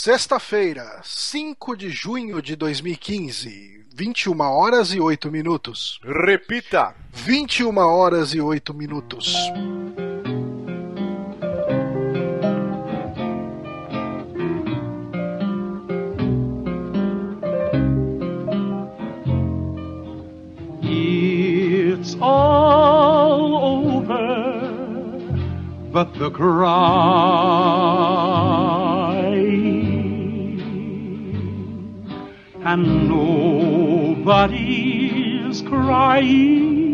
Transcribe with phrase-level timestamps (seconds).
[0.00, 5.98] Sexta-feira, 5 de junho de 2015, 21 horas e 8 minutos.
[6.04, 6.94] Repita!
[7.12, 9.34] 21 horas e 8 minutos.
[20.80, 24.62] It's all over,
[25.90, 28.17] but the cry
[32.70, 34.36] and nobody's
[35.62, 36.84] crying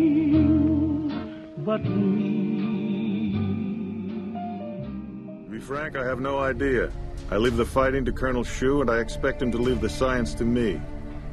[1.58, 3.32] but me.
[5.44, 6.92] To be frank, I have no idea.
[7.32, 10.32] I leave the fighting to Colonel Shu, and I expect him to leave the science
[10.34, 10.80] to me.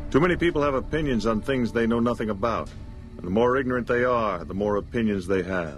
[0.10, 2.72] Too many people have opinions on things they know nothing about.
[3.18, 5.78] And the more ignorant they are, the more opinions they have.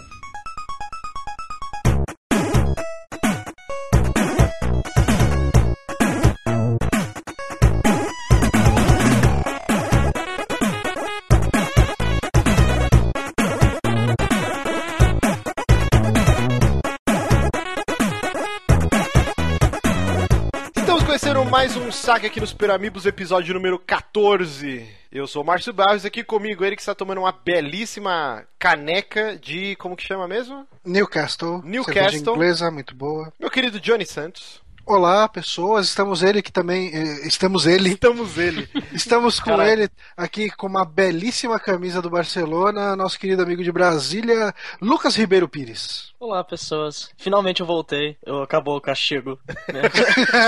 [22.14, 24.88] Saque aqui nos Super Amigos, episódio número 14.
[25.12, 29.76] Eu sou o Márcio Barros, aqui comigo ele que está tomando uma belíssima caneca de.
[29.78, 30.68] como que chama mesmo?
[30.86, 31.64] Newcastle.
[31.64, 32.04] Newcastle.
[32.04, 33.34] cerveja inglesa, muito boa.
[33.40, 34.62] Meu querido Johnny Santos.
[34.86, 35.88] Olá, pessoas.
[35.88, 36.92] Estamos ele que também.
[36.94, 37.92] eh, Estamos ele.
[37.92, 38.68] Estamos ele.
[38.92, 39.70] Estamos com Caralho.
[39.84, 45.48] ele aqui com uma belíssima camisa do Barcelona, nosso querido amigo de Brasília, Lucas Ribeiro
[45.48, 46.12] Pires.
[46.20, 47.10] Olá, pessoas.
[47.18, 48.18] Finalmente eu voltei.
[48.26, 49.40] Eu acabou o castigo.
[49.72, 49.84] né?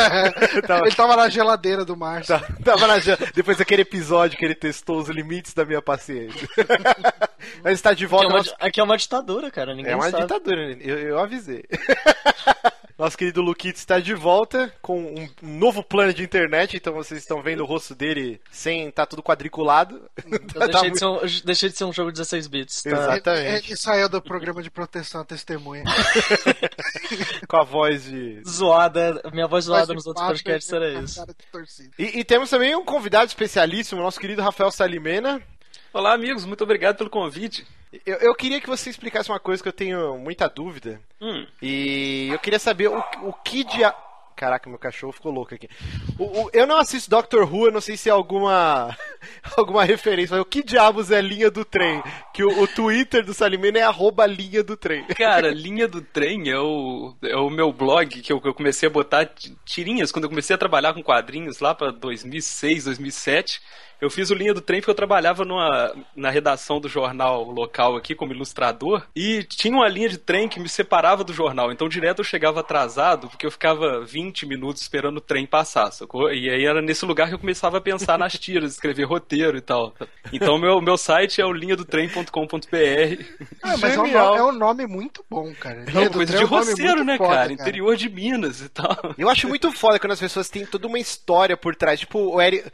[0.68, 2.38] Tava- Ele tava na geladeira do Márcio.
[2.38, 6.48] Tá- Tava na jan- Depois daquele episódio que ele testou os limites da minha paciência.
[7.64, 8.28] Mas está de Aqui, é volta.
[8.28, 9.74] uma, nosso- aqui é uma ditadura, cara.
[9.74, 10.24] Ninguém É uma sabe.
[10.24, 11.64] ditadura, eu, eu avisei.
[12.98, 17.42] Nosso querido Luquito está de volta com um novo plano de internet, então vocês estão
[17.42, 20.10] vendo o rosto dele sem estar tudo quadriculado.
[20.32, 22.84] Eu Tá deixei, de ser um, eu deixei de ser um jogo 16 bits.
[22.84, 22.90] Tá?
[22.92, 23.48] Exatamente.
[23.48, 25.84] Ele, ele saiu do programa de proteção à testemunha.
[27.50, 28.42] com a voz de.
[28.48, 29.22] Zoada.
[29.34, 31.26] Minha voz zoada Mas nos outros podcasts era isso.
[32.00, 35.42] E, e temos também um convidado especialíssimo, nosso querido Rafael Salimena.
[35.92, 37.68] Olá, amigos, muito obrigado pelo convite.
[38.06, 41.00] Eu, eu queria que você explicasse uma coisa que eu tenho muita dúvida.
[41.22, 43.94] Hum, E eu queria saber o, o que dia.
[44.36, 45.70] Caraca, meu cachorro ficou louco aqui.
[46.20, 48.94] O- o- eu não assisto Doctor Who, eu não sei se é alguma
[49.56, 52.04] alguma referência, mas o que diabos é linha do trem?
[52.34, 55.06] Que o, o Twitter do Salimena é arroba linha do trem.
[55.06, 58.92] cara, Linha do Trem é o, é o meu blog que eu, eu comecei a
[58.92, 63.62] botar ti- tirinhas quando eu comecei a trabalhar com quadrinhos lá pra 2006, 2007.
[64.02, 67.96] Eu fiz o Linha do Trem porque eu trabalhava numa, na redação do jornal local
[67.96, 71.72] aqui como ilustrador e tinha uma linha de trem que me separava do jornal.
[71.72, 76.32] Então direto eu chegava atrasado porque eu ficava 20 minutos esperando o trem passar, sacou?
[76.32, 79.62] E aí era nesse lugar que eu começava a pensar nas tiras, escrever roteiro e
[79.62, 79.94] tal.
[80.32, 83.24] Então meu, meu site é o linhadotrem.com.br.
[83.62, 84.28] Ah, mas é um, Genial.
[84.28, 85.86] nome, é um nome muito bom, cara.
[85.86, 87.54] Linha do coisa Trem de é um roceiro, né, foda, cara?
[87.54, 89.16] Interior de Minas e tal.
[89.18, 92.00] Eu acho muito foda quando as pessoas têm toda uma história por trás.
[92.00, 92.70] Tipo, o Eric.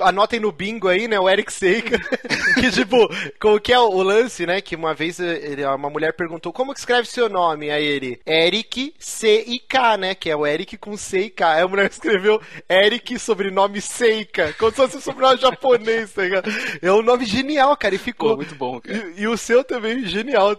[0.00, 1.18] Anotem no bingo aí, né?
[1.18, 1.98] O Eric Seika.
[2.54, 2.96] que, tipo,
[3.40, 4.60] como que é o o lance, né?
[4.60, 7.68] Que uma vez ele- uma mulher perguntou como que escreve seu nome?
[7.70, 10.14] Aí ele, Eric C e K, né?
[10.14, 11.54] Que é o Eric com C e K.
[11.54, 12.40] Aí a mulher escreveu
[12.70, 14.54] Eric, sobrenome Seika.
[14.58, 16.50] Como se fosse um sobrenome japonês, tá ligado?
[16.80, 17.94] É um nome genial, cara.
[17.94, 18.30] E ficou.
[18.30, 18.96] Pô, muito bom, cara.
[19.16, 20.52] E, e o seu também, genial.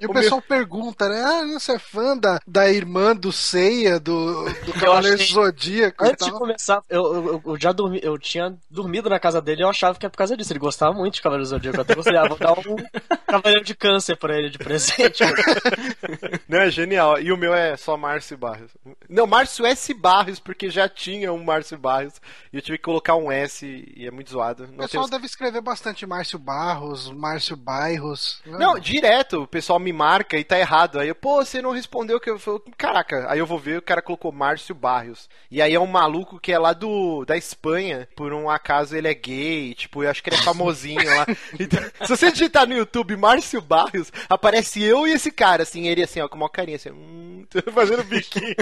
[0.00, 1.22] E o pessoal pergunta, né?
[1.24, 6.08] Ah, você é fã da, da irmã do Ceia, do, do Cavaleiro achei- Zodíaco e
[6.08, 9.64] Antes de começar, eu, eu, eu já dormi, eu tinha dormido na casa dele e
[9.64, 10.52] eu achava que é por causa disso.
[10.52, 11.76] Ele gostava muito de Cavaleiro do Zodíaco.
[11.78, 12.76] Eu até gostei, ah, vou dar um
[13.26, 15.22] Cavaleiro de Câncer pra ele de presente.
[16.48, 17.20] Não, é genial.
[17.20, 18.70] E o meu é só Márcio Barros.
[19.08, 19.92] Não, Márcio S.
[19.94, 22.14] Barros, porque já tinha um Márcio Barros.
[22.52, 23.64] E eu tive que colocar um S
[23.96, 24.64] e é muito zoado.
[24.64, 28.40] O Não, pessoal temos- deve escrever bastante Márcio Barros, Márcio Bairros.
[28.46, 28.58] né?
[28.58, 30.98] não, direto, o pessoal me marca e tá errado.
[30.98, 33.26] Aí eu, pô, você não respondeu que eu falo, caraca.
[33.30, 35.28] Aí eu vou ver, o cara colocou Márcio Barros.
[35.50, 39.08] E aí é um maluco que é lá do da Espanha, por um acaso ele
[39.08, 41.26] é gay, tipo, eu acho que ele é famosinho lá.
[41.58, 46.02] Então, se você digitar no YouTube Márcio Barros, aparece eu e esse cara, assim, ele
[46.02, 48.54] assim, ó, com uma carinha assim, hum, fazendo biquinho.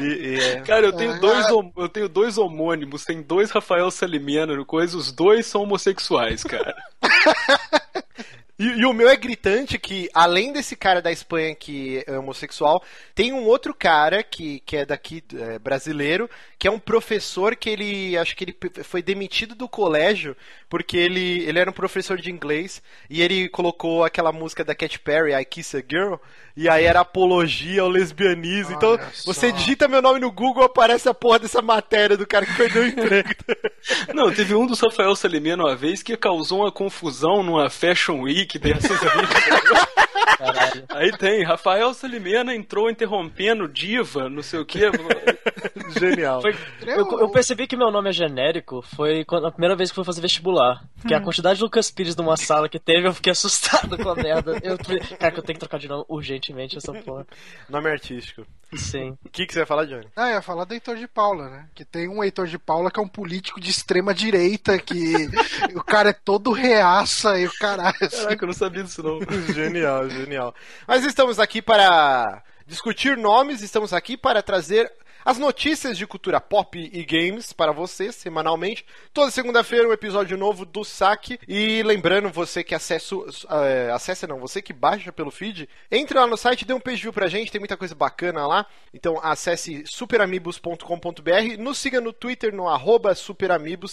[0.00, 1.46] E- e é- Cara, eu tenho dois,
[1.76, 6.74] eu tenho dois homônimos, tem dois Rafael Salimena no coisa, os dois são homossexuais, cara.
[8.56, 12.84] E, e o meu é gritante que, além desse cara da Espanha que é homossexual,
[13.12, 17.68] tem um outro cara que, que é daqui, é, brasileiro, que é um professor que
[17.68, 20.36] ele, acho que ele foi demitido do colégio
[20.74, 24.98] porque ele, ele era um professor de inglês e ele colocou aquela música da Katy
[24.98, 26.14] Perry, I Kiss a Girl,
[26.56, 28.74] e aí era apologia ao lesbianismo.
[28.74, 29.56] Então, Olha você só.
[29.56, 32.86] digita meu nome no Google, aparece a porra dessa matéria do cara que perdeu o
[32.88, 33.28] emprego.
[34.12, 38.58] Não, teve um do Rafael Salimena uma vez que causou uma confusão numa Fashion Week
[38.58, 40.04] dessas aí.
[40.38, 40.84] Caralho.
[40.90, 44.90] Aí tem, Rafael Salimena entrou interrompendo diva, não sei o quê.
[45.98, 46.40] Genial.
[46.40, 46.56] Foi-
[46.86, 50.04] eu, eu percebi que meu nome é genérico foi quando, a primeira vez que fui
[50.04, 50.82] fazer vestibular.
[51.00, 54.14] Porque a quantidade de Lucas Pires numa sala que teve, eu fiquei assustado com a
[54.14, 54.58] merda.
[54.62, 54.76] Eu,
[55.18, 57.26] cara, que eu tenho que trocar de nome urgentemente essa porra.
[57.68, 58.46] Nome artístico.
[58.74, 59.16] Sim.
[59.24, 60.06] O que, que você vai falar, Johnny?
[60.16, 61.68] Ah, eu ia falar do Heitor de Paula, né?
[61.74, 65.28] Que tem um Heitor de Paula que é um político de extrema direita, que
[65.76, 67.94] o cara é todo reaça e o caralho.
[68.00, 68.22] assim.
[68.24, 69.20] Caraca, eu não sabia disso não.
[69.52, 70.54] Genial, genial.
[70.86, 74.90] Mas estamos aqui para discutir nomes, estamos aqui para trazer
[75.24, 78.84] as notícias de cultura pop e games para você semanalmente.
[79.12, 81.38] Toda segunda-feira um episódio novo do Saque.
[81.48, 83.14] E lembrando, você que acessa,
[83.50, 87.02] é, acessa não, você que baixa pelo feed, entre lá no site, dê um page
[87.02, 88.66] view pra gente, tem muita coisa bacana lá.
[88.92, 93.14] Então acesse superamigos.com.br, nos siga no Twitter no arroba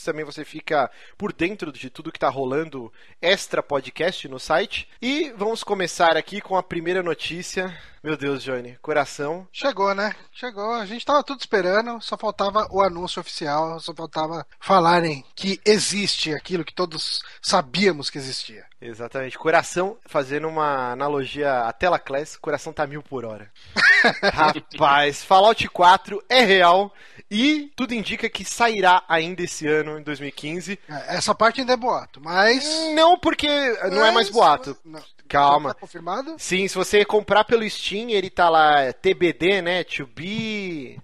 [0.03, 2.91] também você fica por dentro de tudo que tá rolando
[3.21, 4.87] extra podcast no site.
[5.01, 7.75] E vamos começar aqui com a primeira notícia.
[8.03, 9.47] Meu Deus, Johnny, coração.
[9.51, 10.15] Chegou, né?
[10.33, 10.73] Chegou.
[10.73, 16.33] A gente tava tudo esperando, só faltava o anúncio oficial, só faltava falarem que existe
[16.33, 18.65] aquilo que todos sabíamos que existia.
[18.81, 19.37] Exatamente.
[19.37, 23.51] Coração, fazendo uma analogia à tela class, coração tá mil por hora.
[24.33, 26.91] Rapaz, Fallout 4 é real
[27.29, 30.79] e tudo indica que sairá ainda esse ano, em 2015.
[30.89, 32.67] É, Essa parte ainda é boato, mas.
[32.95, 33.47] Não, porque
[33.91, 34.75] não é mais mas- boato.
[34.83, 35.03] Não.
[35.31, 35.73] Calma.
[35.73, 36.35] Tá confirmado?
[36.37, 39.83] Sim, se você comprar pelo Steam, ele tá lá TBD, né?
[39.83, 40.99] To be.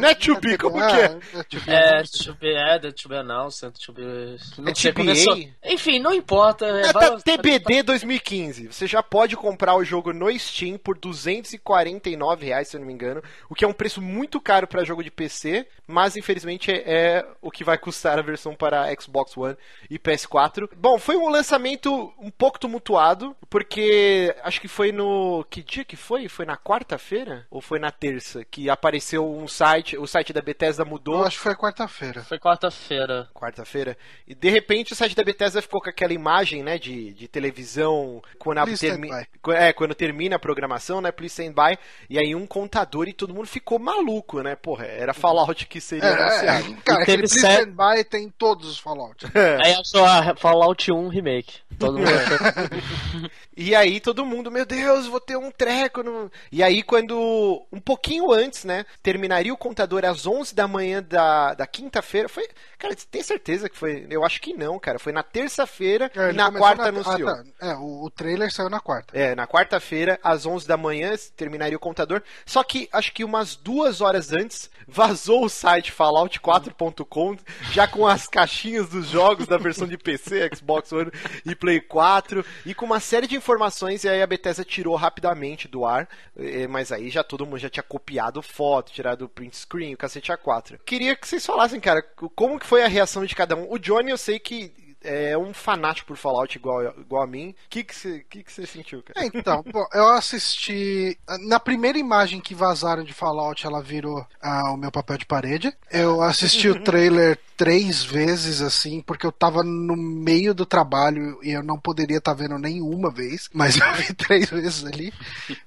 [0.00, 1.18] Não é to be, como que é?
[1.34, 1.70] é to be.
[1.70, 4.36] É, to be added, to be announced, to be...
[4.58, 4.94] Não É sei, TBA?
[4.94, 5.38] começou...
[5.64, 6.66] Enfim, não importa.
[6.66, 8.68] É, É, tá TBD 2015.
[8.68, 12.92] Você já pode comprar o jogo no Steam por 249 reais, se eu não me
[12.92, 16.82] engano, o que é um preço muito caro para jogo de PC, mas infelizmente é,
[16.86, 19.56] é o que vai custar a versão para Xbox One
[19.90, 20.68] e PS4.
[20.76, 25.96] Bom, foi um lançamento um pouco tumultuado, porque acho que foi no que dia que
[25.96, 26.28] foi?
[26.28, 30.82] Foi na quarta-feira ou foi na terça que apareceu um site, o site da Bethesda
[30.82, 32.22] Eu mudou acho que foi quarta-feira.
[32.22, 33.28] Foi quarta-feira.
[33.34, 33.96] quarta-feira.
[34.26, 38.22] E de repente o site da Bethesda ficou com aquela imagem, né, de, de televisão
[38.38, 39.10] quando, termi-
[39.50, 41.78] é, quando termina a programação, né, please stand by,
[42.08, 46.08] e aí um contador e todo mundo ficou maluco, né, porra, era Fallout que seria
[46.08, 46.72] É, anunciado.
[46.72, 49.26] é, cara, E aquele teve Please set- Stand By tem todos os Fallout.
[49.64, 51.54] Aí achou a Fallout 1 Remake.
[51.78, 52.10] Todo mundo
[53.56, 56.02] E aí todo mundo, meu Deus, vou ter um treco.
[56.02, 56.30] No...
[56.50, 61.54] E aí quando, um pouquinho antes, né, terminaria o contador às 11 da manhã da,
[61.54, 62.48] da quinta-feira, foi,
[62.78, 66.30] cara, você tem certeza que foi, eu acho que não, cara, foi na terça-feira É,
[66.30, 67.26] e na quarta ah, anunciou.
[67.26, 67.44] tá.
[67.60, 69.16] É, o, o trailer saiu na quarta.
[69.16, 72.22] É, na quarta-feira, às 11 da manhã, terminaria o contador.
[72.46, 77.36] Só que acho que umas duas horas antes, vazou o site Fallout4.com,
[77.72, 81.10] já com as caixinhas dos jogos da versão de PC, Xbox One
[81.44, 85.68] e Play 4, e com uma série de informações, e aí a Bethesda tirou rapidamente
[85.68, 89.94] do ar, eh, mas aí já todo mundo já tinha copiado foto, tirado print screen,
[89.94, 90.78] o cacete A4.
[90.84, 92.02] Queria que vocês falassem, cara,
[92.34, 93.70] como que foi a reação de cada um.
[93.70, 94.72] O Johnny, eu sei que
[95.02, 97.50] é um fanático por Fallout igual, igual a mim.
[97.50, 99.24] O que que você que que você sentiu, cara?
[99.24, 101.18] É, então, bom, eu assisti.
[101.46, 105.74] Na primeira imagem que vazaram de Fallout, ela virou ah, o meu papel de parede.
[105.90, 111.50] Eu assisti o trailer três vezes, assim, porque eu tava no meio do trabalho e
[111.50, 115.12] eu não poderia estar vendo nenhuma vez, mas eu vi três vezes ali.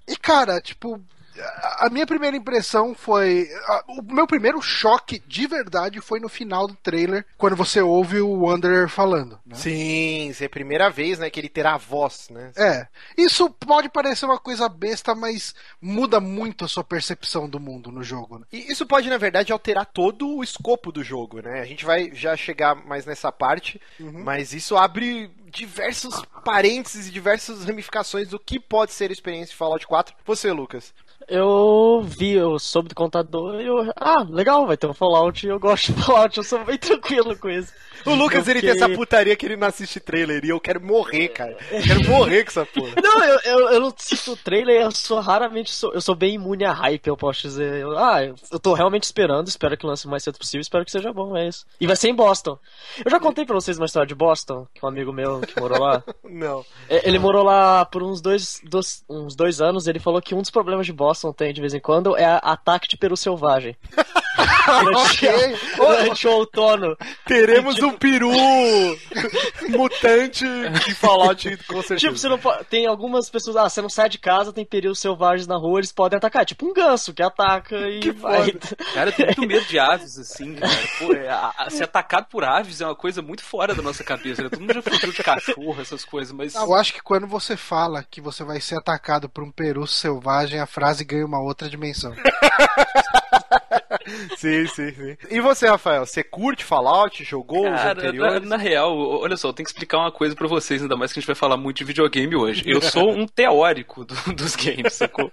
[0.08, 1.02] E, cara, tipo.
[1.42, 3.50] A a minha primeira impressão foi.
[3.68, 8.20] a- O meu primeiro choque de verdade foi no final do trailer, quando você ouve
[8.22, 9.40] o Wanderer falando.
[9.46, 9.56] né?
[9.56, 12.52] Sim, é a primeira vez, né, que ele terá voz, né?
[12.56, 12.88] É,
[13.18, 18.04] isso pode parecer uma coisa besta, mas muda muito a sua percepção do mundo no
[18.04, 18.40] jogo.
[18.40, 18.46] Né?
[18.52, 21.60] E isso pode, na verdade, alterar todo o escopo do jogo, né?
[21.62, 27.64] A gente vai já chegar mais nessa parte, mas isso abre diversos parênteses e diversas
[27.66, 30.16] ramificações do que pode ser a experiência de Fallout 4.
[30.26, 30.94] Você, Lucas.
[31.28, 33.92] Eu vi, eu soube do contador e eu.
[33.96, 37.50] Ah, legal, vai ter um Fallout eu gosto de Fallout, eu sou bem tranquilo com
[37.50, 37.72] isso.
[38.06, 40.60] O Lucas, Eu ele tem essa fiquei- putaria que ele não assiste trailer e eu
[40.60, 41.56] quero morrer, cara.
[41.72, 42.92] Eu quero morrer com essa porra.
[43.02, 45.72] Não, eu, eu, eu não assisto trailer, eu sou raramente.
[45.72, 47.82] Sou, eu sou bem imune a hype, eu posso dizer.
[47.82, 50.84] Eu- ah, eu, eu tô realmente esperando, espero que lance o mais cedo possível, espero
[50.84, 51.66] que seja bom, é isso.
[51.80, 52.58] E vai ser em Boston.
[53.06, 55.80] Eu já contei pra vocês uma história de Boston, que um amigo meu que morou
[55.80, 56.04] lá.
[56.30, 56.66] Não.
[56.90, 59.88] É, Ele morou lá por uns dois, dois- uns dois anos.
[59.88, 62.88] Ele falou que um dos problemas de Boston tem de vez em quando é ataque
[62.88, 63.76] de peru selvagem.
[64.66, 66.98] durante, o outono.
[67.26, 68.32] Teremos um peru
[69.70, 70.46] mutante
[70.86, 71.98] de Fallout, com certeza.
[72.00, 75.00] Tipo, você não pode, tem algumas pessoas, ah, você não sai de casa, tem perigos
[75.00, 76.46] selvagens na rua, eles podem atacar.
[76.46, 78.52] Tipo um ganso que ataca e Que vai.
[78.94, 80.74] Cara, eu tenho muito medo de aves, assim, cara.
[81.00, 84.04] Pô, é, a- a- ser atacado por aves é uma coisa muito fora da nossa
[84.04, 84.50] cabeça, né?
[84.50, 86.56] Todo mundo já fugiu de cachorro, essas coisas, mas.
[86.56, 90.60] Eu acho que quando você fala que você vai ser atacado por um peru selvagem,
[90.60, 92.14] a frase ganha uma outra dimensão.
[94.38, 95.18] Sim, sim, sim.
[95.30, 96.06] E você, Rafael?
[96.06, 97.24] Você curte Fallout?
[97.24, 98.50] Jogou os Cara, na, anteriores?
[98.50, 101.20] na real, olha só, eu tenho que explicar uma coisa pra vocês, ainda mais que
[101.20, 102.64] a gente vai falar muito de videogame hoje.
[102.66, 105.32] Eu sou um teórico do- dos games, sacou?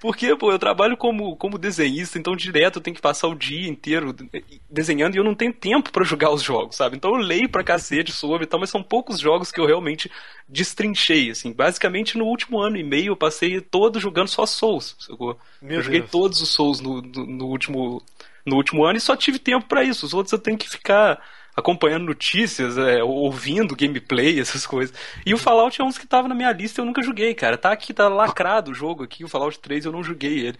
[0.00, 3.68] Porque, pô, eu trabalho como, como desenhista, então direto eu tenho que passar o dia
[3.68, 4.14] inteiro
[4.70, 6.96] desenhando e eu não tenho tempo pra jogar os jogos, sabe?
[6.96, 10.10] Então eu leio pra cacete sobre e tal, mas são poucos jogos que eu realmente
[10.48, 11.52] destrinchei, assim.
[11.52, 15.38] Basicamente, no último ano e meio eu passei todo jogando só Souls, sacou?
[15.60, 16.10] Meu eu joguei Deus.
[16.10, 18.02] todos os Souls no, no, no último,
[18.44, 20.06] no último ano e só tive tempo pra isso.
[20.06, 21.20] Os outros eu tenho que ficar
[21.54, 24.94] acompanhando notícias, é, ouvindo gameplay, essas coisas.
[25.24, 27.34] E o Fallout é um dos que tava na minha lista e eu nunca joguei,
[27.34, 27.58] cara.
[27.58, 30.58] Tá aqui, tá lacrado o jogo aqui, o Fallout 3 eu não joguei ele.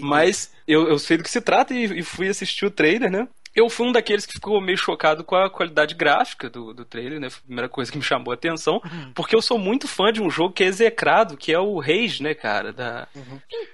[0.00, 3.28] Mas eu, eu sei do que se trata e, e fui assistir o trailer, né?
[3.58, 7.18] Eu fui um daqueles que ficou meio chocado com a qualidade gráfica do, do trailer,
[7.18, 7.28] né?
[7.28, 8.80] Foi a primeira coisa que me chamou a atenção.
[9.14, 12.22] Porque eu sou muito fã de um jogo que é execrado, que é o Rage,
[12.22, 12.72] né, cara?
[12.72, 13.08] Da...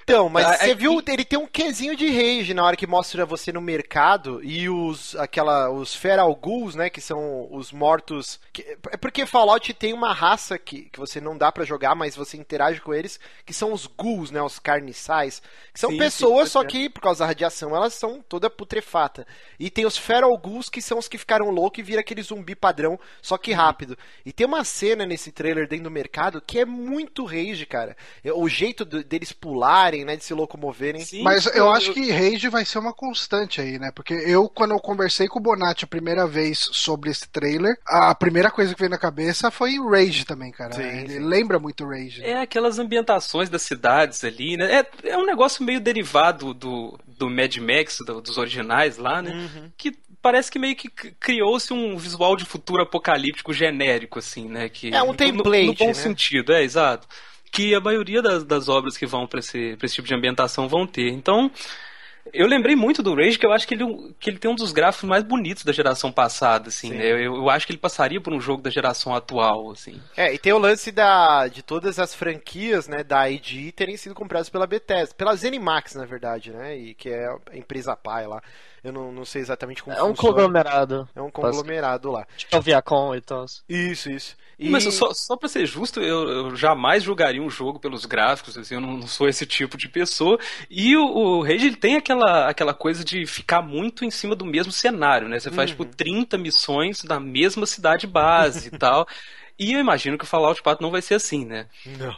[0.02, 2.86] Então, mas Ah, você é viu, ele tem um quesinho de rage na hora que
[2.86, 8.40] mostra você no mercado e os aquela os feral ghouls, né, que são os mortos.
[8.52, 12.16] que- é porque Fallout tem uma raça que, que você não dá pra jogar, mas
[12.16, 16.48] você interage com eles, que são os ghouls, né, os carniçais, que são Sim, pessoas,
[16.48, 16.66] sim, só é.
[16.66, 19.26] que por causa da radiação elas são toda putrefata.
[19.58, 22.54] E tem os feral ghouls que são os que ficaram loucos e vira aquele zumbi
[22.54, 23.98] padrão, só que rápido.
[24.24, 27.96] E tem uma cena nesse trailer dentro do mercado que é muito rage, cara.
[28.36, 31.04] O jeito do- deles pularem, né, de se locomoverem.
[31.04, 33.90] Sim, Mas eu acho que Rage vai ser uma constante aí, né?
[33.94, 38.14] Porque eu, quando eu conversei com o Bonatti a primeira vez sobre esse trailer, a
[38.14, 40.72] primeira coisa que veio na cabeça foi Rage também, cara.
[40.74, 41.18] Sim, Ele sim.
[41.18, 42.22] lembra muito Rage.
[42.24, 44.80] É aquelas ambientações das cidades ali, né?
[45.04, 49.32] É, é um negócio meio derivado do, do Mad Max, do- dos originais lá, né?
[49.32, 49.70] Uhum.
[49.76, 49.92] Que
[50.22, 54.68] parece que meio que criou-se um visual de futuro apocalíptico genérico, assim, né?
[54.68, 55.94] Que, É um no- no- template, No, bom né?
[55.94, 57.06] sentido, é, exato.
[57.52, 60.68] Que a maioria das, das obras que vão pra esse, pra esse tipo de ambientação
[60.68, 61.08] vão ter.
[61.10, 61.50] Então,
[62.32, 64.72] eu lembrei muito do Rage, que eu acho que ele, que ele tem um dos
[64.72, 66.96] gráficos mais bonitos da geração passada, assim, Sim.
[66.96, 67.06] né?
[67.06, 70.00] Eu, eu acho que ele passaria por um jogo da geração atual, assim.
[70.16, 74.14] É, e tem o lance da, de todas as franquias, né, da ID terem sido
[74.14, 78.42] compradas pela Bethesda, pela Zenimax, na verdade, né, e que é a empresa pai lá.
[78.84, 80.34] Eu não, não sei exatamente como É um funciona.
[80.34, 81.08] conglomerado.
[81.16, 82.26] É um conglomerado lá.
[82.36, 83.46] Tipo o Viacom e tal.
[83.66, 84.36] Isso, isso.
[84.58, 84.68] E...
[84.68, 88.74] Mas só, só pra ser justo, eu, eu jamais jogaria um jogo pelos gráficos, assim,
[88.74, 90.38] eu não, não sou esse tipo de pessoa.
[90.70, 94.44] E o, o Rage ele tem aquela, aquela coisa de ficar muito em cima do
[94.44, 95.40] mesmo cenário, né?
[95.40, 99.08] Você faz, tipo, 30 missões na mesma cidade base e tal.
[99.58, 101.66] E eu imagino que o Fallout 4 não vai ser assim, né?
[101.98, 102.14] Não.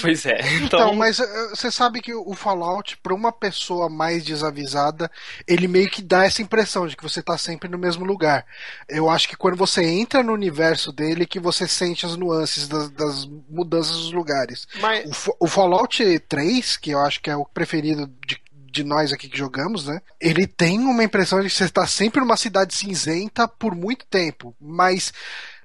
[0.00, 0.40] Pois é.
[0.56, 5.10] Então, Então, mas eh, você sabe que o Fallout, pra uma pessoa mais desavisada,
[5.46, 8.44] ele meio que dá essa impressão de que você tá sempre no mesmo lugar.
[8.88, 12.90] Eu acho que quando você entra no universo dele, que você sente as nuances das,
[12.90, 14.66] das mudanças dos lugares.
[14.80, 19.12] Mas, O, o Fallout 3, que eu acho que é o preferido de, de nós
[19.12, 20.00] aqui que jogamos, né?
[20.20, 24.54] Ele tem uma impressão de que você está sempre numa cidade cinzenta por muito tempo,
[24.60, 25.12] mas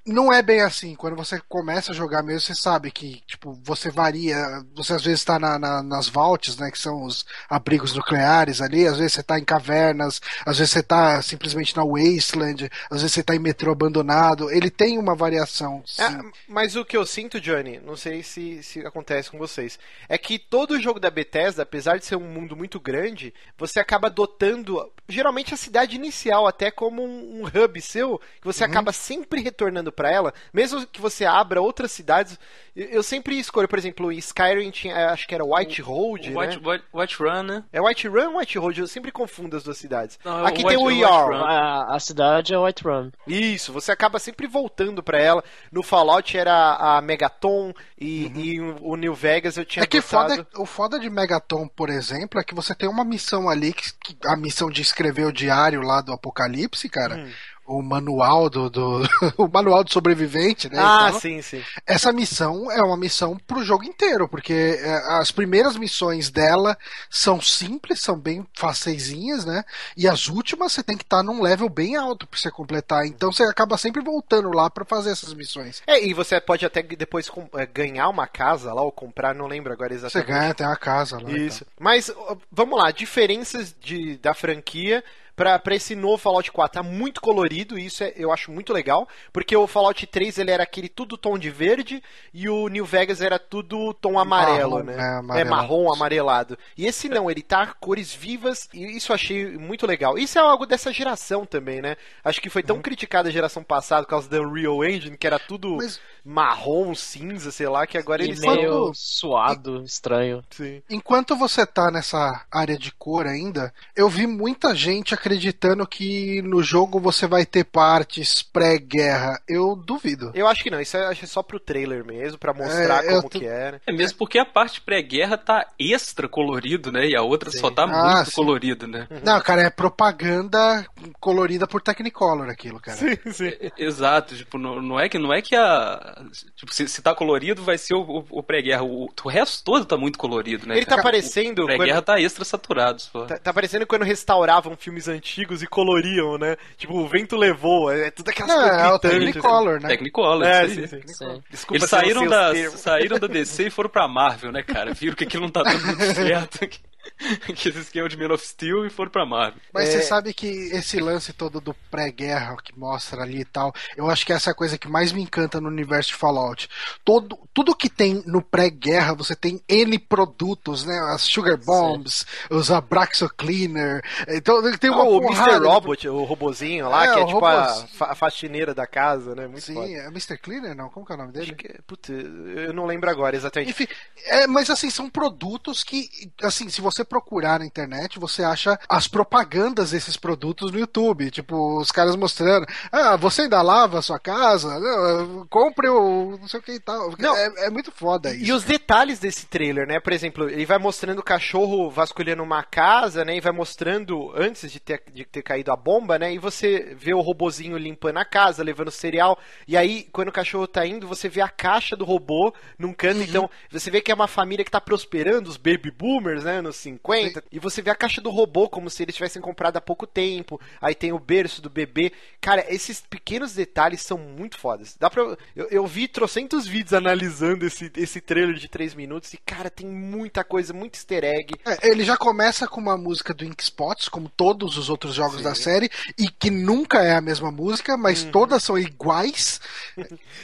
[0.06, 0.94] não é bem assim.
[0.94, 4.36] Quando você começa a jogar mesmo, você sabe que, tipo, você varia.
[4.74, 6.70] Você às vezes está na, na- nas vaults, né?
[6.70, 8.86] Que são os abrigos nucleares ali.
[8.86, 10.20] Às vezes você está em cavernas.
[10.44, 12.70] Às vezes você está simplesmente na wasteland.
[12.90, 14.50] Às vezes você está em metrô abandonado.
[14.50, 15.82] Ele tem uma variação.
[15.86, 16.02] Sim.
[16.02, 20.18] é, mas o que eu sinto, Johnny, não sei se, se acontece com vocês, é
[20.18, 24.92] que todo jogo da Bethesda, apesar de ser um mundo muito grande, você acaba dotando,
[25.08, 29.93] geralmente a cidade inicial, até como um, um hub seu, que você acaba sempre retornando
[29.94, 32.38] pra ela, mesmo que você abra outras cidades.
[32.76, 36.68] Eu, sempre escolho, por exemplo, em Skyrim tinha, acho que era White Road, White, né?
[36.72, 37.64] White, White Run, né?
[37.72, 38.80] É White Run ou White Road?
[38.80, 40.18] Eu sempre confundo as duas cidades.
[40.24, 41.04] Não, é Aqui White- tem o ER.
[41.36, 43.10] A, a cidade é White Run.
[43.28, 45.44] Isso, você acaba sempre voltando pra ela.
[45.70, 50.44] No Fallout era a Megaton e, e o New Vegas eu tinha É que foda,
[50.56, 54.16] o foda de Megaton, por exemplo, é que você tem uma missão ali, que, que-
[54.26, 57.24] a missão de escrever o diário lá do Apocalipse, cara.
[57.66, 59.02] O manual do, do
[59.38, 60.78] o manual do sobrevivente, né?
[60.78, 61.20] Ah, tal.
[61.20, 61.62] sim, sim.
[61.86, 66.76] Essa missão é uma missão pro jogo inteiro, porque é, as primeiras missões dela
[67.08, 69.64] são simples, são bem faceizinhas, né?
[69.96, 73.06] E as últimas você tem que estar num level bem alto pra você completar.
[73.06, 75.82] Então você acaba sempre voltando lá pra fazer essas missões.
[75.86, 79.72] É, e você pode até depois é, ganhar uma casa lá ou comprar, não lembro
[79.72, 80.28] agora Você exatamente.
[80.28, 81.30] ganha até uma casa lá.
[81.30, 81.64] Isso.
[81.78, 82.10] Mas
[82.50, 85.02] vamos lá, diferenças de, da franquia
[85.36, 86.74] pra pra esse novo Fallout 4.
[86.74, 90.50] Tá muito colorido, e isso é- eu acho muito legal, porque o Fallout 3 ele
[90.50, 94.84] era aquele tudo tom de verde e o New Vegas era tudo tom amarelo, Marrom,
[94.84, 94.94] né?
[94.94, 95.50] é, É, amarelado.
[95.50, 96.58] marrom, amarelado.
[96.76, 100.18] E esse não, ele tá cores vivas e isso eu achei muito legal.
[100.18, 101.96] Isso é algo dessa geração também, né?
[102.24, 105.38] Acho que foi tão criticada a geração passada por causa da Unreal Engine, que era
[105.38, 110.42] tudo Mas- marrom, cinza, sei lá, que agora E eles meio suado, estranho.
[110.50, 110.82] Sim.
[110.88, 116.62] Enquanto você tá nessa área de cor ainda, eu vi muita gente acreditando que no
[116.62, 119.40] jogo você vai ter partes pré-guerra.
[119.48, 120.30] Eu duvido.
[120.34, 123.28] Eu acho que não, isso eu acho só pro trailer mesmo, pra mostrar É, como
[123.30, 123.80] tô- que era.
[123.86, 127.06] É mesmo porque a parte pré-guerra tá extra colorido, né?
[127.08, 127.58] E a outra Sim.
[127.58, 128.36] só tá Ah, muito sim.
[128.36, 129.08] colorida, né?
[129.24, 130.84] Não, cara, é propaganda
[131.20, 132.98] colorida por Technicolor aquilo, cara.
[133.32, 133.52] sim.
[133.78, 136.22] Exato, tipo, não, não é que não é que a.
[136.56, 138.82] Tipo, se, se tá colorido, vai ser o, o- o pré-guerra.
[138.84, 140.76] O, o resto todo tá muito colorido, né?
[140.76, 143.24] Ele tá parecendo O pré-guerra quando- tá extra saturado só.
[143.24, 145.13] Tá, tá parecendo quando restauravam filmes antigos
[145.62, 146.56] e coloriam, né?
[146.76, 149.88] Tipo, o vento levou, é, é tudo aquelas Não, cores é o Technicolor, né?
[149.88, 151.00] Technicolor, É, sim, sim.
[151.06, 151.42] Sim.
[151.50, 154.92] Desculpa Eles saíram da, saíram da DC e foram pra Marvel, né, cara?
[154.94, 156.68] Viram que aquilo não tá dando muito certo.
[157.54, 159.60] Que, esse esquema de Man of Steel e foram pra Marvel.
[159.72, 159.92] Mas É.
[159.92, 164.24] você sabe que esse lance todo do pré-guerra que mostra ali e tal, eu acho
[164.26, 166.68] que essa é a coisa que mais me encanta no universo de Fallout.
[167.04, 170.98] Todo, tudo que tem no pré-guerra, você tem N produtos, né?
[171.14, 174.02] As Sugar Bombs, os Abraxo Cleaner.
[174.28, 175.60] Então tem Ah, uma o porrada Mr.
[175.60, 178.86] de- Robot, o robozinho lá, É, que é o tipo a, fa- a faxineira da
[178.86, 179.46] casa, né?
[179.46, 179.88] Muito Sim, foda.
[179.88, 180.38] é Mr.
[180.38, 180.88] Cleaner, não?
[180.88, 181.46] Como que é o nome dele?
[181.46, 183.70] Acho que, putz, eu não lembro agora exatamente.
[183.70, 183.86] Enfim,
[184.26, 186.08] é, mas assim, são produtos que,
[186.42, 191.30] assim, se você procurar na internet, você acha as propagandas desses produtos no YouTube.
[191.30, 194.78] Tipo, os caras mostrando, ah, você ainda lava a sua casa?
[194.78, 197.14] Não, compre o não sei o que e tal.
[197.18, 197.34] Não.
[197.36, 198.54] É, é muito foda E isso.
[198.54, 199.98] os detalhes desse trailer, né?
[199.98, 203.36] Por exemplo, ele vai mostrando o cachorro vasculhando uma casa, né?
[203.36, 206.34] E vai mostrando antes de ter, de ter caído a bomba, né?
[206.34, 209.38] E você vê o robozinho limpando a casa, levando cereal.
[209.66, 213.22] E aí, quando o cachorro tá indo, você vê a caixa do robô num canto.
[213.22, 216.58] Então, você vê que é uma família que tá prosperando, os baby boomers, né?
[216.58, 217.44] Anos 50.
[217.50, 220.60] E você vê a caixa do robô como se eles tivessem comprado há pouco tempo.
[220.80, 222.12] Aí tem o berço do bebê.
[222.40, 224.96] Cara, esses pequenos detalhes são muito fodas.
[224.98, 225.22] Dá pra.
[225.56, 229.86] Eu, eu vi trocentos vídeos analisando esse, esse trailer de 3 minutos e, cara, tem
[229.86, 231.54] muita coisa, muito easter egg.
[231.66, 235.42] É, ele já começa com uma música do Ink Spots, como todos os outros jogos
[235.42, 239.60] da série, e que nunca é a mesma música, mas todas são iguais.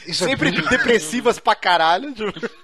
[0.07, 2.13] Isso é Sempre bem- depressivas pra caralho.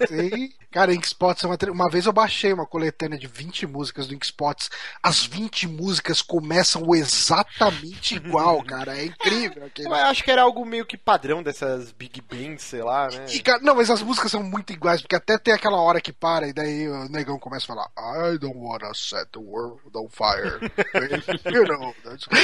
[0.08, 0.52] Sim.
[0.72, 4.14] Cara, Ink Spots é uma, uma vez eu baixei uma coletânea de 20 músicas do
[4.14, 4.70] Ink Spots.
[5.02, 8.98] As 20 músicas começam exatamente igual, cara.
[8.98, 9.90] É incrível aquilo.
[9.90, 13.26] Eu acho que era algo meio que padrão dessas big bands, sei lá, né?
[13.34, 16.14] E, cara, não, mas as músicas são muito iguais, porque até tem aquela hora que
[16.14, 17.88] para e daí o negão começa a falar
[18.34, 20.60] I don't wanna set the world on fire.
[21.54, 21.94] you know.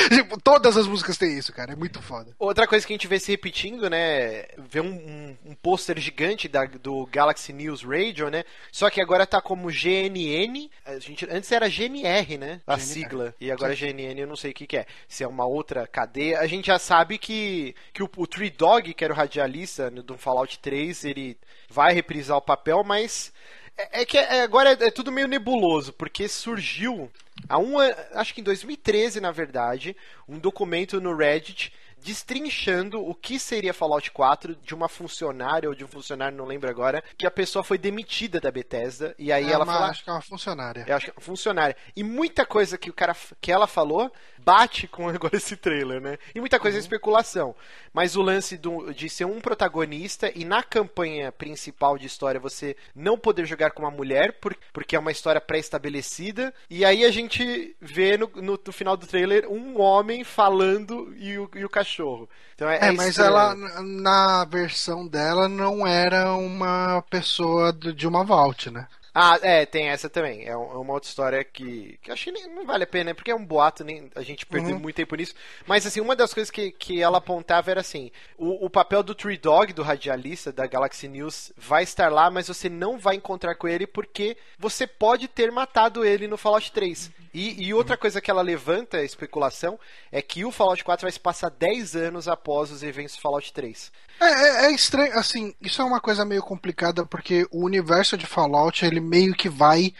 [0.10, 1.74] Tipo, todas as músicas têm isso, cara.
[1.74, 2.32] É muito foda.
[2.40, 4.46] Outra coisa que a gente vê se repetindo, né?
[4.70, 8.44] Vê um, um, um pôster gigante da- do Galaxy News Radio, né?
[8.72, 10.70] Só que agora tá como GNN.
[10.86, 12.62] A gente, antes era GNR, né?
[12.66, 12.88] A GNR.
[12.88, 13.36] sigla.
[13.40, 14.86] E agora GNN eu não sei o que, que é.
[15.08, 16.40] Se é uma outra cadeia.
[16.40, 20.18] A gente já sabe que, que o, o Tree Dog, que era o radialista do
[20.18, 21.38] Fallout 3, ele
[21.70, 23.32] vai reprisar o papel, mas.
[23.78, 27.10] É, é que é- agora é, é tudo meio nebuloso, porque surgiu
[27.50, 27.78] há um
[28.14, 29.96] acho que em 2013, na verdade,
[30.28, 31.74] um documento no Reddit
[32.04, 36.70] destrinchando o que seria Fallout 4 de uma funcionária ou de um funcionário, não lembro
[36.70, 40.04] agora, que a pessoa foi demitida da Bethesda e aí É ela uma- fala, Acho
[40.04, 40.86] que é uma funcionária.
[40.88, 41.76] eu acho que é funcionária.
[41.96, 44.12] E muita coisa que o cara que ela falou
[44.44, 46.18] bate com agora esse trailer, né?
[46.36, 47.56] E muita coisa é especulação.
[47.94, 52.76] Mas o lance do- de ser um protagonista e na campanha principal de história você
[52.96, 56.54] não poder jogar com uma mulher, por- porque é uma história pré-estabelecida.
[56.70, 61.38] E aí a gente vê no, no- no final do trailer um homem falando e
[61.38, 62.30] o, e o cachorro.
[62.56, 63.28] Então é, É, é mas estranho.
[63.28, 68.88] ela, na versão dela, não era uma pessoa de uma Vault, né?
[69.16, 70.44] Ah, é, tem essa também.
[70.46, 73.14] É é uma outra história que, que eu achei nem não vale a pena, né?
[73.14, 74.82] Porque é um boato, nem a gente perdeu Uhum.
[74.82, 75.36] muito tempo nisso.
[75.68, 79.14] Mas assim, uma das coisas que, que ela apontava era assim: o, o papel do
[79.14, 83.56] Tree Dog, do radialista da Galaxy News, vai estar lá, mas você não vai encontrar
[83.56, 87.12] com ele porque você pode ter matado ele no Fallout 3.
[87.34, 89.80] E, e outra coisa que ela levanta, a especulação,
[90.12, 93.52] é que o Fallout 4 vai se passar 10 anos após os eventos do Fallout
[93.52, 93.92] 3.
[94.20, 98.26] É, é, é estranho, assim, isso é uma coisa meio complicada porque o universo de
[98.26, 99.94] Fallout ele meio que vai.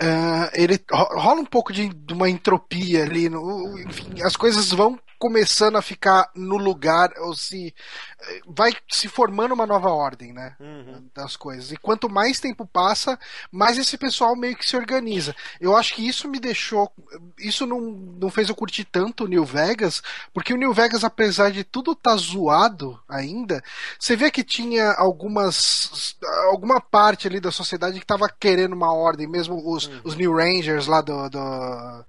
[0.00, 4.70] eh, ele ro- rola um pouco de, de uma entropia ali, no, enfim, as coisas
[4.72, 7.74] vão começando a ficar no lugar, ou se.
[8.46, 10.56] vai se formando uma nova ordem, né?
[11.14, 11.72] Das coisas.
[11.72, 13.18] E quanto mais tempo passa,
[13.50, 15.34] mais esse pessoal meio que se organiza.
[15.60, 16.92] Eu acho que isso me deixou.
[17.38, 20.02] Isso não, não fez eu curtir tanto o New Vegas,
[20.32, 23.62] porque o New Vegas, apesar de tudo tá zoado ainda,
[23.98, 26.16] você vê que tinha algumas.
[26.50, 30.86] alguma parte ali da sociedade que tava querendo uma ordem, mesmo os, os New Rangers
[30.86, 32.04] lá do, do-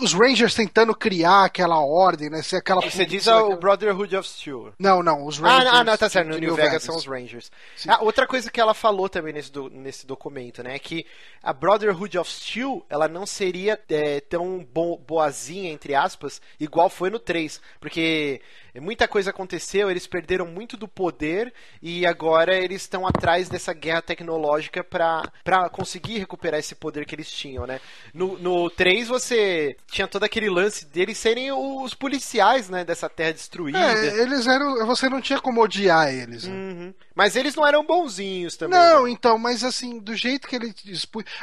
[0.00, 2.40] Os Rangers tentando criar aquela ordem, né?
[2.54, 4.72] Aquela Você diz o daquela- Brotherhood of Steel.
[4.78, 5.64] Não, não, os Rangers.
[5.64, 6.28] não, ah, não, tá certo.
[6.28, 7.50] No de New Vegas, são os Rangers.
[7.88, 10.76] Ah, outra coisa que ela falou também nesse, do- nesse documento, né?
[10.76, 11.06] É que
[11.42, 17.10] a Brotherhood of Steel, ela não seria é, tão bo- boazinha, entre aspas, igual foi
[17.10, 17.60] no 3.
[17.80, 18.40] Porque
[18.80, 24.02] muita coisa aconteceu, eles perderam muito do poder e agora eles estão atrás dessa guerra
[24.02, 27.80] tecnológica pra, pra conseguir recuperar esse poder que eles tinham, né?
[28.14, 32.84] No, no 3 você tinha todo aquele lance deles serem os policiais, né?
[32.84, 33.78] Dessa terra destruída.
[33.78, 34.86] É, eles eram.
[34.86, 36.44] Você não tinha como odiar eles.
[36.44, 36.52] né?
[36.54, 36.94] Uhum.
[37.14, 38.78] Mas eles não eram bonzinhos também.
[38.78, 39.10] Não, né?
[39.10, 40.74] então, mas assim, do jeito que ele.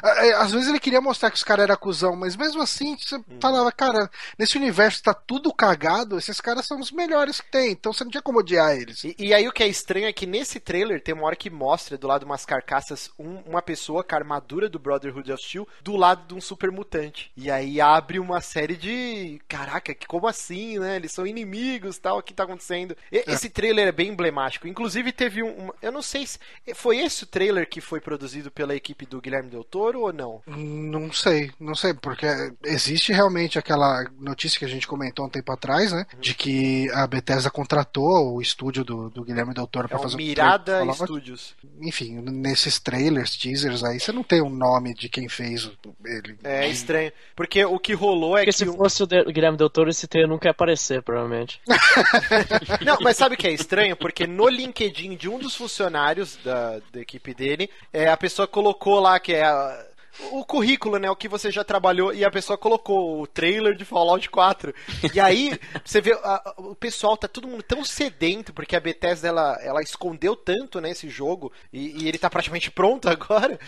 [0.03, 2.97] Ah, é, Às vezes ele queria mostrar que os caras eram cuzão, mas mesmo assim,
[2.97, 3.23] você Hum.
[3.39, 7.91] falava, cara, nesse universo tá tudo cagado, esses caras são os melhores que tem, então
[7.93, 9.03] você não tinha como odiar eles.
[9.03, 11.49] E, e aí o que é estranho é que nesse trailer tem uma hora que
[11.49, 15.43] mostra do lado de umas carcaças um- uma pessoa com a armadura do Brotherhood of
[15.43, 17.31] Steel do lado de um super mutante.
[17.35, 19.39] E aí abre uma série de.
[19.47, 20.95] Caraca, que como assim, né?
[20.95, 22.95] Eles são inimigos tal, o que tá acontecendo?
[23.11, 24.67] E- Esse trailer é bem emblemático.
[24.67, 25.51] Inclusive teve um.
[25.53, 26.39] uma- eu não sei se.
[26.75, 30.41] Foi esse o trailer que foi produzido pela equipe do Guilherme Del Toro ou não?
[30.47, 32.25] Não sei, não sei, porque
[32.63, 36.05] existe realmente aquela notícia que a gente comentou um tempo atrás, né?
[36.19, 40.01] De que a Bethesda contratou o estúdio do, do Guilherme Del Toro É pra o
[40.03, 41.03] fazer um Mirada Fallout.
[41.03, 41.55] Studios.
[41.81, 45.69] Enfim, nesses trailers, teasers aí, você não tem o nome de quem fez
[46.05, 46.37] ele.
[46.43, 47.11] É estranho.
[47.35, 48.57] Porque o que rolou é Porque que.
[48.57, 51.59] se um- fosse o De- o Guilherme Del Toro, esse trailer nunca ia aparecer, provavelmente.
[52.85, 53.95] Não, mas sabe o que é estranho?
[53.95, 58.99] Porque no LinkedIn de um dos funcionários da, da equipe dele, é, a pessoa colocou
[58.99, 59.85] lá que é a-
[60.31, 61.09] o currículo, né?
[61.09, 64.73] O que você já trabalhou, e a pessoa colocou o trailer de Fallout 4.
[65.13, 69.27] E aí, você vê, a- o pessoal tá todo mundo tão sedento, porque a Bethesda
[69.27, 73.59] ela, ela escondeu tanto né, esse jogo, e, e ele tá praticamente pronto agora,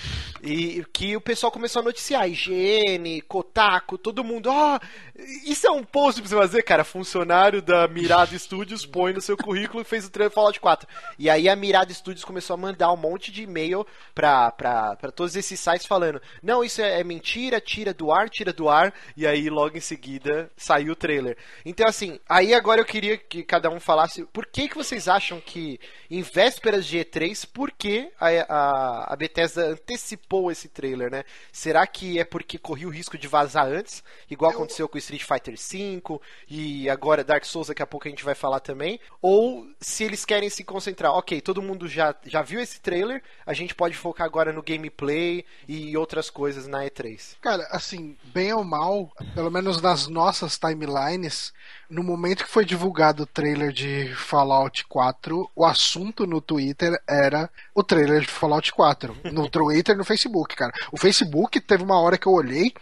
[0.44, 2.28] e que o pessoal começou a noticiar.
[2.30, 4.48] IGN, Kotaku, todo mundo.
[4.52, 4.80] Ó,
[5.46, 6.84] isso é um post pra você fazer, cara.
[6.84, 10.88] Funcionário da Mirado Studios põe no seu currículo e fez o trailer Fallout 4.
[11.18, 15.12] E aí a Mirado Studios começou a mandar um monte de e-mail pra, pra, pra
[15.12, 18.94] todos esses sites falando: não, isso é, é mentira, tira do ar, tira do ar.
[19.16, 21.38] E aí logo em seguida saiu o trailer.
[21.66, 25.40] Então, assim, aí agora eu queria que cada um falasse por que, que vocês acham
[25.40, 25.80] que
[26.10, 31.24] em vésperas de E3, por que a, a, a Bethesda antecipou esse trailer, né?
[31.52, 35.56] Será que é porque corria o risco de vazar antes, igual aconteceu com Street Fighter
[35.58, 39.00] V e agora Dark Souls, daqui a pouco a gente vai falar também?
[39.22, 43.54] Ou se eles querem se concentrar, ok, todo mundo já, já viu esse trailer, a
[43.54, 47.36] gente pode focar agora no gameplay e outras coisas na E3.
[47.42, 51.54] Cara, assim, bem ou mal, pelo menos nas nossas timelines,
[51.90, 57.50] no momento que foi divulgado o trailer de Fallout 4, o assunto no Twitter era
[57.76, 59.18] o trailer de Fallout 4.
[59.32, 60.72] No Twitter e no Facebook, cara.
[60.92, 62.74] O Facebook teve uma hora que eu olhei,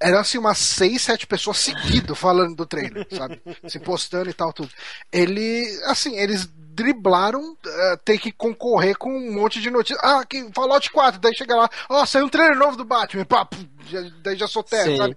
[0.00, 3.40] eram assim umas 6, 7 pessoas seguido falando do trailer, sabe?
[3.66, 4.70] Se postando e tal, tudo.
[5.12, 10.00] Ele, assim, eles driblaram eh, ter que concorrer com um monte de notícias.
[10.02, 13.44] Ah, que Fallout 4, daí chega lá, ó, saiu um trailer novo do Batman, pá,
[13.44, 15.16] pum, já- daí já sou terra, sabe?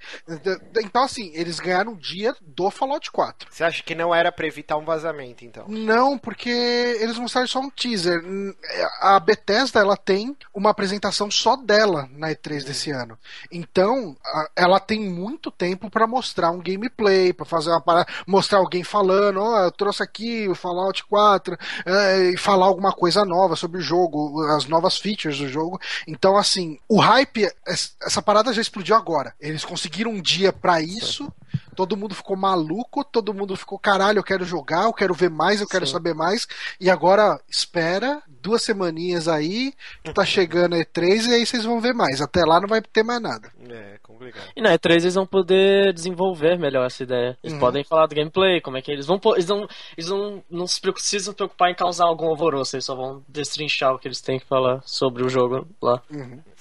[0.84, 3.48] Então, assim, eles ganharam o dia do Fallout 4.
[3.52, 5.66] Você acha que não era pra evitar um vazamento, então?
[5.68, 8.22] Não, porque eles mostraram só um teaser.
[8.26, 8.54] Hum,
[9.02, 13.18] A Bethesda, ela tem uma apresentação só dela na E3 desse ano.
[13.52, 14.16] Então,
[14.56, 19.42] ela tem muito tempo pra mostrar um gameplay, pra fazer uma parada, mostrar alguém falando,
[19.42, 23.82] ó, eu trouxe aqui o Fallout 4, é, e falar alguma coisa nova sobre o
[23.82, 25.80] jogo, as novas features do jogo.
[26.08, 29.34] Então, assim, o hype, es- essa parada já explodiu agora.
[29.40, 31.32] Eles conseguiram um dia pra isso.
[31.76, 35.62] Todo mundo ficou maluco, todo mundo ficou, caralho, eu quero jogar, eu quero ver mais,
[35.62, 35.94] eu quero Sim.
[35.94, 36.48] saber mais.
[36.80, 41.80] E agora, espera, duas semaninhas aí, que tá chegando a E3 e aí vocês vão
[41.80, 42.20] ver mais.
[42.22, 43.52] Até lá não vai ter mais nada.
[43.70, 44.50] É, complicado.
[44.56, 47.38] E na E3 eles vão poder desenvolver melhor essa ideia.
[47.44, 47.60] Eles Uhum.
[47.60, 49.20] podem falar do gameplay, como é que eles vão.
[49.36, 53.24] Eles não, eles não, não se precisam preocupar em causar algum alvoroço, eles só vão
[53.28, 56.02] destrinchar o que eles têm que falar sobre o jogo lá.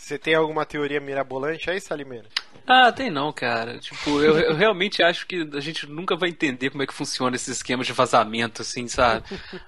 [0.07, 2.29] Você tem alguma teoria mirabolante aí, Salimeira?
[2.65, 3.77] Ah, tem não, cara.
[3.79, 7.35] Tipo, eu, eu realmente acho que a gente nunca vai entender como é que funciona
[7.35, 9.25] esse esquema de vazamento, assim, sabe?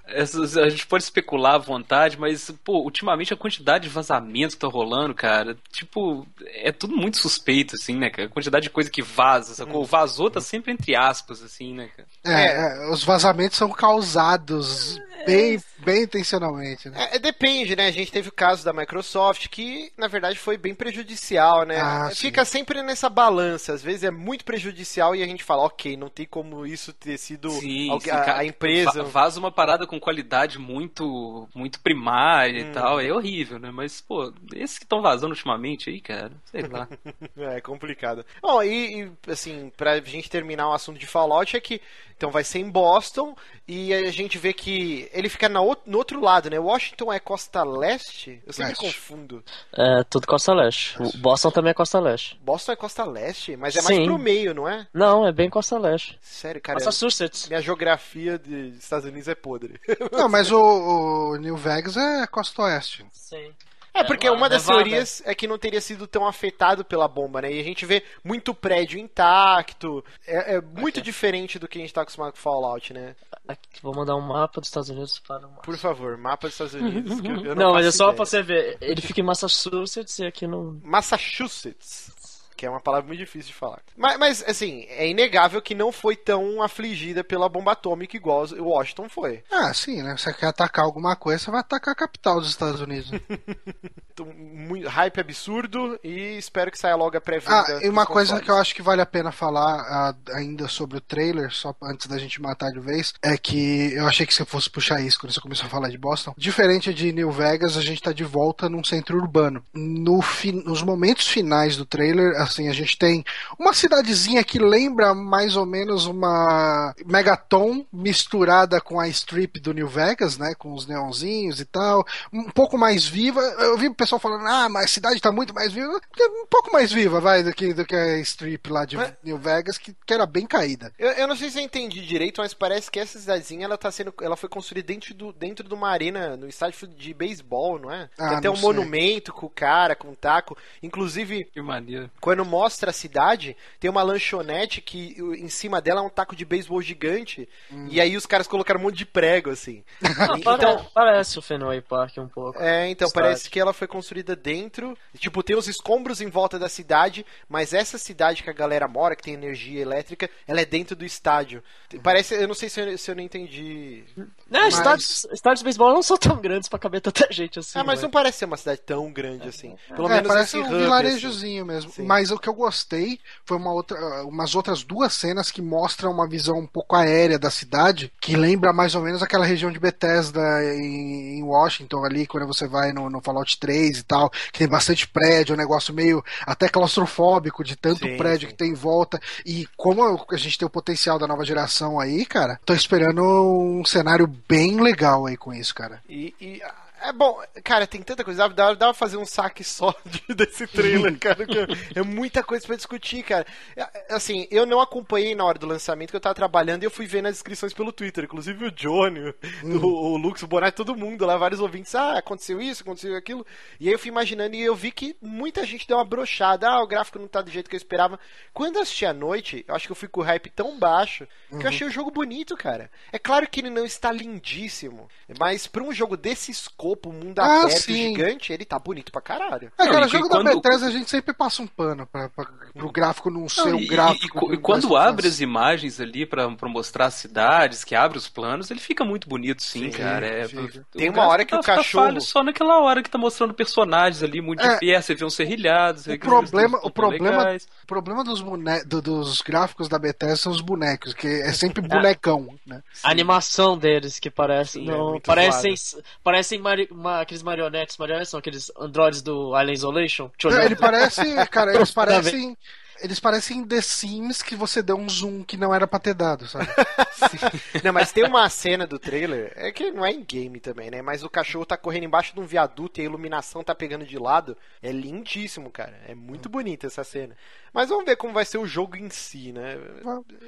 [0.07, 4.61] Essas, a gente pode especular à vontade, mas, pô, ultimamente a quantidade de vazamentos que
[4.61, 8.29] tá rolando, cara, tipo, é tudo muito suspeito, assim, né, cara?
[8.29, 9.85] A quantidade de coisa que vaza, sacou?
[9.85, 12.09] Vazou tá sempre entre aspas, assim, né, cara?
[12.25, 17.09] É, é, os vazamentos são causados bem, bem intencionalmente, né?
[17.13, 17.87] É, é, depende, né?
[17.87, 21.79] A gente teve o caso da Microsoft que, na verdade, foi bem prejudicial, né?
[21.81, 22.59] Ah, Fica sim.
[22.59, 23.73] sempre nessa balança.
[23.73, 27.17] Às vezes é muito prejudicial e a gente fala, ok, não tem como isso ter
[27.19, 29.03] sido Sim, algu- sim, a, cara, a empresa.
[29.03, 32.71] va- Vaza uma parada com qualidade muito muito primária Hum.
[32.71, 33.71] e tal, é horrível, né?
[33.71, 36.89] Mas, pô, esses que estão vazando ultimamente aí, cara, sei lá.
[37.39, 38.25] É complicado.
[38.43, 41.81] Bom, e, e, assim, pra gente terminar o assunto de Fallout é que
[42.17, 43.37] então vai ser em Boston
[43.67, 46.59] e a gente vê que ele fica na no outro lado, né?
[46.59, 48.43] Washington é costa leste?
[48.47, 48.85] Eu sempre Leste.
[48.85, 49.45] confundo.
[49.73, 50.97] É, tudo Costa Leste.
[51.03, 52.39] O Boston também é Costa Leste.
[52.43, 54.05] Boston é costa leste, mas é mais Sim.
[54.07, 54.87] pro meio, não é?
[54.93, 56.19] Não, é bem Costa Leste.
[56.23, 56.79] Sério, cara.
[56.79, 57.49] Massachusetts.
[57.49, 59.81] Minha geografia de Estados Unidos é podre.
[60.13, 63.05] Não, mas o, o New Vegas é costa oeste.
[63.13, 63.53] Sim.
[63.95, 67.43] É, porque É, uma das teorias é que não teria sido tão afetado pela bomba,
[67.43, 67.53] né?
[67.53, 70.05] E a gente vê muito prédio intacto.
[70.27, 73.17] É, é muito diferente do que a gente tá acostumado com Fallout, né?
[73.49, 76.75] Aqui, vou mandar um mapa dos Estados Unidos para o Por favor, mapa dos Estados
[76.75, 77.21] Unidos.
[77.21, 78.17] que eu- eu Não, mas é só ideia.
[78.17, 78.77] pra você ver.
[78.81, 80.81] Ele fica em Massachusetts e aqui no.
[80.85, 82.13] Massachusetts.
[82.59, 83.79] Que é uma palavra muito difícil de falar.
[83.97, 88.65] Mas, mas, assim, é inegável que não foi tão afligida pela bomba atômica igual o
[88.71, 89.45] Washington foi.
[89.49, 90.17] Ah, sim, né?
[90.17, 93.13] Você quer atacar alguma coisa, você vai atacar a capital dos Estados Unidos.
[93.13, 93.21] né?
[94.19, 97.61] Então, muito, hype absurdo e espero que saia logo a pré-venda.
[97.69, 98.45] Ah, e uma coisa consoles.
[98.45, 102.09] que eu acho que vale a pena falar ah, ainda sobre o trailer, só antes
[102.09, 105.33] da gente matar de vez, é que eu achei que você fosse puxar isso quando
[105.33, 106.35] você começou a falar de Boston.
[106.37, 109.63] Diferente de New Vegas, a gente tá de volta num centro urbano.
[109.73, 113.25] No fi- nos momentos finais do trailer, assim, a gente tem
[113.59, 119.89] uma cidadezinha que lembra mais ou menos uma Megaton misturada com a strip do New
[119.89, 120.55] Vegas, né?
[120.57, 122.05] Com os neonzinhos e tal.
[122.33, 123.41] Um pouco mais viva.
[123.41, 125.89] Eu vi o pessoal falando, ah, mas a cidade tá muito mais viva.
[126.21, 129.39] Um pouco mais viva, vai, do que, do que a strip lá de Mas- New
[129.39, 130.93] Vegas, que, que era bem caída.
[130.99, 133.91] Eu, eu não sei se eu entendi direito, mas parece que essa cidadezinha ela tá
[133.91, 137.93] sendo, ela foi construída dentro, do, dentro de uma arena, no estádio de beisebol, não
[137.93, 138.09] é?
[138.19, 138.63] Ah, Tem até um sei.
[138.65, 140.57] monumento com o cara, com o taco.
[140.83, 142.11] Inclusive, Que maneiro.
[142.21, 146.45] quando mostra a cidade, tem uma lanchonete que em cima dela é um taco de
[146.45, 147.49] beisebol gigante.
[147.71, 147.89] Hum.
[147.91, 149.83] E aí os caras colocaram um monte de prego, assim.
[150.03, 152.61] Ah, E- então, Parece o Fenway Park um pouco.
[152.61, 153.25] é, então, Cidade.
[153.27, 154.97] parece que ela foi construída dentro.
[155.19, 159.15] Tipo, tem os escombros em volta da cidade, mas essa cidade que a galera mora,
[159.17, 161.63] que tem energia elétrica, ela é dentro do estádio.
[162.03, 164.05] Parece, eu não sei se eu, se eu não entendi.
[164.49, 167.79] Né, Mas- estádios, estádios de beisebol não são tão grandes pra caber tanta gente assim.
[167.79, 168.05] ah, mas né?
[168.05, 169.77] não parece ser uma cidade tão grande assim.
[169.95, 171.93] Pelo é, menos parece um hub, vilarejozinho mesmo.
[171.93, 172.05] Sim.
[172.05, 176.27] Mas o que eu gostei foi uma outra, umas outras duas cenas que mostram uma
[176.27, 180.41] visão um pouco aérea da cidade, que lembra mais ou menos aquela região de Bethesda
[180.75, 184.69] em, em Washington ali, quando você vai no, no Fallout 3 e tal, que tem
[184.69, 188.53] bastante prédio, um negócio meio até claustrofóbico de tanto Sim, prédio sim.
[188.55, 189.21] que tem em volta.
[189.45, 193.85] E como a gente tem o potencial da nova geração aí, cara, tô esperando um
[193.85, 196.03] cenário bem legal aí com isso, cara.
[196.09, 196.63] E, e,
[197.03, 198.49] é bom, cara, tem tanta coisa.
[198.49, 201.47] Dá, dá pra fazer um saque só de- desse trailer, cara.
[201.95, 203.47] é muita coisa pra discutir, cara.
[203.77, 206.91] É, Assim, eu não acompanhei na hora do lançamento, que eu tava trabalhando e eu
[206.91, 208.25] fui ver nas inscrições pelo Twitter.
[208.25, 209.35] Inclusive o Johnny,
[209.65, 211.95] o, o Lux, o Bonatti, todo mundo lá, vários ouvintes.
[211.95, 213.47] Ah, aconteceu isso, aconteceu aquilo.
[213.79, 216.69] E aí eu fui imaginando e eu vi que muita gente deu uma brochada.
[216.69, 218.19] Ah, o gráfico não tá do jeito que eu esperava.
[218.53, 221.27] Quando eu assisti à noite, eu acho que eu fui com o hype tão baixo
[221.51, 222.91] que eu achei o jogo bonito, cara.
[223.13, 225.09] É claro que ele não está lindíssimo,
[225.39, 227.95] mas pra um jogo desse escopo, mundo Ah, aberto, sim.
[228.15, 229.71] gigante, ele tá bonito pra caralho.
[229.79, 232.29] É, Não, cara, e jogo quando- da Bethesda a gente sempre passa um pano pra,
[232.29, 234.47] pra, pro gráfico não ser Não, um e, gráfico.
[234.51, 238.19] e- e e quando abre as imagens ali pra, pra mostrar as cidades, que abre
[238.19, 240.27] os planos, ele fica muito bonito, sim, Sim, cara.
[240.27, 243.55] É, o Tem uma hora que tá- o cachorro- só naquela hora que tá mostrando
[243.55, 246.07] personagens ali muito É, de perto, você vê uns serrilhados.
[246.07, 247.69] O problema, o problema, legais.
[247.83, 248.85] o problema dos, bone...
[248.85, 252.83] do- dos gráficos da Bethesda são os bonecos, que é sempre bonecão, né?
[253.03, 254.73] A animação deles que parece.
[254.73, 255.75] Sim, é não, muito parecem.
[256.23, 257.97] Parecem mari- ma- aqueles marionetes.
[257.97, 260.31] Marionetes são aqueles androides do Alien Isolation.
[260.45, 260.65] Olhar.
[260.65, 262.57] Ele parece, cara, eles parecem.
[263.01, 266.47] Eles parecem The Sims que você deu um zoom que não era pra ter dado,
[266.47, 266.67] sabe?
[267.85, 271.03] Não, mas tem uma cena do trailer, é que não é em game também, né?
[271.03, 274.19] Mas o cachorro tá correndo embaixo de um viaduto e a iluminação tá pegando de
[274.19, 274.57] lado.
[274.83, 275.99] É lindíssimo, cara.
[276.07, 277.37] É muito bonita essa cena.
[277.73, 279.75] Mas vamos ver como vai ser o jogo em si, né?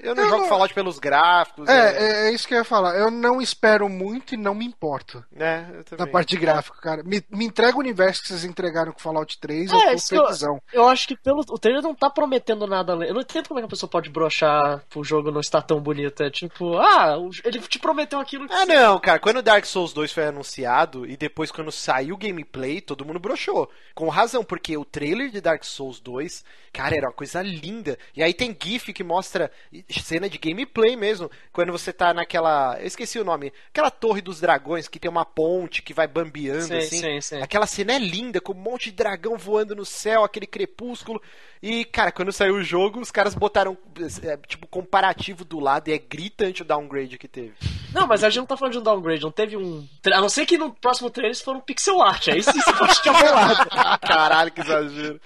[0.03, 1.69] Eu não Eu jogo não- Fallout pelos gráficos.
[1.69, 1.99] É, né?
[1.99, 2.97] é, é isso que eu ia falar.
[2.97, 5.25] Eu não espero muito e não me importo.
[5.37, 6.13] É, eu Na também.
[6.13, 7.03] parte de gráfico, cara.
[7.03, 10.63] Me, me entrega o universo que vocês entregaram com Fallout 3, É, eu tô eu-.
[10.73, 12.93] Eu acho que pelo o trailer não tá prometendo prometendo nada.
[13.07, 15.81] Eu não entendo como é que a pessoa pode brochar pro jogo não estar tão
[15.81, 16.23] bonito.
[16.23, 19.19] É tipo, ah, o- ele te prometeu aquilo que Ah, não, cara.
[19.19, 23.71] Quando Dark Souls 2 foi anunciado e depois quando saiu o gameplay, todo mundo broxou.
[23.95, 27.99] Com razão, porque o trailer de Dark Souls 2, cara, era uma coisa linda.
[28.17, 29.51] E aí tem GIF que mostra
[29.89, 31.31] cena de gameplay mesmo.
[31.53, 32.79] Quando você tá naquela.
[32.81, 33.53] Eu esqueci o nome.
[33.71, 37.01] Aquela torre dos dragões que tem uma ponte que vai bambeando Sim, assim.
[37.01, 37.43] sim, sim.
[37.43, 41.21] Aquela cena é linda, com um monte de dragão voando no céu, aquele crepúsculo.
[41.63, 43.77] E, cara, quando saiu o jogo, os caras botaram,
[44.23, 47.53] é, tipo, comparativo do lado e é gritante o downgrade que teve.
[47.93, 49.87] Não, mas a gente não tá falando de um downgrade, não teve um.
[50.07, 52.95] A não ser que no próximo trailer eles foram pixel art, aí sim você pode
[52.97, 53.71] ficar bolado.
[54.01, 55.21] Caralho, que exagero.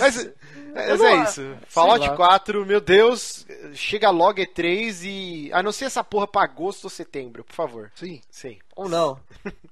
[0.00, 0.30] Mas-
[0.74, 1.56] Mas, mas não- é isso.
[1.68, 2.14] Fallout lá.
[2.16, 5.50] 4, meu Deus, chega logo E3 e.
[5.52, 7.90] Anuncia essa porra pra agosto ou setembro, por favor.
[7.94, 8.20] Sim.
[8.30, 8.58] Sim.
[8.74, 9.18] Ou não.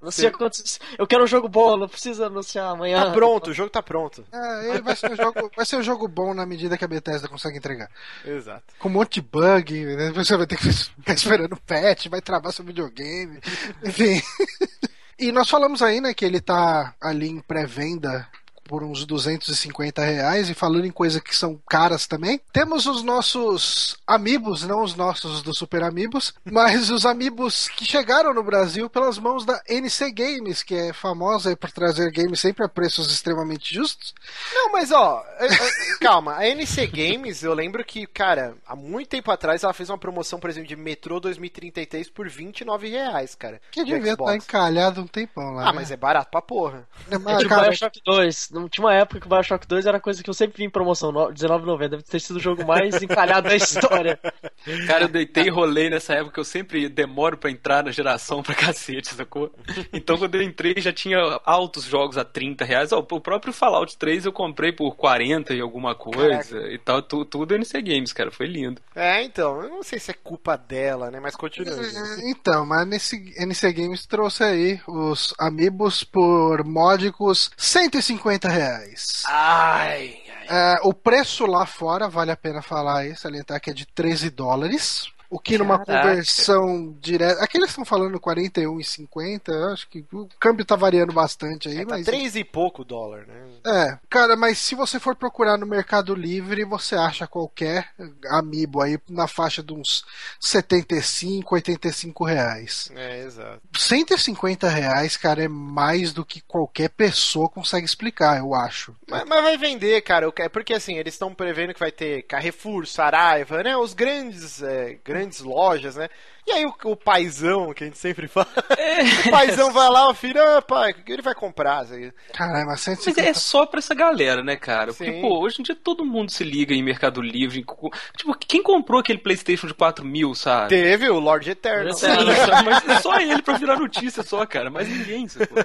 [0.00, 0.80] Não sei quantos.
[0.98, 3.04] Eu quero um jogo bom, não precisa anunciar amanhã.
[3.04, 4.24] Tá pronto, o jogo tá pronto.
[4.32, 6.88] É, ele vai ser, um jogo, vai ser um jogo bom na medida que a
[6.88, 7.90] Bethesda consegue entregar.
[8.24, 8.62] Exato.
[8.78, 10.10] Com um monte de bug, né?
[10.10, 13.40] você vai ter que ficar esperando patch, vai travar seu videogame,
[13.84, 14.22] enfim.
[15.16, 18.26] E nós falamos aí, né, que ele tá ali em pré-venda
[18.64, 22.40] por uns 250 reais e falando em coisas que são caras também.
[22.52, 28.34] Temos os nossos amigos, não os nossos do Super Amigos, mas os amigos que chegaram
[28.34, 32.68] no Brasil pelas mãos da NC Games, que é famosa por trazer games sempre a
[32.68, 34.14] preços extremamente justos.
[34.52, 39.08] Não, mas ó, é, é, calma, a NC Games, eu lembro que, cara, há muito
[39.08, 43.60] tempo atrás ela fez uma promoção, por exemplo, de Metrô 2033 por 29 reais, cara.
[43.70, 45.62] Que de devia estar encalhado um tempão lá.
[45.62, 45.72] Ah, né?
[45.72, 46.86] mas é barato pra porra.
[47.10, 48.50] É, É mas, tipo cara, Bioshock 2.
[48.54, 50.70] Não tinha uma época que o Bioshock 2 era coisa que eu sempre vi em
[50.70, 51.88] promoção, no- R$19,90.
[51.88, 54.18] Deve ter sido o jogo mais encalhado da história.
[54.86, 58.54] Cara, eu deitei e rolei nessa época, eu sempre demoro pra entrar na geração pra
[58.54, 59.52] cacete, sacou?
[59.92, 62.92] Então quando eu entrei já tinha altos jogos a 30 reais.
[62.92, 67.02] Ó, o próprio Fallout 3 eu comprei por 40 e alguma coisa e tal.
[67.02, 68.80] Tu, tudo NC Games, cara, foi lindo.
[68.94, 71.74] É, então, eu não sei se é culpa dela, né, mas continua.
[71.74, 79.22] É, Então, mas nesse NC Games trouxe aí os Amiibos por módicos 150 reais.
[79.26, 80.74] Ai, ai.
[80.76, 84.30] É, o preço lá fora, vale a pena falar aí, salientar que é de 13
[84.30, 85.13] dólares.
[85.34, 86.08] O que numa Caraca.
[86.10, 87.42] conversão direta.
[87.42, 89.48] Aqui eles estão falando 41,50.
[89.52, 92.06] eu Acho que o câmbio tá variando bastante aí, É, tá mas.
[92.06, 93.46] três e pouco dólar, né?
[93.66, 97.88] É, cara, mas se você for procurar no Mercado Livre, você acha qualquer
[98.30, 100.04] amiibo aí na faixa de uns
[100.38, 102.90] 75, 85 reais.
[102.94, 103.60] É, exato.
[103.76, 108.94] 150 reais, cara, é mais do que qualquer pessoa consegue explicar, eu acho.
[109.08, 112.86] Mas, mas vai vender, cara, que- porque assim, eles estão prevendo que vai ter Carrefour,
[112.86, 113.76] Saraiva, né?
[113.76, 116.08] Os grandes, é, grandes lojas, né?
[116.46, 118.46] E aí o, o paizão, que a gente sempre fala,
[119.26, 121.78] o paizão vai lá, o filho, ah, pai, o que ele vai comprar?
[121.80, 124.92] Assim, Caralho, mas Mas 150 é só pra essa galera, né, cara?
[124.92, 125.20] Porque, Sim.
[125.22, 127.62] pô, hoje em dia todo mundo se liga em Mercado Livre.
[127.64, 130.68] co- Tipo, quem comprou aquele PlayStation de 4 mil, sabe?
[130.68, 131.92] Teve o Lord Eterno.
[131.94, 132.64] Sim, sabe?
[132.64, 134.70] mas é só ele pra virar notícia só, cara.
[134.70, 135.56] Mas ninguém, sacou?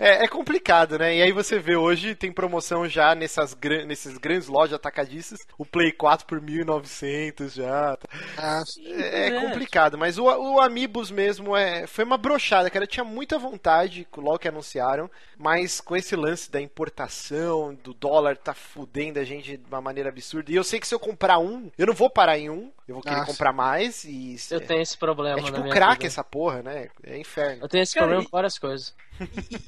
[0.00, 1.16] É, é complicado, né?
[1.16, 3.84] E aí você vê hoje, tem promoção já nessas gran-
[4.20, 7.98] grandes lojas atacadistas, o Play 4 por 1.900 já.
[8.36, 9.40] Ah, É, é É.
[9.40, 12.84] complicado, mas o, o Amiibos mesmo é, foi uma brochada, cara.
[12.84, 18.36] Eu tinha muita vontade, logo que anunciaram, mas com esse lance da importação, do dólar
[18.36, 20.50] tá fudendo a gente de uma maneira absurda.
[20.50, 22.94] E eu sei que se eu comprar um, eu não vou parar em um, eu
[22.94, 23.32] vou querer Ah, sim.
[23.32, 24.04] comprar mais.
[24.04, 26.06] E Eu tenho esse problema é tipo crack vida.
[26.06, 26.88] essa porra, né?
[27.02, 27.62] É inferno.
[27.64, 28.94] Eu tenho esse Cara, problema e- com várias coisas.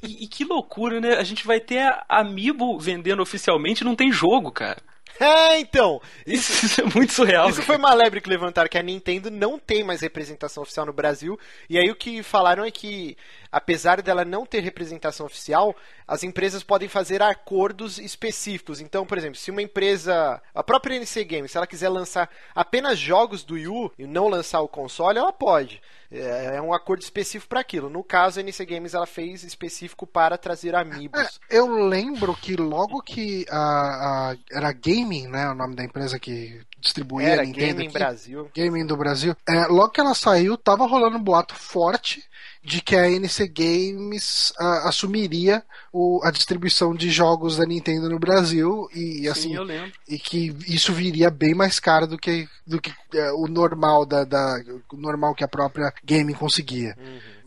[0.03, 1.15] E, e que loucura, né?
[1.15, 4.81] A gente vai ter a Amiibo vendendo oficialmente e não tem jogo, cara.
[5.19, 6.01] É, então.
[6.25, 7.49] Isso, isso é muito surreal.
[7.49, 10.93] Isso foi uma lebre que levantaram que a Nintendo não tem mais representação oficial no
[10.93, 11.39] Brasil.
[11.69, 13.15] E aí o que falaram é que,
[13.51, 15.75] apesar dela não ter representação oficial,
[16.07, 18.79] as empresas podem fazer acordos específicos.
[18.79, 22.97] Então, por exemplo, se uma empresa, a própria NC Games, se ela quiser lançar apenas
[22.97, 25.81] jogos do Wii U e não lançar o console, ela pode.
[26.11, 27.89] É é um acordo específico para aquilo.
[27.89, 31.39] No caso, a NC Games ela fez específico para trazer É, amiibos.
[31.49, 36.61] eu lembro que logo que a, a- era Gaming, né, o nome da empresa que
[36.81, 38.51] distribuía Era a Nintendo Gaming aqui, Brasil.
[38.55, 42.23] Gaming do Brasil, é, logo que ela saiu, tava rolando um boato forte
[42.63, 48.19] de que a NC Games ah, assumiria o- a distribuição de jogos da Nintendo no
[48.19, 49.91] Brasil e assim Sim, eu lembro.
[50.07, 54.23] e que isso viria bem mais caro do que, do que é, o normal da,
[54.23, 56.95] da o normal que a própria Gaming conseguia.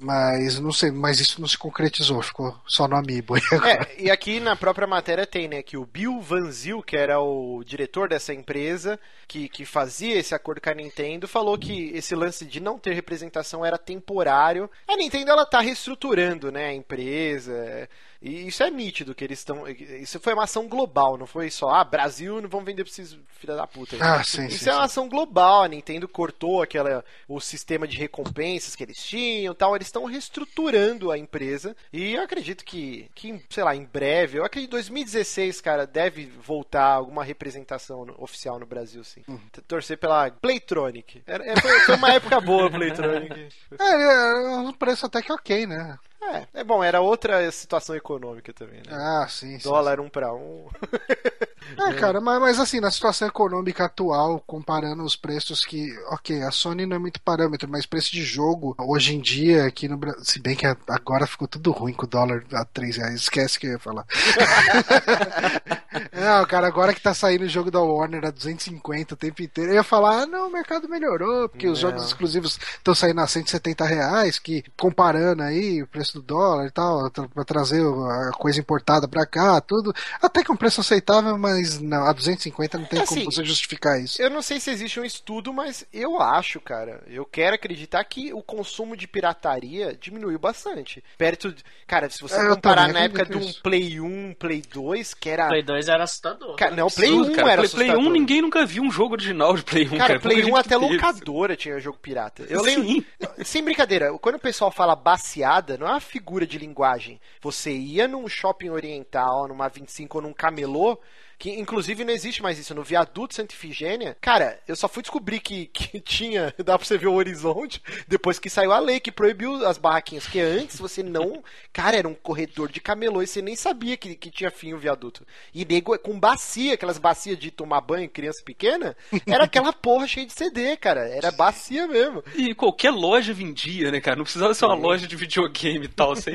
[0.04, 3.36] Mas não sei, mas isso não se concretizou, ficou só no Amiibo.
[3.38, 7.18] É, e aqui na própria matéria tem, né, que o Bill Van Zyl, que era
[7.20, 12.14] o diretor dessa empresa, que, que fazia esse acordo com a Nintendo, falou que esse
[12.14, 14.70] lance de não ter representação era temporário.
[14.86, 17.88] A Nintendo, ela tá reestruturando, né, a empresa,
[18.24, 19.68] E isso é nítido que eles estão.
[19.68, 23.18] Isso foi uma ação global, não foi só, ah, Brasil, não vamos vender pra esses
[23.38, 23.96] filha da puta.
[24.00, 24.84] Ah, sim, Isso sim, é uma sim.
[24.86, 29.76] ação global, a Nintendo cortou aquela, o sistema de recompensas que eles tinham e tal.
[29.76, 31.76] Eles estão reestruturando a empresa.
[31.92, 36.24] E eu acredito que, que, sei lá, em breve, eu acredito que 2016, cara, deve
[36.26, 39.22] voltar alguma representação no- oficial no Brasil, sim.
[39.28, 39.38] Uhum.
[39.68, 41.22] Torcer pela Playtronic.
[41.26, 43.48] Era, é, foi, uma época boa, Playtronic.
[43.78, 45.98] É, é um preço até que ok, né?
[46.32, 48.90] É, é bom, era outra situação econômica também, né?
[48.90, 49.68] Ah, sim, sim.
[49.68, 50.66] Dólar um pra um.
[51.76, 55.92] É, cara, mas, mas assim, na situação econômica atual, comparando os preços que.
[56.08, 59.88] Ok, a Sony não é muito parâmetro, mas preço de jogo, hoje em dia, aqui
[59.88, 60.24] no Brasil.
[60.24, 63.66] Se bem que agora ficou tudo ruim com o dólar a 3 reais, esquece que
[63.66, 64.04] eu ia falar.
[66.12, 69.70] não, cara, agora que tá saindo o jogo da Warner a 250 o tempo inteiro,
[69.70, 71.90] eu ia falar, ah, não, o mercado melhorou, porque os Não.
[71.90, 76.70] jogos exclusivos estão saindo a 170 reais, que comparando aí o preço do dólar e
[76.70, 79.94] tal, pra trazer a coisa importada pra cá, tudo.
[80.20, 83.30] Até que é um preço aceitável, mas não, a 250 não tem É como assim,
[83.30, 84.20] você justificar isso.
[84.20, 87.02] Eu não sei se existe um estudo, mas eu acho, cara.
[87.06, 91.02] Eu quero acreditar que o consumo de pirataria diminuiu bastante.
[91.18, 91.62] Perto de.
[91.86, 93.52] Cara, se você É, eu comparar na época de um.
[93.62, 95.48] Play 1, Play 2, que era.
[95.48, 96.56] Play 2 era assustador.
[96.56, 97.52] Cara, não, o Play Absurdo, 1 cara.
[97.52, 98.12] era Play, Play 1 assustador.
[98.12, 100.06] ninguém nunca viu um jogo original de Play 1, cara.
[100.06, 100.92] Cara, Play Pouca 1 gente até teve.
[100.94, 102.44] locadora tinha jogo pirata.
[102.48, 103.04] Eu Sim.
[103.20, 103.44] lembro.
[103.44, 107.20] Sem brincadeira, quando o pessoal fala baseada, não é uma figura de linguagem.
[107.40, 110.98] Você ia num shopping oriental, numa 25 ou num camelô.
[111.38, 112.74] Que inclusive não existe mais isso.
[112.74, 116.54] No viaduto Santa Ifigênia, cara, eu só fui descobrir que, que tinha.
[116.58, 120.26] Dá pra você ver o horizonte depois que saiu a lei que proibiu as barraquinhas.
[120.26, 121.42] Que antes você não.
[121.72, 124.78] Cara, era um corredor de camelô e você nem sabia que, que tinha fim o
[124.78, 125.26] viaduto.
[125.54, 130.26] E nego com bacia, aquelas bacias de tomar banho, criança pequena, era aquela porra cheia
[130.26, 131.08] de CD, cara.
[131.08, 132.22] Era bacia mesmo.
[132.34, 134.16] E qualquer loja vendia, né, cara?
[134.16, 136.14] Não precisava ser uma loja de videogame e tal.
[136.16, 136.34] Sei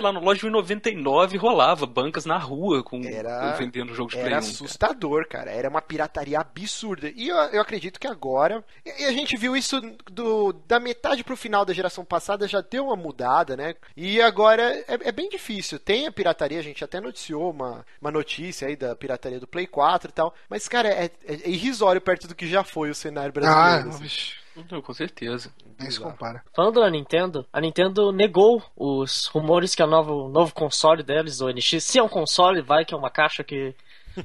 [0.00, 4.16] lá, no loja de 99 rolava bancas na rua com Era- com vendendo jogo de
[4.18, 4.40] Era Play 1.
[4.40, 4.52] cara.
[4.52, 5.50] assustador, cara.
[5.50, 7.10] Era uma pirataria absurda.
[7.14, 8.64] E eu, eu acredito que agora.
[8.84, 9.80] E a gente viu isso
[10.10, 13.74] do, da metade pro final da geração passada, já deu uma mudada, né?
[13.96, 15.78] E agora é, é bem difícil.
[15.78, 19.66] Tem a pirataria, a gente até noticiou uma, uma notícia aí da pirataria do Play
[19.66, 20.34] 4 e tal.
[20.48, 23.88] Mas, cara, é, é irrisório perto do que já foi o cenário Ah, brasileiro.
[23.88, 24.02] assim.
[24.02, 24.34] vixe,
[24.70, 25.50] Não, Com certeza.
[25.80, 26.42] nem se compara.
[26.54, 31.48] Falando da Nintendo, a Nintendo negou os rumores que a novo, novo console deles, o
[31.48, 33.74] NX, se é um console, vai que é uma caixa que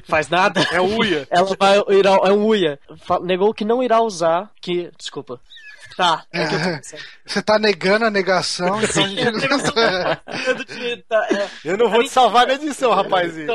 [0.06, 0.62] faz nada.
[0.72, 1.28] É Uia.
[1.30, 2.80] Ela vai irá, é um Uia.
[3.22, 5.40] Negou que não irá usar, que desculpa.
[5.96, 7.04] Tá, é que eu tô pensando.
[7.26, 9.40] Você tá negando a negação, então a gente Nintendo
[10.66, 11.50] tinha- tá, é.
[11.64, 13.48] Eu não vou te salvar na edição, rapazinho.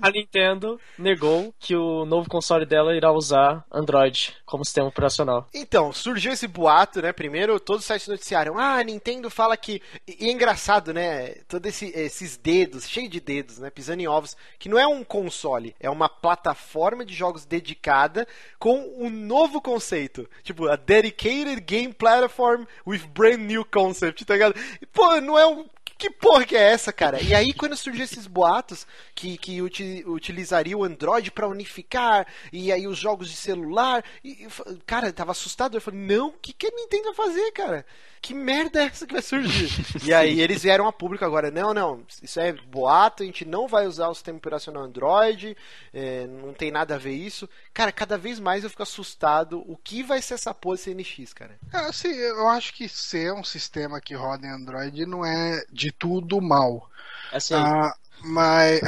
[0.00, 5.46] A Nintendo negou que o novo console dela irá usar Android como sistema operacional.
[5.52, 7.12] Então, surgiu esse boato, né?
[7.12, 8.58] Primeiro, todos os sites noticiaram.
[8.58, 9.82] Ah, a Nintendo fala que.
[10.06, 11.34] E é engraçado, né?
[11.48, 13.68] Todos esse- esses dedos, cheio de dedos, né?
[13.70, 18.26] Pisando em ovos, que não é um console, é uma plataforma de jogos dedicada
[18.58, 20.28] com um novo conceito.
[20.42, 21.15] Tipo, a Dedicated
[21.60, 24.54] Game Platform with Brand New Concept, tá ligado?
[24.92, 25.66] Pô, não é um.
[25.98, 27.22] Que porra que é essa, cara?
[27.22, 32.70] E aí, quando surgiu esses boatos que, que uti- utilizaria o Android pra unificar, e
[32.70, 34.46] aí os jogos de celular, e,
[34.84, 35.74] cara, tava assustado.
[35.74, 37.86] Eu falei, não, o que, que a Nintendo vai fazer, cara?
[38.26, 39.70] Que merda é essa que vai surgir?
[40.04, 43.68] e aí eles vieram a público agora, não, não, isso é boato, a gente não
[43.68, 45.56] vai usar o sistema operacional Android,
[45.94, 47.48] é, não tem nada a ver isso.
[47.72, 49.62] Cara, cada vez mais eu fico assustado.
[49.70, 51.56] O que vai ser essa porra desse NX, cara?
[51.72, 55.92] É, assim, eu acho que ser um sistema que roda em Android não é de
[55.92, 56.90] tudo mal.
[57.32, 57.94] Assim, Ah,
[58.26, 58.80] mas.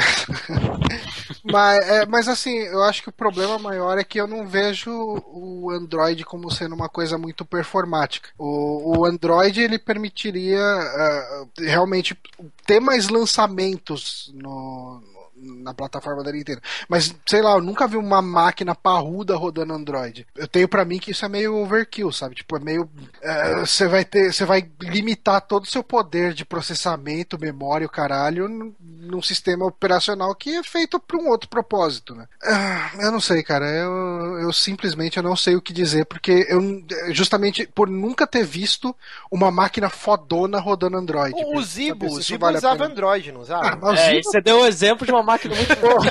[1.45, 4.91] mas, é, mas assim, eu acho que o problema maior é que eu não vejo
[4.91, 8.31] o Android como sendo uma coisa muito performática.
[8.39, 12.19] O, o Android ele permitiria ah, realmente
[12.67, 15.03] ter mais lançamentos no.
[15.41, 16.61] Na plataforma da Nintendo.
[16.89, 20.27] Mas, sei lá, eu nunca vi uma máquina parruda rodando Android.
[20.37, 22.35] Eu tenho pra mim que isso é meio overkill, sabe?
[22.35, 22.89] Tipo, é meio.
[23.23, 24.33] é, Você vai ter.
[24.33, 30.35] Você vai limitar todo o seu poder de processamento, memória, o caralho, num- sistema operacional
[30.35, 32.27] que é feito para um outro propósito, né?
[32.43, 33.67] Ah, Eu não sei, cara.
[33.69, 36.61] Eu, eu simplesmente eu não sei o que dizer, porque eu
[37.13, 38.95] justamente por nunca ter visto
[39.31, 41.35] uma máquina fodona rodando Android.
[41.37, 42.85] O, Zibo, o Zibo vale usava.
[42.87, 43.79] Android, não usava?
[43.83, 46.05] Ah, é, Zibo- você deu o exemplo de uma máquina muito boa.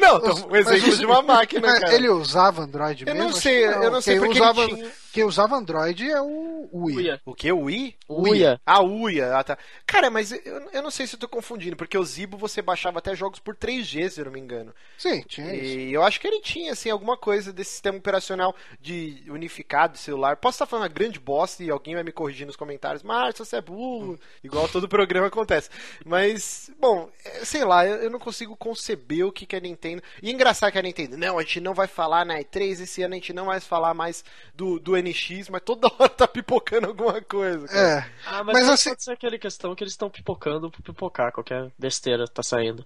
[0.00, 1.94] Não, um exemplo Mas de uma máquina, cara.
[1.94, 3.30] Ele usava Android Eu mesmo?
[3.30, 4.90] não sei, eu não sei porque usava, ele tinha...
[5.16, 6.96] Quem usava Android é o Uia.
[6.96, 7.20] Uia.
[7.24, 7.50] O que?
[7.50, 7.96] O Wii?
[8.08, 8.60] Uia.
[8.64, 9.36] Ah, Uia.
[9.36, 9.58] Ah, tá.
[9.86, 12.98] Cara, mas eu, eu não sei se eu tô confundindo, porque o Zibo você baixava
[12.98, 14.74] até jogos por 3G, se eu não me engano.
[14.96, 15.78] Sim, tinha isso.
[15.78, 19.98] E eu acho que ele tinha, assim, alguma coisa desse sistema operacional de unificado de
[19.98, 20.36] celular.
[20.36, 23.02] Posso estar falando uma grande bosta e alguém vai me corrigir nos comentários.
[23.02, 24.18] Márcio, você é burro.
[24.44, 25.70] Igual todo programa acontece.
[26.04, 30.02] Mas, bom, é, sei lá, eu eu não consigo conceber o que, que a Nintendo.
[30.22, 33.14] E engraçado que a Nintendo, não, a gente não vai falar na E3 esse ano,
[33.14, 37.20] a gente não vai falar mais do, do NX, mas toda hora tá pipocando alguma
[37.22, 37.66] coisa.
[37.68, 37.80] cara.
[38.00, 38.10] É.
[38.26, 41.70] Ah, mas, Mas pode assim- ser aquela questão que eles estão pipocando por pipocar, qualquer
[41.78, 42.84] besteira tá saindo.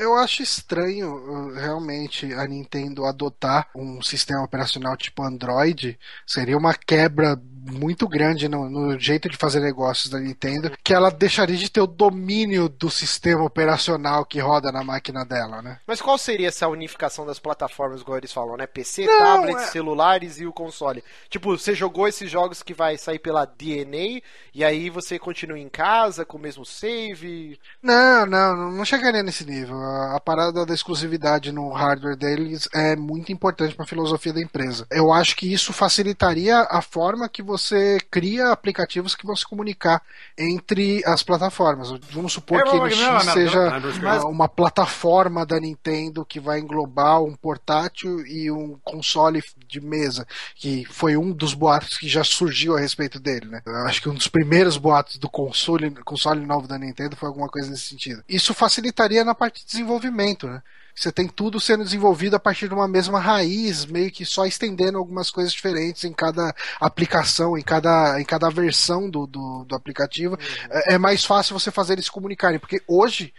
[0.00, 5.98] Eu acho estranho uh, realmente a Nintendo adotar um sistema operacional tipo Android.
[6.26, 11.10] Seria uma quebra muito grande no, no jeito de fazer negócios da Nintendo, que ela
[11.10, 15.78] deixaria de ter o domínio do sistema operacional que roda na máquina dela, né?
[15.86, 18.66] Mas qual seria essa unificação das plataformas, igual eles falam, né?
[18.66, 21.04] PC, Não, tablets, é- celulares e o console.
[21.28, 24.20] Tipo, você jogou esses jogos que vai sair pela DNA
[24.54, 27.58] e aí você continua em casa com o mesmo save.
[27.82, 29.76] Não, não, não chegaria nesse nível.
[29.80, 34.86] A, parada da exclusividade no hardware deles é muito importante para a filosofia da empresa.
[34.90, 40.02] Eu acho que isso facilitaria a forma que você cria aplicativos que vão se comunicar
[40.36, 41.90] entre as plataformas.
[42.10, 46.60] Vamos supor É, que NX não, não, seja não, uma plataforma da Nintendo que vai
[46.60, 50.26] englobar um portátil e um console de mesa,
[50.56, 53.62] que foi um dos boatos que já surgiu a respeito dele, né?
[53.66, 57.48] Eu acho que um dos primeiros boatos do console, console novo da Nintendo foi alguma
[57.48, 58.24] coisa nesse sentido.
[58.28, 60.62] Isso facilitaria na parte de desenvolvimento, né?
[60.94, 64.98] Você tem tudo sendo desenvolvido a partir de uma mesma raiz, meio que só estendendo
[64.98, 70.38] algumas coisas diferentes em cada aplicação, em cada, em cada versão do, do, do aplicativo.
[70.70, 73.32] É, é mais fácil você fazer eles comunicarem, porque hoje,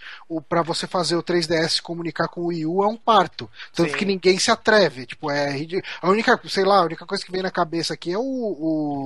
[0.49, 3.49] para você fazer o 3DS se comunicar com o Wii U é um parto.
[3.73, 3.97] Tanto Sim.
[3.97, 5.05] que ninguém se atreve.
[5.05, 5.55] Tipo, é
[6.01, 8.21] A única, sei lá, a única coisa que vem na cabeça aqui é o,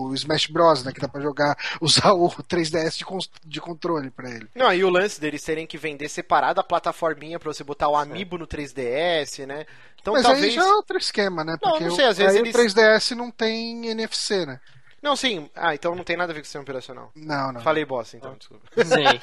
[0.10, 0.92] o Smash Bros, né?
[0.92, 3.06] Que dá pra jogar, usar o 3DS de,
[3.46, 4.48] de controle pra ele.
[4.56, 7.96] Não, e o lance deles terem que vender separado a plataforminha pra você botar o
[7.96, 9.66] Amiibo no 3DS, né?
[10.02, 10.46] Então Mas talvez.
[10.46, 11.58] aí já é outro esquema, né?
[11.62, 14.60] Não, Porque não sei, o- às vezes aí eles- o 3DS não tem NFC, né?
[15.02, 15.48] Não, sim.
[15.56, 17.12] Ah, então não tem nada a ver com o sistema operacional.
[17.16, 17.62] Não, não.
[17.62, 18.66] Falei bosta, então, desculpa.
[18.84, 19.20] Sim.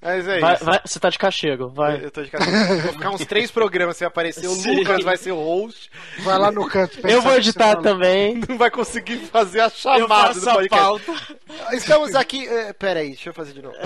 [0.00, 0.64] Mas é Vai- isso.
[0.64, 2.04] vai- você tá de cachego, vai.
[2.04, 2.44] Eu tô de casa.
[2.82, 4.48] Vou ficar uns três programas sem aparecer.
[4.48, 4.78] O Sim.
[4.80, 5.90] Lucas vai ser o host.
[6.20, 6.96] Vai lá no canto.
[6.96, 8.40] pensar Eu vou editar também.
[8.48, 10.68] Não vai conseguir fazer a Eu chamada do podcast.
[10.68, 11.12] pauta.
[11.76, 12.46] Estamos aqui.
[12.48, 13.76] É, pera aí, deixa eu fazer de novo.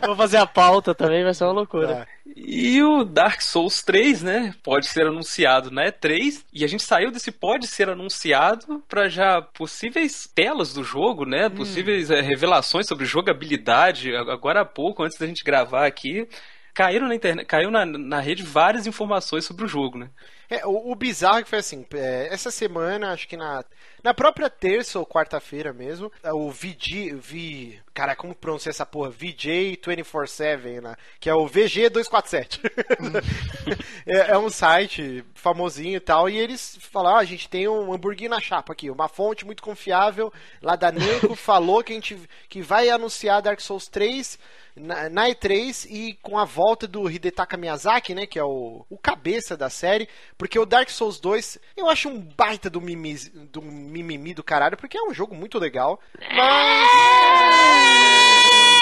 [0.00, 1.94] Eu vou fazer a pauta também, vai ser uma loucura.
[1.94, 2.06] Tá.
[2.34, 4.54] E o Dark Souls 3, né?
[4.62, 6.42] Pode ser anunciado na E3.
[6.52, 11.48] E a gente saiu desse pode ser anunciado para já possíveis telas do jogo, né?
[11.48, 14.14] Possíveis eh, revelações sobre jogabilidade.
[14.14, 16.26] Agora há pouco, antes da gente gravar aqui,
[16.74, 20.10] caíram na internet, caiu na, na rede várias informações sobre o jogo, né?
[20.48, 23.64] É, o, o bizarro é que foi assim, é, essa semana, acho que na,
[24.02, 29.10] na própria terça ou quarta-feira mesmo, é, o VG, V, cara, como pronuncia essa porra?
[29.10, 30.96] VJ247, né?
[31.20, 32.60] Que é o VG247.
[34.06, 37.92] é, é um site famosinho e tal, e eles falaram, ah, a gente tem um
[37.92, 42.18] hambúrguer na chapa aqui, uma fonte muito confiável lá da Namco falou que a gente
[42.48, 44.38] que vai anunciar Dark Souls 3
[44.74, 48.98] na, na E3 e com a volta do Hidetaka Miyazaki, né, que é o, o
[48.98, 53.12] cabeça da série, porque o Dark Souls 2 eu acho um baita do mimimi,
[53.50, 53.60] do
[53.92, 56.00] mimimi do caralho, porque é um jogo muito legal,
[56.34, 56.88] mas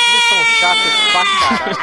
[0.09, 1.77] eles são chatos pra caralho.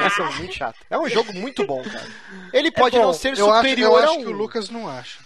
[0.00, 0.80] Eles são muito chatos.
[0.90, 2.06] É um jogo muito bom, cara.
[2.52, 3.02] Ele pode bom.
[3.04, 4.22] não ser Eu acho, superior eu a acho um.
[4.22, 5.18] que o Lucas não acha.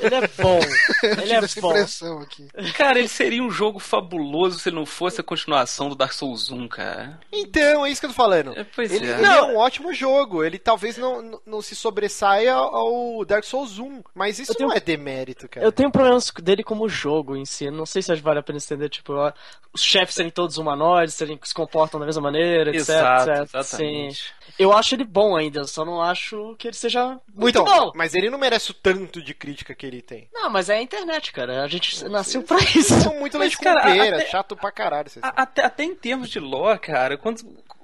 [0.00, 0.58] Ele é bom.
[1.22, 1.70] Ele é essa bom.
[1.70, 2.46] impressão aqui.
[2.76, 6.50] Cara, ele seria um jogo fabuloso se ele não fosse a continuação do Dark Souls
[6.50, 7.20] 1, cara.
[7.32, 8.52] Então, é isso que eu tô falando.
[8.58, 9.14] É, pois Ele, é.
[9.18, 10.42] ele é um ótimo jogo.
[10.44, 14.02] Ele talvez não, não- não se sobressaia ao Dark Souls 1.
[14.14, 15.64] Mas isso tenho- não é demérito, cara.
[15.66, 17.70] Eu tenho problemas dele como jogo em si.
[17.70, 19.32] Não sei se vale a pena estender, tipo, ó,
[19.72, 22.80] os chefes serem todos humanoides, serem que se comportam da mesma maneira, etc.
[22.88, 23.44] Exato, etc.
[23.54, 24.14] exatamente.
[24.22, 24.28] Sim.
[24.58, 27.92] Eu acho ele bom ainda, eu só não acho que ele seja muito Então, bom.
[27.94, 30.28] Mas ele não merece o tanto de crítica que ele tem.
[30.32, 31.62] Não, mas é a internet, cara.
[31.62, 32.94] A gente nasceu pra isso.
[33.00, 35.08] São muito Mas, leite com cara, pera, até- chato pra caralho.
[35.10, 37.40] Vocês A- Até, até em termos de lore, cara, quando,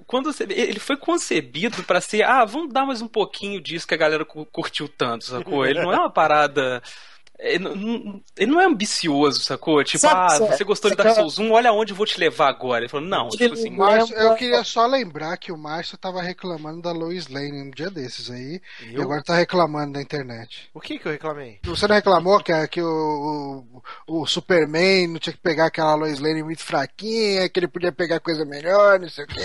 [0.06, 3.94] quando você- ele foi concebido pra ser, ah, vamos dar mais um pouquinho disso que
[3.94, 5.64] a galera cu- curtiu tanto, sacou?
[5.66, 6.82] Ele não é uma parada.
[7.42, 9.82] Ele não, ele não é ambicioso, sacou?
[9.82, 12.20] Tipo, Sabe, ah, sabe, você gostou de Dark Souls 1, olha onde eu vou te
[12.20, 12.82] levar agora.
[12.82, 15.96] Ele falou, não, Ele tipo assim, não- Márcio, eu queria só lembrar que o Márcio
[15.96, 18.60] tava reclamando da Lois Lane um dia desses aí.
[18.86, 19.02] E Eu?
[19.02, 20.68] agora tá reclamando da internet.
[20.74, 21.58] O que que eu reclamei?
[21.64, 23.64] Você não reclamou que, que o,
[24.06, 27.90] o, o Superman não tinha que pegar aquela Lois Lane muito fraquinha, que ele podia
[27.90, 29.40] pegar coisa melhor, não sei o quê.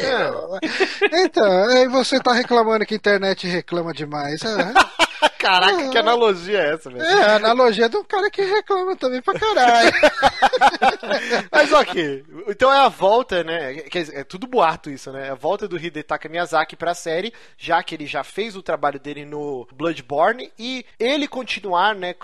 [1.14, 4.42] Então, aí você tá reclamando que a internet reclama demais.
[4.44, 4.74] Ah,
[5.38, 7.04] Caraca, que analogia é essa, velho?
[7.04, 9.92] É, a analogia de um cara que reclama também pra caralho.
[11.52, 12.26] Mas ok.
[12.48, 13.76] Então é a volta, né?
[13.82, 15.32] Quer dizer, é tudo boato isso, né?
[15.32, 19.26] A volta do Hidetaka Miyazaki pra série, já que ele já fez o trabalho dele
[19.26, 22.16] no Bloodborne e ele continuar, né,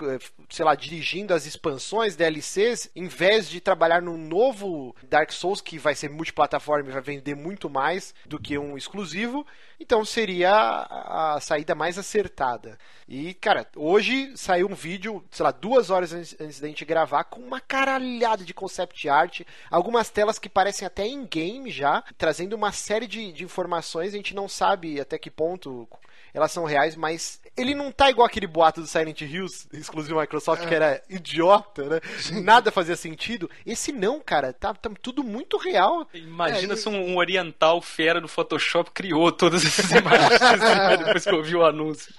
[0.52, 5.78] sei lá, dirigindo as expansões, DLCs, em vez de trabalhar num novo Dark Souls que
[5.78, 9.46] vai ser multiplataforma e vai vender muito mais do que um exclusivo.
[9.80, 12.78] Então seria a saída mais acertada.
[13.08, 17.40] E, cara, hoje saiu um vídeo, sei lá, duas horas antes da gente gravar, com
[17.40, 19.40] uma caralhada de concept art,
[19.70, 24.12] algumas telas que parecem até em game já, trazendo uma série de, de informações.
[24.12, 25.88] A gente não sabe até que ponto
[26.34, 30.66] elas são reais, mas ele não tá igual aquele boato do Silent Hills, exclusivo Microsoft,
[30.66, 32.00] que era idiota, né?
[32.42, 33.48] Nada fazia sentido.
[33.66, 36.06] Esse não, cara, tá, tá tudo muito real.
[36.14, 41.34] Imagina se um, um oriental fera do Photoshop criou todas essas imagens né, depois que
[41.34, 42.12] eu vi o anúncio.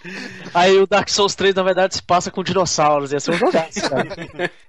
[0.54, 3.12] Aí o Dark Souls 3, na verdade, se passa com dinossauros.
[3.12, 4.08] Ia ser um jogaço, cara.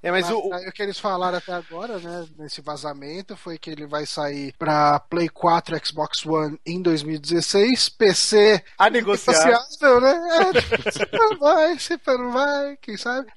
[0.03, 3.71] É, mas Mas o, o que eles falaram até agora, né, nesse vazamento, foi que
[3.71, 9.34] ele vai sair pra Play 4 Xbox One em 2016, PC a negociar.
[9.39, 10.29] Negociável, né?
[10.85, 13.29] É, sempre não vai, sempre não vai, quem sabe.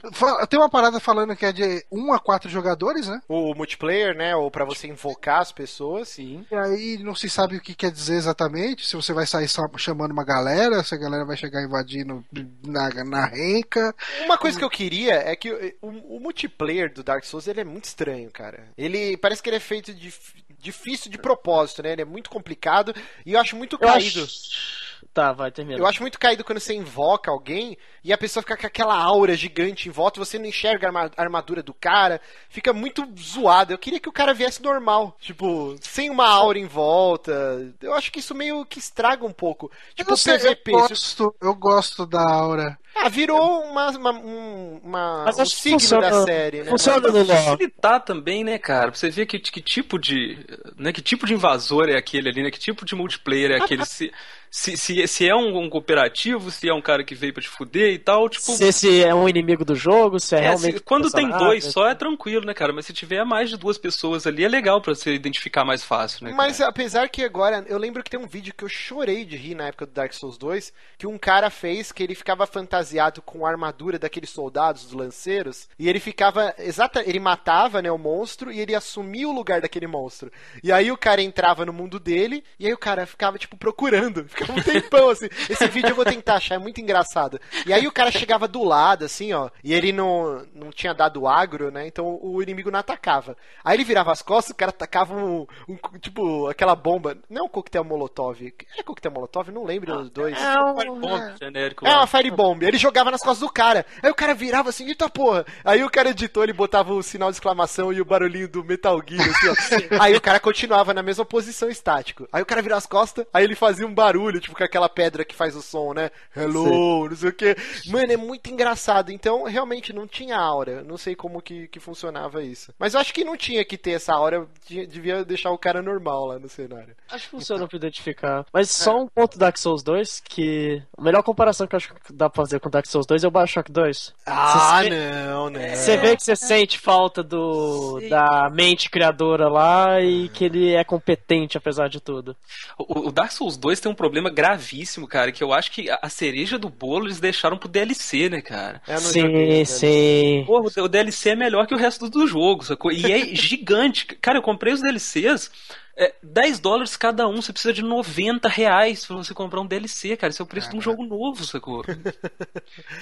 [0.49, 3.21] Tem uma parada falando que é de 1 a 4 jogadores, né?
[3.27, 4.35] O multiplayer, né?
[4.35, 6.09] Ou pra você invocar as pessoas.
[6.09, 6.45] Sim.
[6.51, 9.67] E aí não se sabe o que quer dizer exatamente, se você vai sair só
[9.77, 12.23] chamando uma galera, se a galera vai chegar invadindo
[12.65, 13.93] na, na renca.
[14.25, 17.65] Uma coisa que eu queria é que o, o multiplayer do Dark Souls ele é
[17.65, 18.67] muito estranho, cara.
[18.77, 20.13] Ele parece que ele é feito de
[20.59, 21.91] difícil de propósito, né?
[21.93, 22.93] Ele é muito complicado
[23.25, 24.23] e eu acho muito Eu caído.
[24.23, 24.86] acho...
[25.17, 25.79] Tá, vai, termina.
[25.79, 29.35] Eu acho muito caído quando você invoca alguém e a pessoa fica com aquela aura
[29.35, 33.73] gigante em volta, você não enxerga a arma- a armadura do cara, fica muito zoado.
[33.73, 37.33] Eu queria que o cara viesse normal, tipo, sem uma aura em volta.
[37.81, 39.71] Eu acho que isso meio que estraga um pouco.
[39.95, 40.71] Tipo, eu, o sei, eu PVP.
[40.71, 42.77] se- gosto, eu gosto da aura.
[42.95, 46.69] Ah, virou uma, uma, um, uma- Mas um acho que signo funciona- da série, né?
[46.69, 47.25] funciona no LoL.
[47.25, 48.89] facilitar também, né, cara?
[48.91, 50.37] Pra você ver que, que tipo de.
[50.77, 52.49] Né, que tipo de invasor é aquele ali, né?
[52.51, 53.85] Que tipo de multiplayer é aquele.
[53.85, 54.11] Se,
[54.49, 57.49] se, se, se é um, um cooperativo, se é um cara que veio pra te
[57.49, 58.43] fuder e tal, tipo.
[58.51, 60.77] Se esse é um inimigo do jogo, se é, É, realmente.
[60.77, 62.71] se- quando tem dois só é tranquilo, né, cara?
[62.73, 66.25] Mas se tiver mais de duas pessoas ali, é legal pra você identificar mais fácil,
[66.25, 66.33] né?
[66.35, 66.69] Mas cara?
[66.69, 69.67] apesar que agora, eu lembro que tem um vídeo que eu chorei de rir na
[69.67, 73.49] época do Dark Souls 2, que um cara fez que ele ficava fantasiado com a
[73.49, 78.59] armadura daqueles soldados, os lanceiros, e ele ficava, exata, ele matava, né, o monstro e
[78.59, 80.31] ele assumia o lugar daquele monstro.
[80.63, 84.25] E aí o cara entrava no mundo dele, e aí o cara ficava tipo procurando,
[84.29, 85.27] ficava um tempão assim.
[85.49, 87.39] Esse vídeo eu vou tentar achar, é muito engraçado.
[87.65, 91.27] E aí o cara chegava do lado assim, ó, e ele não não tinha dado
[91.27, 91.87] agro, né?
[91.87, 93.35] Então o inimigo não atacava.
[93.63, 97.43] Aí ele virava as costas, o cara atacava um, um- tipo aquela bomba, não é
[97.45, 98.53] um coquetel molotov.
[98.77, 99.49] É coquetel molotov?
[99.51, 100.37] Não lembro os dois.
[100.37, 101.97] É um- Firebomb genérico É lá.
[101.99, 102.63] uma firebomb.
[102.63, 103.85] Ele jogava nas costas do cara.
[104.01, 105.45] Aí o cara virava assim, eita porra.
[105.63, 109.01] Aí o cara editou, ele botava o sinal de exclamação e o barulhinho do Metal
[109.07, 109.97] Gear, assim, ó.
[110.03, 112.27] Aí o cara continuava na mesma posição estático.
[112.31, 115.23] Aí o cara virava as costas, aí ele fazia um barulho, tipo com aquela pedra
[115.25, 116.09] que faz o som, né?
[116.35, 117.55] Hello, não sei o que.
[117.87, 119.11] Mano, é muito engraçado.
[119.11, 120.83] Então, realmente, não tinha aura.
[120.83, 122.73] Não sei como que, que funcionava isso.
[122.79, 124.47] Mas eu acho que não tinha que ter essa aura.
[124.67, 126.95] Devia deixar o cara normal lá no cenário.
[127.09, 128.45] Acho que funciona pra identificar.
[128.51, 132.13] Mas só um ponto Dark Souls 2, que a melhor comparação que eu acho que
[132.13, 134.13] dá pra fazer com Dark Souls 2 é o Bioshock 2.
[134.25, 135.75] Ah, Você- não, né?
[135.75, 140.83] Você vê que você sente falta do da mente criadora lá e que ele é
[140.83, 142.35] competente apesar de tudo.
[142.77, 146.09] O, o Dark Souls 2 tem um problema gravíssimo, cara, que eu acho que a,
[146.09, 148.81] cereja do bolo eles deixaram pro DLC, né, cara?
[148.87, 150.43] É, sim, joguei, sim.
[150.45, 152.91] Porra, o- DLC é melhor que o resto do jogo, sacou?
[152.91, 154.05] E é gigante.
[154.05, 155.51] Cara, eu comprei os DLCs,
[155.95, 160.15] é, 10 dólares cada um, você precisa de 90 reais pra você comprar um DLC,
[160.15, 160.29] cara.
[160.31, 161.83] Esse é o preço de um jogo novo, sacou?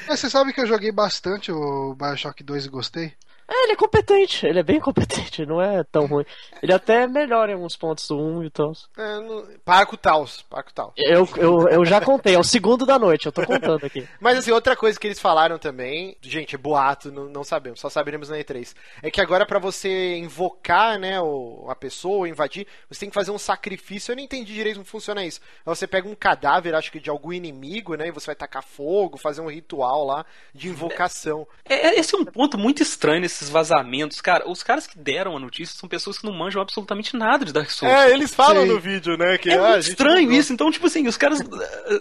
[0.08, 3.14] Mas você sabe que eu joguei bastante o Bioshock 2 e gostei?
[3.48, 6.26] É, ele é competente, ele é bem competente, não é tão ruim.
[6.62, 8.72] Ele até é melhor em alguns pontos do 1 e tal.
[8.98, 9.46] É, não...
[9.64, 10.94] Parco Taos, Parco Taos.
[10.98, 14.08] Eu, eu, eu já contei, é o segundo da noite, eu tô contando aqui.
[14.20, 17.90] Mas assim, outra coisa que eles falaram também, gente, é boato, não, não sabemos, só
[17.90, 18.74] saberemos na E3,
[19.04, 23.32] é que agora pra você invocar, né, o, a pessoa, invadir, você tem que fazer
[23.32, 24.12] um sacrifício.
[24.12, 25.40] Eu não entendi direito como funciona isso.
[25.66, 29.18] Você pega um cadáver, acho que de algum inimigo, né, e você vai tacar fogo,
[29.18, 31.48] fazer um ritual lá de invocação.
[31.64, 34.22] É, é- esse é um ponto muito estranho nesses vazamentos.
[34.22, 37.52] Cara, os caras que deram a notícia são pessoas que não manjam absolutamente nada de
[37.52, 37.94] Dark Souls.
[37.94, 38.70] É, eles falam Sim.
[38.70, 41.40] no vídeo, né, que É ah, estranho isso, então, tipo assim, os caras.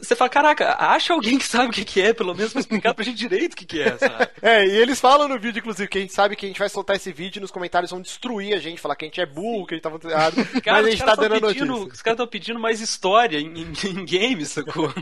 [0.00, 2.94] Você fala, caraca, acha alguém que sabe o que, que é, pelo menos pra explicar
[2.94, 4.28] pra gente direito o que, que é, sabe?
[4.44, 6.68] É, e eles falam no vídeo, inclusive, que a gente sabe que a gente vai
[6.68, 9.26] soltar esse vídeo e nos comentários vão destruir a gente, falar que a gente é
[9.26, 10.34] burro, que a gente tá muito errado.
[10.62, 11.92] Cara, Mas a gente tá dando pedindo, notícia.
[11.94, 14.92] os caras estão pedindo mais história em, em, em games, sacou?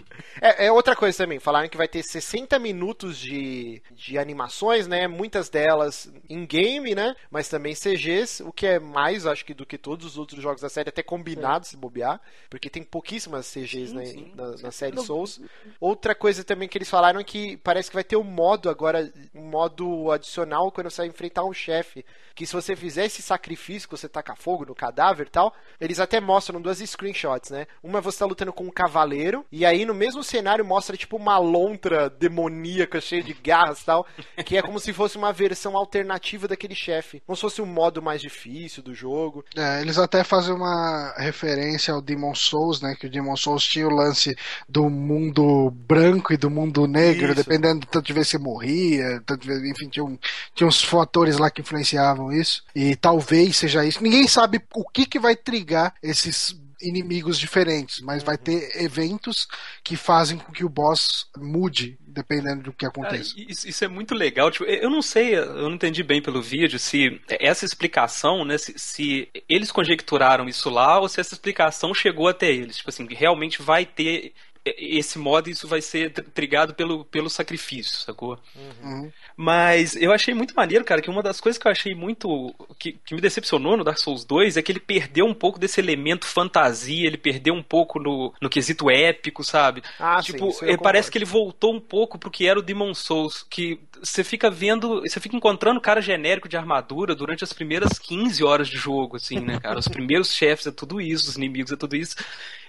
[0.40, 5.08] É, é outra coisa também, falaram que vai ter 60 minutos de, de animações, né?
[5.08, 7.14] Muitas delas em game, né?
[7.30, 10.60] Mas também CGs, o que é mais, acho que, do que todos os outros jogos
[10.62, 14.62] da série, até combinado se bobear, porque tem pouquíssimas CGs né, sim, na, sim.
[14.62, 15.40] na série Não- Souls.
[15.80, 19.12] Outra coisa também que eles falaram é que parece que vai ter um modo agora,
[19.34, 22.04] um modo adicional quando você vai enfrentar um chefe.
[22.34, 26.00] Que se você fizer esse sacrifício, que você taca fogo no cadáver e tal, eles
[26.00, 27.66] até mostram duas screenshots, né?
[27.82, 31.36] Uma você tá lutando com um cavaleiro, e aí no mesmo cenário mostra tipo uma
[31.38, 34.06] lontra demoníaca cheia de garras e tal,
[34.46, 36.11] que é como se fosse uma versão alternativa
[36.48, 37.22] daquele chefe.
[37.26, 39.44] Como se fosse um modo mais difícil do jogo.
[39.56, 42.94] É, eles até fazem uma referência ao Demon Souls, né?
[42.98, 44.36] Que o Demon Souls tinha o lance
[44.68, 47.34] do mundo branco e do mundo negro, Isso.
[47.36, 50.18] dependendo do tanto de vezes você morria, tanto de vezes, enfim, tinha, um-
[50.54, 52.62] tinha uns fatores lá que influenciavam isso.
[52.74, 54.02] E talvez seja isso.
[54.02, 59.48] Ninguém sabe o que, que vai trigar esses inimigos diferentes, mas vai ter eventos
[59.82, 63.34] que fazem com que o boss mude, dependendo do que Cara, aconteça.
[63.36, 64.50] isso, isso é muito legal.
[64.50, 68.74] Tipo, eu não sei, eu não entendi bem pelo vídeo se essa explicação, né, se,
[68.76, 72.76] se eles conjecturaram isso lá ou se essa explicação chegou até eles.
[72.76, 74.32] Tipo assim, realmente vai ter
[74.64, 78.38] esse modo isso vai ser tr- trigado pelo, pelo sacrifício, sacou?
[78.54, 79.10] Uhum.
[79.36, 82.54] Mas eu achei muito maneiro, cara, que uma das coisas que eu achei muito.
[82.78, 85.80] que, que me decepcionou no Dark Souls 2 é que ele perdeu um pouco desse
[85.80, 89.82] elemento fantasia, ele perdeu um pouco no, no quesito épico, sabe?
[89.98, 92.58] Ah, sim, tipo, isso eu eh, parece que ele voltou um pouco pro que era
[92.58, 97.44] o Demon Souls, que você fica vendo, você fica encontrando cara genérico de armadura durante
[97.44, 99.78] as primeiras 15 horas de jogo, assim, né, cara?
[99.78, 102.16] Os primeiros chefes é tudo isso, os inimigos é tudo isso.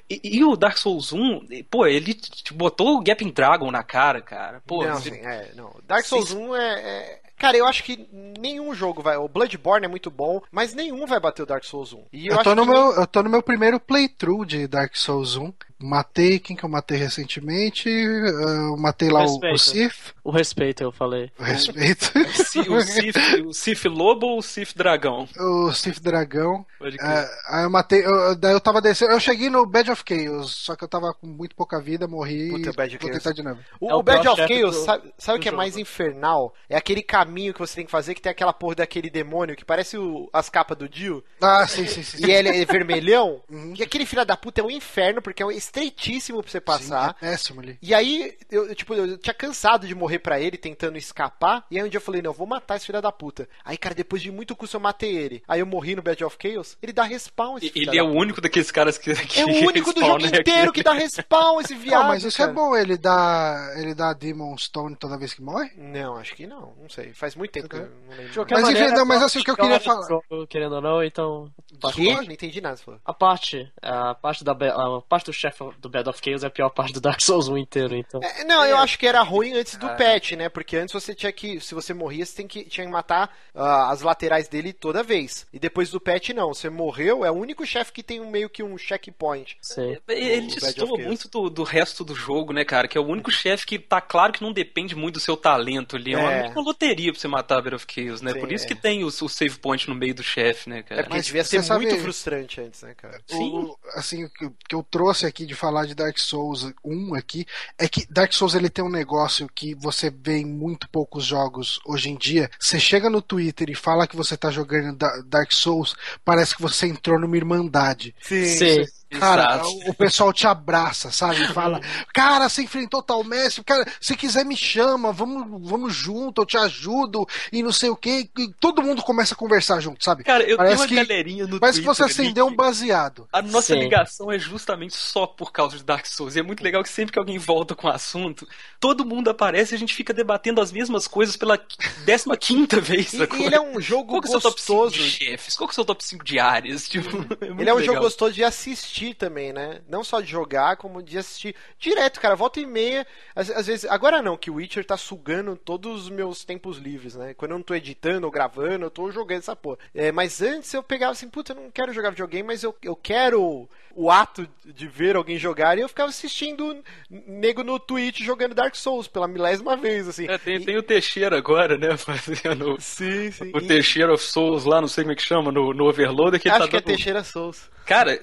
[0.09, 3.83] E, e o Dark Souls 1, eh, pô, ele te botou o Gaping Dragon na
[3.83, 4.61] cara, cara.
[4.67, 5.73] Pô, não, você- sim, é, não.
[5.87, 6.37] Dark Souls Sim.
[6.37, 8.07] 1 é, é- Cara, eu acho que
[8.39, 9.17] nenhum jogo vai.
[9.17, 12.05] O Bloodborne é muito bom, mas nenhum vai bater o Dark Souls 1.
[12.13, 14.65] E eu, Eu tô, acho no que meu, eu tô no meu primeiro playthrough de
[14.67, 15.51] Dark Souls 1.
[15.85, 17.89] Matei quem que eu matei recentemente.
[17.89, 19.59] Eu matei lá o, o Respeito.
[19.59, 20.13] Sif.
[20.23, 21.29] O respeito, eu falei.
[21.37, 22.11] Respeito.
[22.33, 25.27] Si- o Sif, o Sif Lobo ou o Sif Dragão?
[25.37, 26.65] o Sif Dragão.
[26.79, 26.95] Pode.
[27.01, 28.05] É, aí eu matei.
[28.05, 29.11] Eu, daí eu tava descendo.
[29.11, 32.49] Eu cheguei no Bed of Chaos, só que eu tava com muito pouca vida, morri.
[32.51, 33.23] Puta, e Bad of vou Chaos.
[33.23, 33.59] tentar de novo.
[33.81, 35.81] O, É o o Bad of Chaos, do- sabe, sabe o que é mais jogo.
[35.81, 36.53] infernal?
[36.69, 39.65] É aquele caminho que você tem que fazer que tem aquela porra daquele demônio que
[39.65, 41.23] parece o- as capas do Dio.
[41.41, 42.17] Ah, sim, sim, sim.
[42.17, 42.25] sim.
[42.27, 43.41] E ele é vermelhão.
[43.75, 47.15] E aquele filho da puta é um inferno, porque é estreitíssimo pra você Sim, passar.
[47.21, 47.77] é péssimo ali.
[47.81, 51.65] E aí, eu, eu, tipo, eu tinha cansado de morrer pra ele, tentando escapar.
[51.71, 53.47] E aí um dia eu falei, não, eu vou matar esse filho da puta.
[53.65, 55.41] Aí, cara, depois de muito custo eu matei ele.
[55.47, 56.77] Aí eu morri no Bad of Chaos.
[56.81, 59.13] Ele dá respawn, esse filho Ele da é o único daqueles caras que.
[59.15, 60.73] que É o único do jogo inteiro aqui.
[60.73, 62.01] que dá respawn, esse viado.
[62.03, 62.51] Não, mas isso cara.
[62.51, 63.73] é bom, ele dá.
[63.77, 65.71] Ele dá Demon Stone toda vez que morre?
[65.77, 66.73] Não, acho que não.
[66.81, 67.13] Não sei.
[67.23, 68.27] Faz muito tempo que eu não lembro.
[68.27, 70.75] De qualquer Mas, enfim, maneira, não, mas assim, o que eu queria falar- jogo, Querendo
[70.75, 71.49] ou não, então.
[71.93, 72.13] Que?
[72.13, 72.99] Não entendi nada, você falou.
[73.05, 76.49] A parte, a parte, da, a parte do chefe do Bed of Chaos é a
[76.49, 78.19] pior parte do Dark Souls 1 inteiro, então.
[78.21, 80.49] É, não, eu acho que era ruim antes do patch, né?
[80.49, 83.89] Porque antes você tinha que, se você morria, você tem que, tinha que matar ah,
[83.89, 85.47] as laterais dele toda vez.
[85.53, 86.53] E depois do patch, não.
[86.53, 89.57] Você morreu, é o único chefe que tem um, meio que um checkpoint.
[89.61, 89.97] Sim.
[90.07, 92.87] Ele destoa muito do, do resto do jogo, né, cara?
[92.87, 95.95] Que é o único chefe que tá claro que não depende muito do seu talento
[95.95, 96.13] ali.
[96.13, 96.47] É uma, É.
[96.49, 98.31] uma loteria pra você matar a Bed of Chaos, né?
[98.33, 98.67] Sim, Por isso é.
[98.67, 101.01] que tem o, o save point no meio do chefe, né, cara?
[101.01, 103.19] É porque Mas devia você ser sabe- muito frustrante antes, né, cara?
[103.31, 107.45] O, assim, o que, eu trouxe aqui de falar de Dark Souls 1 aqui
[107.77, 111.79] é que Dark Souls ele tem um negócio que você vê em muito poucos jogos
[111.85, 112.49] hoje em dia.
[112.59, 116.61] Você chega no Twitter e fala que você tá jogando Da- Dark Souls, parece que
[116.61, 118.15] você entrou numa irmandade.
[118.21, 118.85] Sim.
[119.19, 119.69] Cara, Exato.
[119.89, 121.43] o pessoal te abraça, sabe?
[121.43, 121.79] E fala,
[122.13, 126.57] cara, você enfrentou tal mestre, cara, se quiser me chama, vamos, vamos junto, eu te
[126.57, 128.29] ajudo, e não sei o que.
[128.59, 130.23] todo mundo começa a conversar junto, sabe?
[130.23, 132.51] Cara, eu Parece tenho uma que- galerinha no Parece que Twitter você ali acendeu um
[132.51, 133.27] que- baseado.
[133.31, 133.79] A nossa Sim.
[133.79, 136.35] ligação é justamente só por causa de Dark Souls.
[136.35, 138.47] E é muito legal que sempre que alguém volta com o assunto,
[138.79, 143.13] todo mundo aparece e a gente fica debatendo as mesmas coisas pela 15 quinta vez.
[143.13, 144.95] E, e ele é um jogo Qual que é o seu top 5 gostoso.
[145.03, 145.55] de chefes?
[145.55, 146.87] Qual que é o seu top 5 de áreas?
[146.93, 147.81] Tipo, é Ele é um legal.
[147.81, 149.81] jogo gostoso de assistir também, né?
[149.89, 152.35] Não só de jogar, como de assistir direto, cara.
[152.35, 153.07] Volta e meia.
[153.35, 153.85] Às, às vezes.
[153.89, 157.33] Agora não, que o Witcher tá sugando todos os meus tempos livres, né?
[157.33, 159.79] Quando eu não tô editando ou gravando, eu tô jogando essa porra.
[159.95, 162.95] É, mas antes eu pegava assim, puta, eu não quero jogar videogame, mas eu, eu
[162.95, 165.77] quero o ato de ver alguém jogar.
[165.77, 170.27] E eu ficava assistindo nego no Twitch jogando Dark Souls pela milésima vez, assim.
[170.29, 171.95] É, tem, E- tem o Teixeira agora, né?
[171.97, 173.51] Fazendo Sim, sim.
[173.53, 176.39] o E- Teixeira of Souls lá, não sei como é que chama, no, no Overloader,
[176.39, 176.87] que ele Acho tá que é dando...
[176.87, 177.69] Teixeira Souls.
[177.85, 178.19] Cara,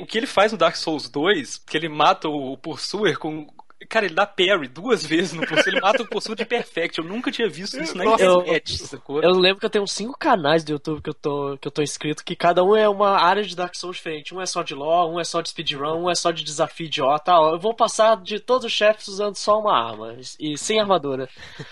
[0.00, 3.46] o que ele faz no Dark Souls 2, que ele mata o Pursuer com.
[3.88, 5.68] Cara, ele dá parry duas vezes no pulso.
[5.68, 6.98] Ele mata o pulso de perfect.
[6.98, 9.22] Eu nunca tinha visto isso na internet, sacou?
[9.22, 11.82] Eu lembro que eu tenho cinco canais do YouTube que eu tô, que eu tô
[11.82, 14.34] inscrito, que cada um é uma área de Dark Souls diferente.
[14.34, 16.86] Um é só de lore, um é só de speedrun, um é só de desafio
[16.86, 17.32] idiota.
[17.32, 21.28] Ó, eu vou passar de todos os chefes usando só uma arma e sem armadura.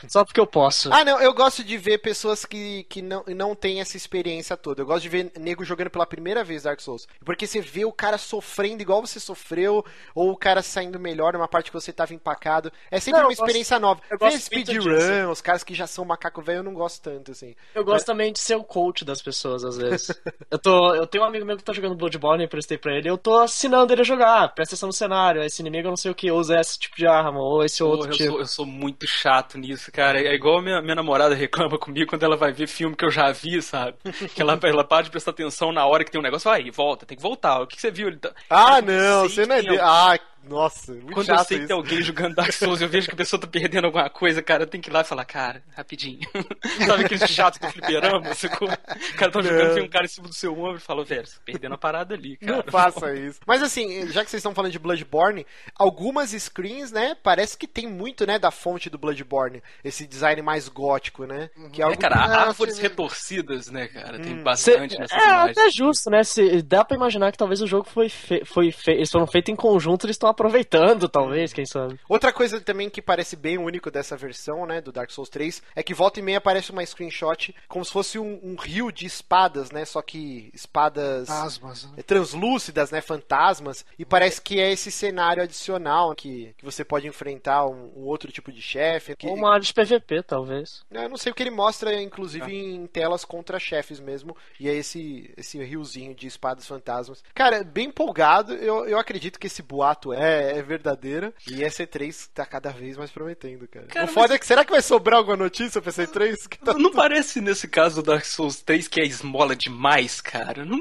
[0.08, 0.92] Só porque eu posso.
[0.92, 4.82] Ah, não, eu gosto de ver pessoas que, que não, não têm essa experiência toda.
[4.82, 7.06] Eu gosto de ver nego jogando pela primeira vez Dark Souls.
[7.24, 9.84] Porque você vê o cara sofrendo igual você sofreu,
[10.14, 12.72] ou o cara saindo melhor numa parte que você tava empacado.
[12.90, 14.00] É sempre Não, uma eu gosto- experiência nova.
[14.10, 14.38] eu disso.
[14.46, 17.54] speedrun, os caras que já são macaco velho, eu não gosto tanto, assim.
[17.74, 20.08] Eu gosto também de ser o coach das pessoas, às vezes.
[20.50, 23.08] eu, tô, eu tenho um amigo meu que tá jogando Bloodborne, eu prestei pra ele,
[23.10, 24.44] eu tô assinando ele a jogar.
[24.44, 26.96] Ah, presta atenção no cenário, esse inimigo eu não sei o que, usa esse tipo
[26.96, 28.30] de arma, ou esse Porra, outro eu, tipo.
[28.30, 30.20] sou, eu sou muito chato nisso, cara.
[30.20, 33.30] É igual minha, minha namorada reclama comigo quando ela vai ver filme que eu já
[33.32, 33.96] vi, sabe?
[34.34, 36.48] Que ela, ela para de prestar atenção na hora que tem um negócio.
[36.50, 37.60] Vai, volta, tem que voltar.
[37.62, 38.08] O que você viu?
[38.08, 38.30] Ele tá...
[38.50, 39.60] Ah, Cara, não, você não é.
[39.62, 42.88] de- alguém- Ah, nossa, muito Quando eu sei que tem alguém jogando Dark Souls, eu
[42.88, 45.04] vejo que a pessoa tá perdendo alguma coisa, cara, eu tenho que ir lá e
[45.04, 46.20] falar, cara, rapidinho.
[46.86, 48.34] Sabe aquele chato do fliperama?
[48.34, 48.68] sacou?
[48.68, 51.26] O cara tá jogando, tem um cara em cima do seu ombro e fala, velho,
[51.26, 52.56] você tá perdendo a parada ali, cara.
[52.56, 53.40] Não faça isso.
[53.46, 57.86] Mas assim, já que vocês estão falando de Bloodborne, algumas screens, né, parece que tem
[57.86, 59.62] muito, né, da fonte do Bloodborne.
[59.84, 61.50] Esse design mais gótico, né?
[61.72, 64.18] Que é É, cara, Ah, árvores retorcidas, né, cara?
[64.18, 65.58] Tem Cê- bastante nessas é imagens.
[65.58, 66.22] até justo, né?
[66.24, 69.52] Se, dá pra imaginar que talvez o jogo foi, fe, foi fe, eles foram feitos
[69.52, 71.98] em conjunto, eles estão aproveitando, talvez, quem sabe.
[72.08, 75.82] Outra coisa também que parece bem único dessa versão, né, do Dark Souls 3, é
[75.82, 79.70] que volta e meia aparece uma screenshot como se fosse um, um rio de espadas,
[79.70, 81.84] né, só que espadas Asmas.
[81.84, 81.90] né?
[81.98, 87.06] é, translúcidas, né, fantasmas, e parece que é esse cenário adicional que, que você pode
[87.06, 89.16] enfrentar um, um outro tipo de chefe.
[89.16, 90.82] que- Ou uma área de PVP, talvez.
[90.90, 94.36] Eu não sei o que ele mostra, inclusive, em telas contra chefes mesmo.
[94.58, 97.22] E é esse, esse riozinho de espadas fantasmas.
[97.34, 98.54] Cara, bem empolgado.
[98.54, 100.17] Eu, eu acredito que esse boato é,
[100.58, 101.32] é verdadeiro.
[101.50, 103.86] E essa E3 tá cada vez mais prometendo, cara.
[103.86, 106.48] Cara, o foda é que será que vai sobrar alguma notícia pra essa E3?
[106.48, 110.64] Que tá Não parece nesse caso do Dark Souls 3 que é esmola demais, cara?
[110.64, 110.76] Não,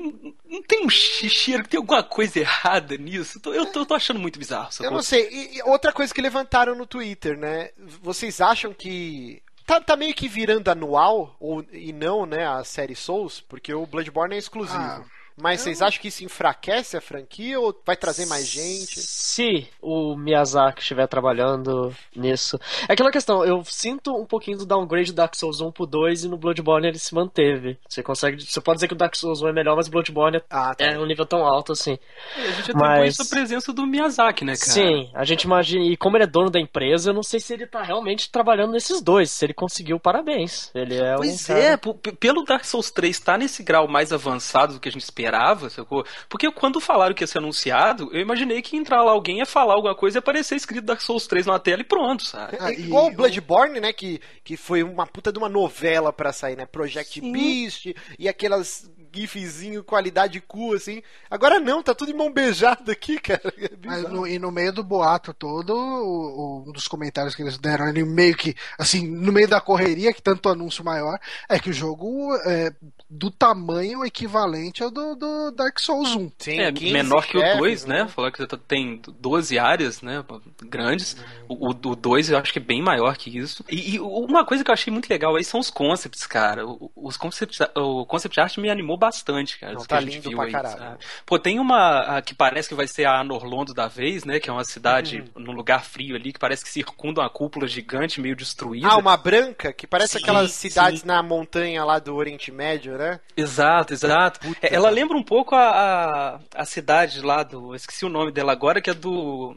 [0.45, 3.39] não tem um che- cheiro, tem alguma coisa errada nisso?
[3.39, 4.67] Tô- Eu tô, tô achando muito bizarro.
[4.67, 4.91] Eu sacou?
[4.91, 5.27] não sei.
[5.29, 7.69] E, e outra coisa que levantaram no Twitter, né?
[8.01, 9.41] Vocês acham que.
[9.65, 13.85] Tá, tá meio que virando anual, ou, e não, né, a série Souls, porque o
[13.85, 14.77] Bloodborne é exclusivo.
[14.79, 15.03] Ah,
[15.39, 18.99] Mas vocês acham que isso enfraquece a franquia ou vai trazer mais gente?
[18.99, 22.59] Se o Miyazaki estiver trabalhando nisso.
[22.89, 26.23] É aquela questão, eu sinto um pouquinho do downgrade do Dark Souls 1 pro 2
[26.23, 27.77] e no Bloodborne ele se manteve.
[27.87, 28.43] Você consegue.
[28.43, 30.83] Você pode dizer que o Dark Souls 1 é melhor, mas o Bloodborne Ah, tá.
[30.85, 31.99] é um nível tão alto assim.
[32.37, 34.71] E a gente atribui Mas- isso à presença do Miyazaki, né, cara?
[34.71, 35.83] Sim, a gente imagina.
[35.85, 38.71] E como ele é dono da empresa, eu não sei se ele tá realmente trabalhando
[38.71, 39.29] nesses dois.
[39.31, 40.71] Se ele conseguiu, parabéns.
[40.73, 41.17] Ele é um.
[41.17, 44.89] Pois cara- é, p- pelo Dark Souls 3 tá nesse grau mais avançado do que
[44.89, 46.05] a gente esperava, sacou?
[46.29, 49.45] Porque quando falaram que ia ser anunciado, eu imaginei que ia entrar lá alguém ia
[49.45, 52.57] falar alguma coisa e aparecer escrito Dark Souls 3 na tela e pronto, sabe?
[52.59, 53.91] Ah, É e igual o o- Bloodborne, né?
[53.93, 56.65] Que, que foi uma puta de uma novela pra sair, né?
[56.65, 57.31] Project Sim.
[57.31, 61.01] Beast e aquelas gifzinho qualidade cu, assim.
[61.29, 63.41] Agora não, tá tudo em mão beijada aqui, cara.
[63.57, 67.41] É Mas no- e no meio do boato todo, o- o- um dos comentários que
[67.41, 71.59] eles deram ali, meio que, assim, no meio da correria, que tanto anúncio maior, é
[71.59, 72.73] que o jogo é
[73.09, 76.31] do tamanho equivalente ao do, do Dark Souls 1.
[76.39, 78.07] Sim, É, 15 menor que o chefes, 2, né?
[78.07, 80.23] Falar que tem 12 áreas, né?
[80.63, 81.15] Grandes.
[81.47, 83.63] O 2 eu acho que é bem maior que isso.
[83.69, 86.65] E, e uma coisa que eu achei muito legal aí são os concepts, cara.
[86.67, 89.73] O- Os concept, o concept art me animou bastante, cara.
[89.73, 90.77] Não, tá que a gente lindo viu pra aí, caralho.
[90.77, 90.97] sabe?
[91.25, 94.39] Pô, tem uma que parece que vai ser a Norlondo da vez, né?
[94.39, 95.43] Que é uma cidade Uhum.
[95.43, 98.87] num lugar frio ali, que parece que circunda uma cúpula gigante, meio destruída.
[98.89, 101.07] Ah, uma branca, que parece Sim, aquelas cidades sim.
[101.07, 103.19] na montanha lá do Oriente Médio, né?
[103.35, 104.39] Exato, exato.
[104.61, 107.71] É, Ela lembra um pouco a, a, a cidade lá do.
[107.71, 109.55] eu Esqueci o nome dela agora, que é do.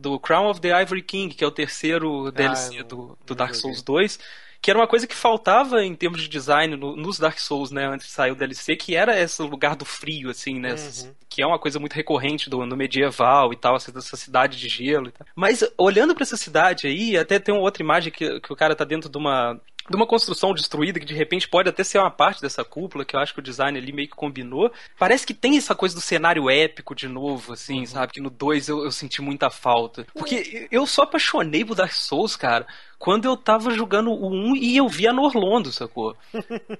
[0.00, 3.52] Do Crown of the Ivory King, que é o terceiro DLC não- do, do Dark.
[3.56, 4.20] Souls 2.
[4.60, 7.86] Que era uma coisa que faltava em termos de design no- nos Dark Souls, né?
[7.86, 10.72] Antes de sair o DLC, que era esse lugar do frio, assim, né?
[10.74, 11.14] Uhum.
[11.28, 14.68] Que é uma coisa muito recorrente do, no medieval e tal, essa, essa cidade de
[14.68, 15.26] gelo e tal.
[15.36, 18.74] Mas olhando pra essa cidade aí, até tem uma outra imagem que, que o cara
[18.74, 22.10] tá dentro de uma de uma construção destruída que de repente pode até ser uma
[22.10, 24.70] parte dessa cúpula, que eu acho que o design ali meio que combinou.
[24.98, 28.12] Parece que tem essa coisa do cenário épico de novo, assim, sabe?
[28.12, 30.06] Que no 2 eu, eu senti muita falta.
[30.12, 32.66] Porque eu só apaixonei por Dark Souls, cara,
[32.98, 36.16] quando eu tava jogando o 1 e eu vi a Norlondo, sacou?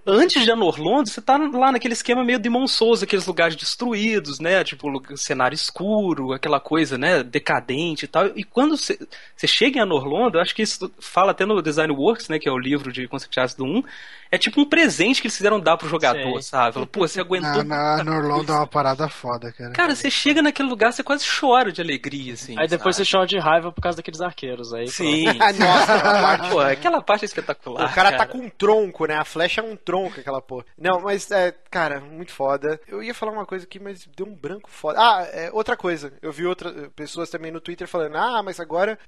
[0.04, 4.40] Antes de a Norlondo, você tá lá naquele esquema meio Demon Souls, aqueles lugares destruídos,
[4.40, 4.64] né?
[4.64, 7.22] Tipo, cenário escuro, aquela coisa, né?
[7.22, 8.26] Decadente e tal.
[8.36, 8.98] E quando você
[9.46, 12.38] chega em Anorlondo, acho que isso fala até no Design Works, né?
[12.38, 13.82] Que é o livro de concept do 1.
[14.30, 16.42] É tipo um presente que eles fizeram dar pro jogador, Sei.
[16.42, 16.74] sabe?
[16.74, 17.64] Fala, Pô, você aguentou.
[17.64, 19.72] Na, na muita Norlando é uma parada foda, cara.
[19.72, 22.54] Cara, você chega naquele lugar, você quase chora de alegria, assim.
[22.58, 23.06] Aí depois sabe?
[23.06, 24.72] você chora de raiva por causa daqueles arqueiros.
[24.74, 25.24] Aí, Sim.
[25.58, 27.90] Nossa, aquela parte- Pô, aquela parte é espetacular.
[27.90, 29.16] O cara tá com um tronco, né?
[29.16, 30.64] A flecha é um tronco, aquela porra.
[30.76, 32.80] Não, mas, é, cara, muito foda.
[32.88, 34.98] Eu ia falar uma coisa aqui, mas deu um branco foda.
[35.00, 36.12] Ah, é, outra coisa.
[36.20, 38.98] Eu vi outras pessoas também no Twitter falando: ah, mas agora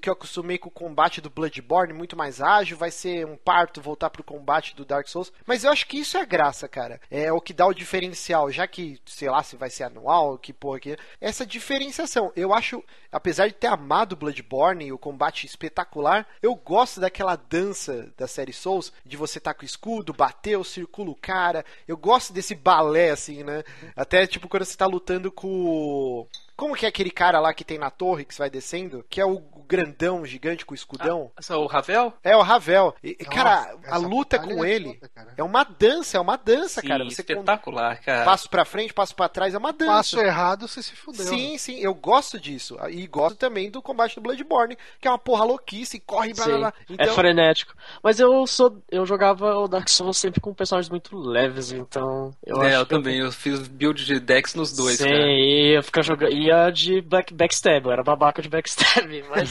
[0.00, 3.80] que eu acostumei com o combate do Bloodborne, muito mais ágil, vai ser um parto
[3.80, 5.32] voltar pro combate do Dark Souls.
[5.46, 7.00] Mas eu acho que isso é a graça, cara.
[7.10, 10.52] É o que dá o diferencial, já que, sei lá, se vai ser anual, que
[10.52, 10.96] porra que.
[11.20, 12.32] Essa diferenciação.
[12.36, 18.12] Eu acho, apesar de ter amado Bloodborne e o combate espetacular, eu gosto daquela dança
[18.16, 21.64] da série Souls, de você tá com o escudo, bateu, circula o cara.
[21.86, 23.62] Eu gosto desse balé, assim, né?
[23.96, 25.48] Até tipo quando você tá lutando com.
[25.48, 29.04] o- Como que é aquele cara lá que tem na torre que você vai descendo?
[29.08, 29.40] Que é o
[29.70, 31.30] grandão gigante com o escudão?
[31.38, 32.12] Essa, o Ravel?
[32.24, 32.94] É o Ravel.
[33.04, 36.80] E, Nossa, cara, a luta com é ele foda, é uma dança, é uma dança,
[36.80, 37.04] Sim, cara.
[37.04, 38.24] Você com- espetacular, cara.
[38.24, 39.90] passo pra frente, passo pra trás, é uma dança.
[39.92, 41.24] Passo errado, você se fudeu.
[41.24, 42.76] Sim, sim, eu gosto disso.
[42.90, 46.54] E gosto também do combate do Bloodborne, que é uma porra louquice, corre, blá blá
[46.54, 46.72] Sim, blá.
[46.88, 47.74] É Então, frenético.
[48.02, 48.82] Mas eu sou.
[48.90, 52.34] Eu jogava o Dark Souls sempre com personagens muito leves, então.
[52.44, 53.18] Eu é, acho eu que também.
[53.18, 55.16] Eu fiz build de Dex nos dois, Sim, cara.
[55.28, 56.32] e ia ficar jogando.
[56.32, 59.50] Ia de back, backstab, eu era babaca de backstab, mas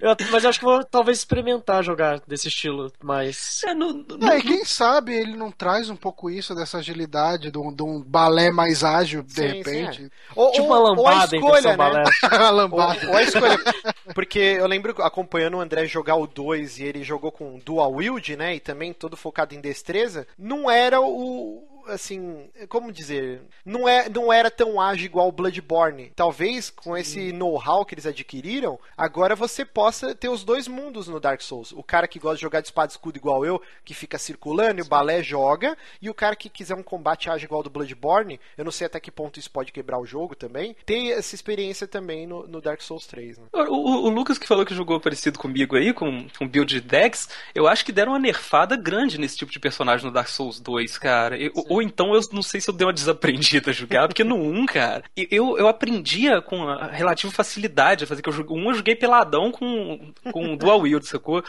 [0.00, 3.62] eu, mas eu acho que vou talvez experimentar jogar desse estilo, mas.
[3.64, 7.50] É, no, no- É, e quem sabe ele não traz um pouco isso, dessa agilidade,
[7.50, 10.02] de um, de um balé mais ágil, de Sim, repente.
[10.04, 11.76] sim, Ou, Tipo uma ou a lambada em escolha, versão né?
[11.76, 12.04] balé.
[12.30, 13.08] A Ou, lambada.
[13.08, 13.58] ou a escolha.
[14.14, 18.36] Porque eu lembro acompanhando o André jogar o 2 e ele jogou com dual wield,
[18.36, 18.54] né?
[18.56, 20.26] E também todo focado em destreza.
[20.38, 21.73] Não era o.
[21.86, 23.42] Assim, como dizer?
[23.64, 26.12] Não, é, não era tão ágil igual o Bloodborne.
[26.16, 31.20] Talvez com esse know-how que eles adquiriram, agora você possa ter os dois mundos no
[31.20, 31.72] Dark Souls.
[31.72, 34.80] O cara que gosta de jogar de espada e escudo igual eu, que fica circulando
[34.80, 35.76] e o balé joga.
[36.00, 38.98] E o cara que quiser um combate ágil igual do Bloodborne, eu não sei até
[39.00, 40.74] que ponto isso pode quebrar o jogo também.
[40.86, 43.44] Tem essa experiência também no, no Dark Souls 3, né?
[43.52, 46.80] O, o- o Lucas que falou que jogou parecido comigo aí, com, com build de
[46.80, 50.60] Dex, eu acho que deram uma nerfada grande nesse tipo de personagem no Dark Souls
[50.60, 51.36] 2, cara.
[51.38, 54.36] Eu- ou então eu não sei se eu dei uma desaprendida a jogar, porque no
[54.36, 58.56] 1, cara, eu, eu aprendia com relativa facilidade a fazer que eu joguei.
[58.56, 61.42] Um eu joguei peladão com, com dual wield, sacou?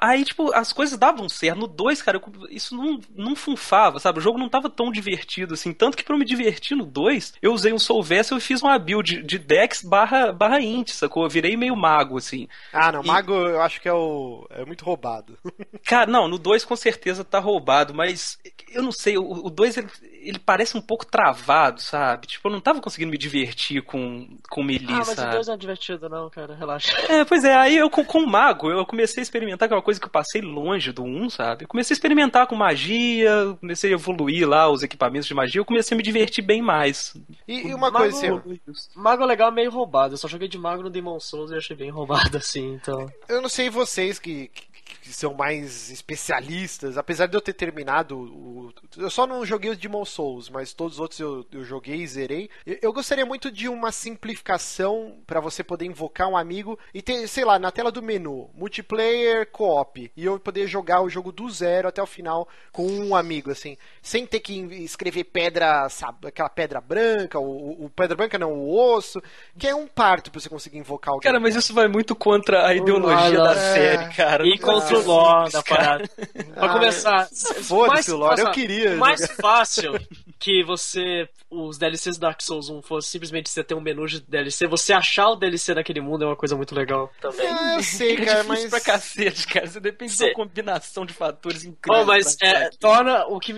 [0.00, 1.58] Aí, tipo, as coisas davam certo.
[1.58, 4.18] No 2, cara, eu- isso não, não funfava, sabe?
[4.18, 5.72] O jogo não tava tão divertido assim.
[5.72, 8.62] Tanto que pra eu me divertir no 2, eu usei um Soul Vessel e fiz
[8.62, 11.24] uma build de Dex barra, barra int, sacou?
[11.24, 12.48] Eu virei meio mago, assim.
[12.72, 14.46] Ah, não, E- Mago eu acho que é o.
[14.50, 15.38] é muito roubado.
[15.84, 18.38] Cara, não, no 2 com certeza tá roubado, mas
[18.72, 22.26] eu não sei, o 2 ele, ele parece um pouco travado, sabe?
[22.26, 25.32] Tipo, eu não tava conseguindo me divertir com, com melee, Ah, mas o sabe?
[25.32, 26.94] 2 não é divertido, não, cara, relaxa.
[27.08, 29.76] É, pois é, aí eu com, com o mago, eu comecei a experimentar, que é
[29.76, 31.64] uma coisa que eu passei longe do 1, sabe?
[31.64, 35.64] Eu comecei a experimentar com magia, comecei a evoluir lá os equipamentos de magia, eu
[35.64, 37.14] comecei a me divertir bem mais.
[37.46, 38.60] E, e uma Mago- coisa assim,
[38.94, 40.14] Mago legal é meio roubado.
[40.14, 43.10] Eu só joguei de mago no Demon Souls e achei bem roubado assim, então.
[43.28, 44.74] eu não sei vocês que, que-
[45.04, 48.72] que são mais especialistas, apesar de eu ter terminado o.
[48.96, 52.06] Eu só não joguei o Demon Souls, mas todos os outros eu, eu joguei e
[52.06, 52.48] zerei.
[52.64, 57.28] Eu, eu gostaria muito de uma simplificação pra você poder invocar um amigo e ter,
[57.28, 60.10] sei lá, na tela do menu, multiplayer co-op.
[60.16, 63.76] E eu poder jogar o jogo do zero até o final com um amigo, assim,
[64.02, 68.74] sem ter que escrever pedra, sabe, aquela pedra branca, o, o- pedra branca não, o
[68.96, 69.20] osso,
[69.58, 71.22] que é um parto pra você conseguir invocar alguém.
[71.28, 73.74] Cara, mas isso vai muito contra a ideologia Ah, da é.
[73.74, 74.46] série, cara.
[74.46, 74.56] E Não
[75.02, 76.08] contra o é lore da parada.
[76.54, 77.28] Pra Ah, começar,
[77.62, 79.34] foda-se mais- o lore, eu queria o mais jogar.
[79.36, 79.92] fácil
[80.38, 84.20] que você, os DLCs do Dark Souls 1 fosse simplesmente você ter um menu de
[84.20, 87.46] DLC, você achar o DLC daquele mundo é uma coisa muito legal também.
[87.46, 88.70] É, eu sei, É cara, difícil mas.
[88.70, 89.66] pra cacete, cara.
[89.66, 92.02] Você depende de Cê- uma combinação de fatores incríveis.
[92.02, 93.52] Oh, mas é, torna o que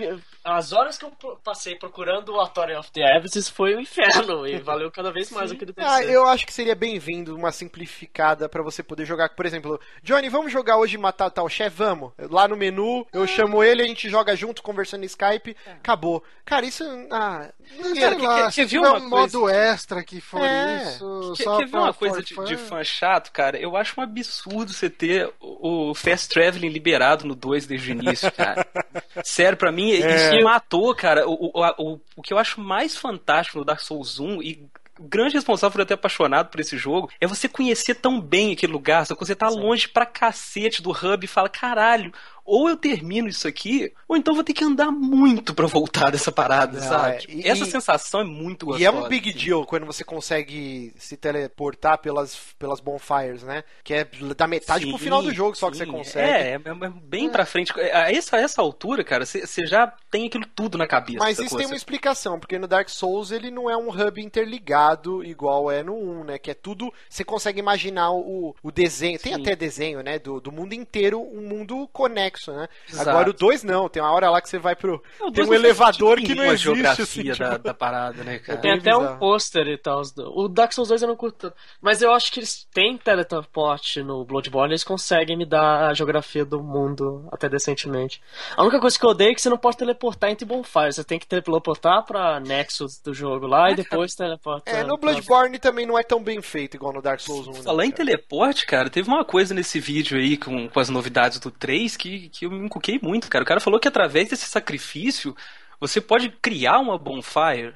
[0.53, 1.11] as horas que eu
[1.43, 5.51] passei procurando o Authority of the Abyss foi um inferno e valeu cada vez mais
[5.51, 5.91] aquele DLC.
[5.93, 9.29] Ah, eu acho que seria bem-vindo uma simplificada pra você poder jogar.
[9.29, 11.77] Por exemplo, Johnny, vamos jogar hoje e matar tal chefe?
[11.77, 12.11] Vamos.
[12.29, 16.23] Lá no menu, eu chamo ele, a gente joga junto, conversando no Skype, acabou.
[16.45, 16.83] Cara, isso.
[17.11, 20.21] Ah, Sei ninguém- lá, que- se que viu tiver uma um coisa- modo extra que
[20.21, 20.83] for É.
[20.83, 23.57] isso, Quer, só ver uma coisa de, de fã chato, cara?
[23.59, 27.93] Eu acho um absurdo você ter o, o Fast Traveling liberado no 2 desde o
[27.93, 28.65] início, cara.
[29.23, 30.29] Sério, pra mim, É.
[30.37, 31.27] isso matou, cara.
[31.27, 34.67] O, o, o, o que eu acho mais fantástico no Dark Souls 1, e
[34.99, 38.73] grande responsável por eu ter apaixonado por esse jogo é você conhecer tão bem aquele
[38.73, 42.11] lugar, só que você tá longe pra cacete do hub e fala, caralho,
[42.47, 46.31] ou eu termino isso aqui, ou então vou ter que andar muito pra voltar dessa
[46.31, 47.17] parada, Não, sabe?
[47.27, 48.81] é, e- Essa e- sensação é muito gostosa.
[48.83, 53.63] E é um big deal quando você consegue se teleportar pelas, pelas bonfires, né?
[53.83, 55.91] Que é da metade pro Sim, final do jogo só que você sim.
[55.91, 56.27] consegue.
[56.29, 57.73] É, é, é bem pra frente.
[57.79, 61.19] A essa, a essa altura, cara, você já tem aquilo tudo na cabeça.
[61.19, 65.23] Mas isso tem uma explicação, porque no Dark Souls ele não é um hub interligado
[65.23, 66.37] igual é no 1, né?
[66.37, 66.93] Que é tudo.
[67.09, 69.19] Você consegue imaginar o, o desenho.
[69.19, 69.41] Tem Sim.
[69.41, 70.17] até desenho, né?
[70.19, 72.67] Do, do mundo inteiro, um mundo conexo, né?
[72.89, 73.09] Exato.
[73.09, 73.87] Agora o 2 não.
[73.89, 75.01] Tem uma hora lá que você vai pro.
[75.19, 76.63] Não, tem dois um elevador que não existe.
[76.63, 77.63] geografia Assim, da, tipo...
[77.63, 78.59] da parada, né, cara?
[78.59, 80.01] Tem bem até um pôster e tal.
[80.35, 81.51] O Dark Souls 2 eu não curto.
[81.81, 86.45] Mas eu acho que eles têm teletransporte no Bloodborne, eles conseguem me dar a geografia
[86.45, 88.21] do mundo até decentemente.
[88.55, 90.95] A única coisa que eu odeio é que você não pode teleportar entre bonfires.
[90.95, 94.73] Você tem que teleportar pra Nexus do jogo lá e depois teleportar.
[94.75, 97.51] É, no pra- Bloodborne também não é tão bem feito igual no Dark Souls 1.
[97.53, 98.05] né, Falar em cara?
[98.05, 102.26] teleporte, cara, teve uma coisa nesse vídeo aí com, com as novidades do 3 que,
[102.29, 103.43] que eu me encuquei muito, cara.
[103.43, 105.35] O cara falou que através desse sacrifício
[105.79, 107.73] você pode criar uma bonfire.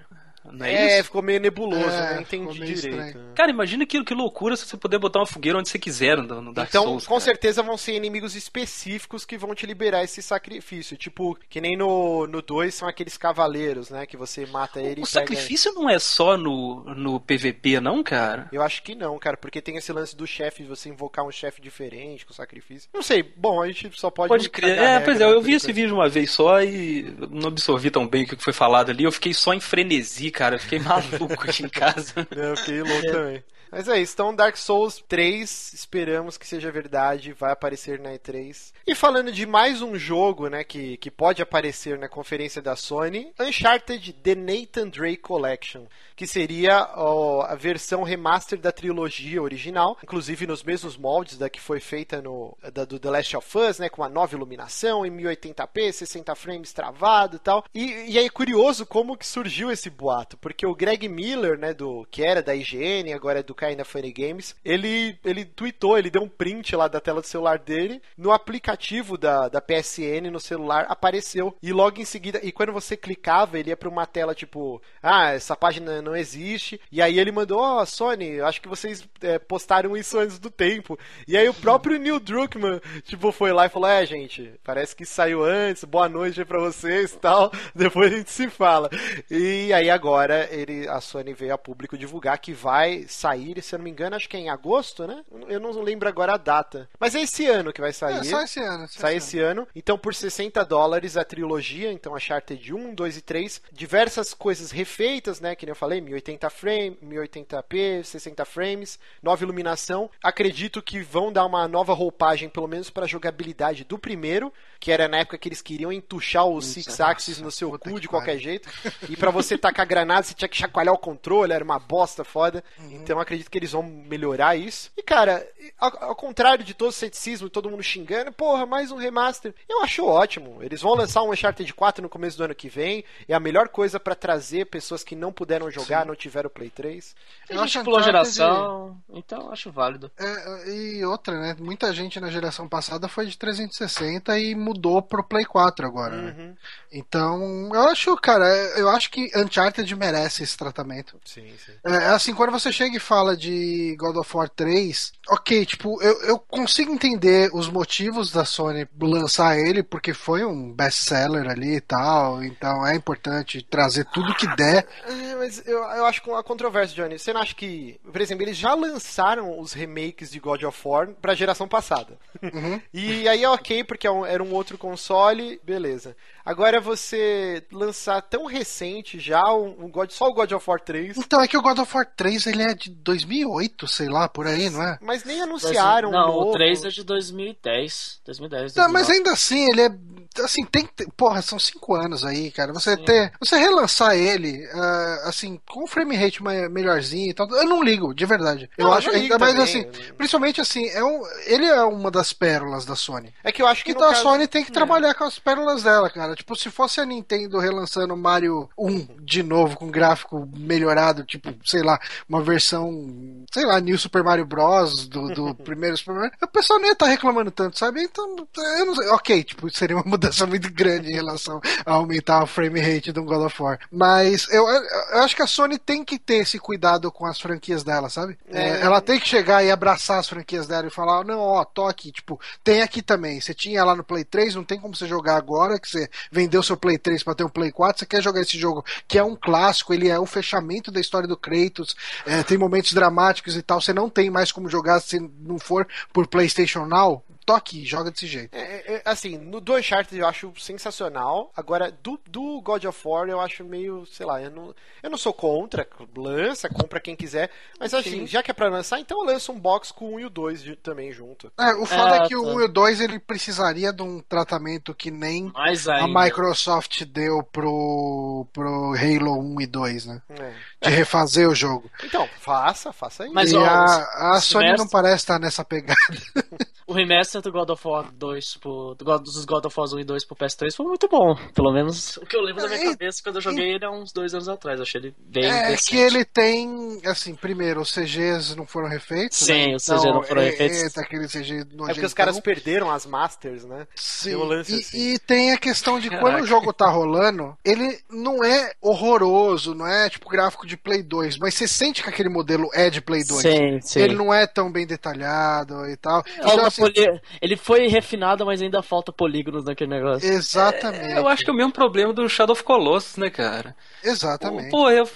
[0.52, 1.06] Não é, É, isso?
[1.06, 2.76] ficou meio nebuloso, É, eu não entendi direito.
[2.88, 3.18] estranho.
[3.36, 6.42] Cara, imagina que, que loucura se você poder botar uma fogueira onde você quiser no,
[6.42, 7.06] no Dark Então, Souls.
[7.06, 7.26] com cara.
[7.26, 10.98] certeza vão ser inimigos específicos que vão te liberar esse sacrifício.
[10.98, 14.06] Tipo, que nem no 2 no dois são aqueles cavaleiros, né?
[14.06, 15.06] Que você mata ele O e pega...
[15.08, 18.48] sacrifício não é só no, no PVP, não, cara?
[18.52, 21.62] Eu acho que não, cara, porque tem esse lance do chefe, você invocar um chefe
[21.62, 22.90] diferente com sacrifício.
[22.94, 24.28] Não sei, bom, a gente só pode.
[24.30, 24.78] Pode crer.
[24.78, 25.76] É, regra, pois é, né, eu vi esse enquanto.
[25.76, 29.04] vídeo uma vez só e não absorvi tão bem o que foi falado ali.
[29.04, 30.56] Eu fiquei só em frenesi, cara.
[30.56, 32.28] Eu fiquei maluco aqui em casa.
[32.36, 33.44] É, eu fiquei louco também.
[33.72, 38.74] Mas é isso, então Dark Souls 3, esperamos que seja verdade, vai aparecer na E3.
[38.86, 43.32] E falando de mais um jogo, né, que, que pode aparecer na conferência da Sony,
[43.40, 45.86] Uncharted The Nathan Drake Collection,
[46.18, 51.62] que seria ó, a versão remaster da trilogia original, inclusive nos mesmos moldes da que
[51.62, 55.12] foi feita no da, do The Last of Us, né, com a nova iluminação em
[55.12, 57.64] 1080p, 60 frames travado e tal.
[57.74, 62.06] E, e aí curioso como que surgiu esse boato, porque o Greg Miller, né, do
[62.12, 66.24] que era da IGN, agora é do Kinda Funny Games, ele ele tweetou, ele deu
[66.24, 70.86] um print lá da tela do celular dele, no aplicativo da, da PSN no celular
[70.90, 74.82] apareceu e logo em seguida, e quando você clicava, ele ia para uma tela tipo,
[75.02, 76.80] ah, essa página não existe.
[76.92, 80.50] E aí ele mandou, ó, Sony, eu acho que vocês é, postaram isso antes do
[80.50, 80.98] tempo.
[81.28, 85.06] E aí o próprio Neil Druckmann, tipo, foi lá e falou, é, gente, parece que
[85.06, 87.52] saiu antes, boa noite pra vocês tal.
[87.76, 88.90] Depois a gente se fala.
[89.30, 93.80] E aí agora ele, a Sony veio a público divulgar que vai sair, se eu
[93.80, 95.24] não me engano, acho que é em agosto, né?
[95.48, 96.88] Eu não lembro agora a data.
[97.00, 98.20] Mas é esse ano que vai sair.
[98.20, 98.88] É, só esse ano.
[98.88, 99.68] só Sai esse esse ano.
[99.76, 103.62] Então, por 60 dólares a trilogia, então a Uncharted 1, 2 e 3.
[103.72, 105.56] Diversas coisas refeitas, né?
[105.56, 110.10] Que nem eu falei, 1080 frame, 1080p, 60 frames, nova iluminação.
[110.22, 114.92] Acredito que vão dar uma nova roupagem, pelo menos para a jogabilidade do primeiro, que
[114.92, 118.40] era na época que eles queriam entuchar o Six Axis no seu cu de qualquer
[118.40, 118.68] jeito.
[119.08, 122.64] E para você tacar granada, você tinha que chacoalhar o controle, era uma bosta foda.
[122.80, 122.94] Uhum.
[122.94, 124.92] Então acredito que eles vão melhorar isso.
[124.98, 128.96] E cara, ao, ao contrário de todo o ceticismo, todo mundo xingando, porra, mais um
[128.98, 129.54] remaster.
[129.70, 130.64] Eu acho ótimo.
[130.64, 133.06] Eles vão lançar um Uncharted 4 no começo do ano que vem.
[133.28, 136.72] É a melhor coisa para trazer pessoas que não puderam jogar, não tiveram o Play
[136.72, 137.16] 3.
[137.50, 140.10] A Eu gente acho pulou a geração, então eu acho válido.
[140.18, 141.56] É, e outra, né?
[141.60, 146.22] Muita gente na geração passada foi de 360 e mudou pro Play 4 agora, Uhum.
[146.24, 146.54] né?
[146.94, 148.46] Então, eu acho, cara,
[148.78, 151.20] eu acho que Uncharted merece esse tratamento.
[151.24, 151.72] Sim, sim.
[151.86, 156.22] É assim, quando você chega e fala de God of War 3, ok, tipo, eu,
[156.24, 161.82] eu consigo entender os motivos da Sony lançar ele, porque foi um best-seller ali e
[161.82, 164.86] tal, então é importante trazer tudo que der.
[165.32, 167.18] É, mas eu, eu acho com a controvérsia, Johnny.
[167.18, 171.08] Você não acha que, por exemplo, eles já lançaram os remakes de God of War
[171.22, 172.18] pra geração passada.
[172.94, 176.16] e aí é ok, porque é um- era um outro console, beleza.
[176.46, 181.42] Agora você lançar tão recente já um, God, só o God of War 3, Então,
[181.42, 184.70] é que o God of War 3, ele é de 2008, sei lá, por aí,
[184.70, 184.98] não é?
[185.02, 186.50] mas nem anunciaram um Não, novo.
[186.50, 188.22] o 3 é de 2010.
[188.26, 188.76] 2010.
[188.76, 189.14] Não, mas 2009.
[189.18, 190.12] ainda assim, ele é.
[190.44, 191.08] Assim, tem que ter.
[191.18, 192.72] Porra, são cinco anos aí, cara.
[192.72, 193.34] Você ter.
[193.40, 197.50] Você relançar ele, ah, assim, com um frame rate melhorzinho e tal.
[197.50, 198.70] Eu não ligo, de verdade.
[198.78, 199.84] Eu Não, acho ligo ainda mais assim.
[200.18, 203.34] Principalmente assim, é um, ele é uma das pérolas da Sony.
[203.44, 204.22] É que eu acho que Então a caso...
[204.24, 206.34] Sony tem que trabalhar com as pérolas dela, cara.
[206.42, 211.84] Tipo, se fosse a Nintendo relançando Mario 1 de novo, com gráfico melhorado, tipo, sei
[211.84, 215.08] lá, uma versão, sei lá, New Super Mario Bros.
[215.08, 218.02] do, do primeiro Super Mario, o pessoal nem ia estar reclamando tanto, sabe?
[218.02, 218.36] Então,
[218.80, 219.08] eu não sei.
[219.10, 223.24] Ok, tipo, seria uma mudança muito grande em relação a aumentar o frame rate do
[223.24, 223.80] God of War.
[223.92, 227.84] Mas eu, eu acho que a Sony tem que ter esse cuidado com as franquias
[227.84, 228.36] dela, sabe?
[228.52, 228.62] É.
[228.64, 231.86] É, ela tem que chegar e abraçar as franquias dela e falar, não, ó, tô
[231.86, 233.40] aqui, tipo, tem aqui também.
[233.40, 236.62] Você tinha lá no Play 3, não tem como você jogar agora, que você vendeu
[236.62, 239.24] seu Play 3 pra ter um Play 4, você quer jogar esse jogo, que é
[239.24, 241.96] um clássico, ele é o fechamento da história do Kratos,
[242.26, 245.88] é, tem momentos dramáticos e tal, você não tem mais como jogar se não for
[246.14, 248.54] por PlayStation Now, tô aqui, joga desse jeito.
[248.56, 251.52] É, é, assim, no do Uncharted eu acho sensacional.
[251.56, 255.18] Agora, do, do God of War eu acho meio, sei lá, eu não, eu não
[255.18, 255.88] sou contra.
[256.16, 257.50] Lança, compra quem quiser.
[257.80, 260.20] Mas assim, já que é pra lançar, então eu lanço um box com o 1
[260.22, 261.52] e o 2 de- também junto.
[261.60, 262.50] É, o foda é, É, que o tá.
[262.50, 266.08] 1 e o 2 ele precisaria de um tratamento que nem a.
[266.08, 270.22] Microsoft deu pro, pro Halo 1 e 2, né?
[270.30, 270.54] É.
[270.82, 271.90] De refazer o jogo.
[272.04, 273.30] Então, faça, faça aí.
[273.32, 275.96] Mas, e ó, a, a Sony não parece estar nessa pegada.
[276.88, 280.00] O remaster do God of War 2 pro, do God, dos God of War 1
[280.00, 281.38] e 2 pro PS3 foi muito bom.
[281.54, 283.90] Pelo menos o que eu lembro da minha É, cabeça quando eu joguei ele há
[283.90, 284.78] uns dois anos atrás.
[284.78, 285.90] Eu achei ele bem É decente.
[285.90, 289.38] que ele tem, assim, primeiro, os CGs não foram refeitos.
[289.38, 289.76] Sim, né?
[289.76, 290.98] os CGs não foram é- refeitos.
[290.98, 291.64] É, aquele CG É
[291.94, 293.88] porque os caras perderam as Masters, né?
[293.96, 294.98] Sim, um lance e, assim.
[295.14, 296.44] e tem a questão de quando Caraca.
[296.44, 301.38] o jogo tá rolando, ele não é horroroso, não é tipo gráfico de Play 2,
[301.38, 303.42] mas você sente que aquele modelo é de Play 2.
[303.42, 304.00] Sim, sim.
[304.00, 306.24] Ele não é tão bem detalhado e tal.
[306.36, 310.28] Então, Falta assim, poli- Ele foi refinado, mas ainda falta polígonos naquele negócio.
[310.30, 311.14] Exatamente.
[311.16, 313.76] Eu acho que é o mesmo problema do Shadow of Colossus, né, cara?
[314.04, 314.70] Exatamente.
[314.70, 315.08] Pô, eu.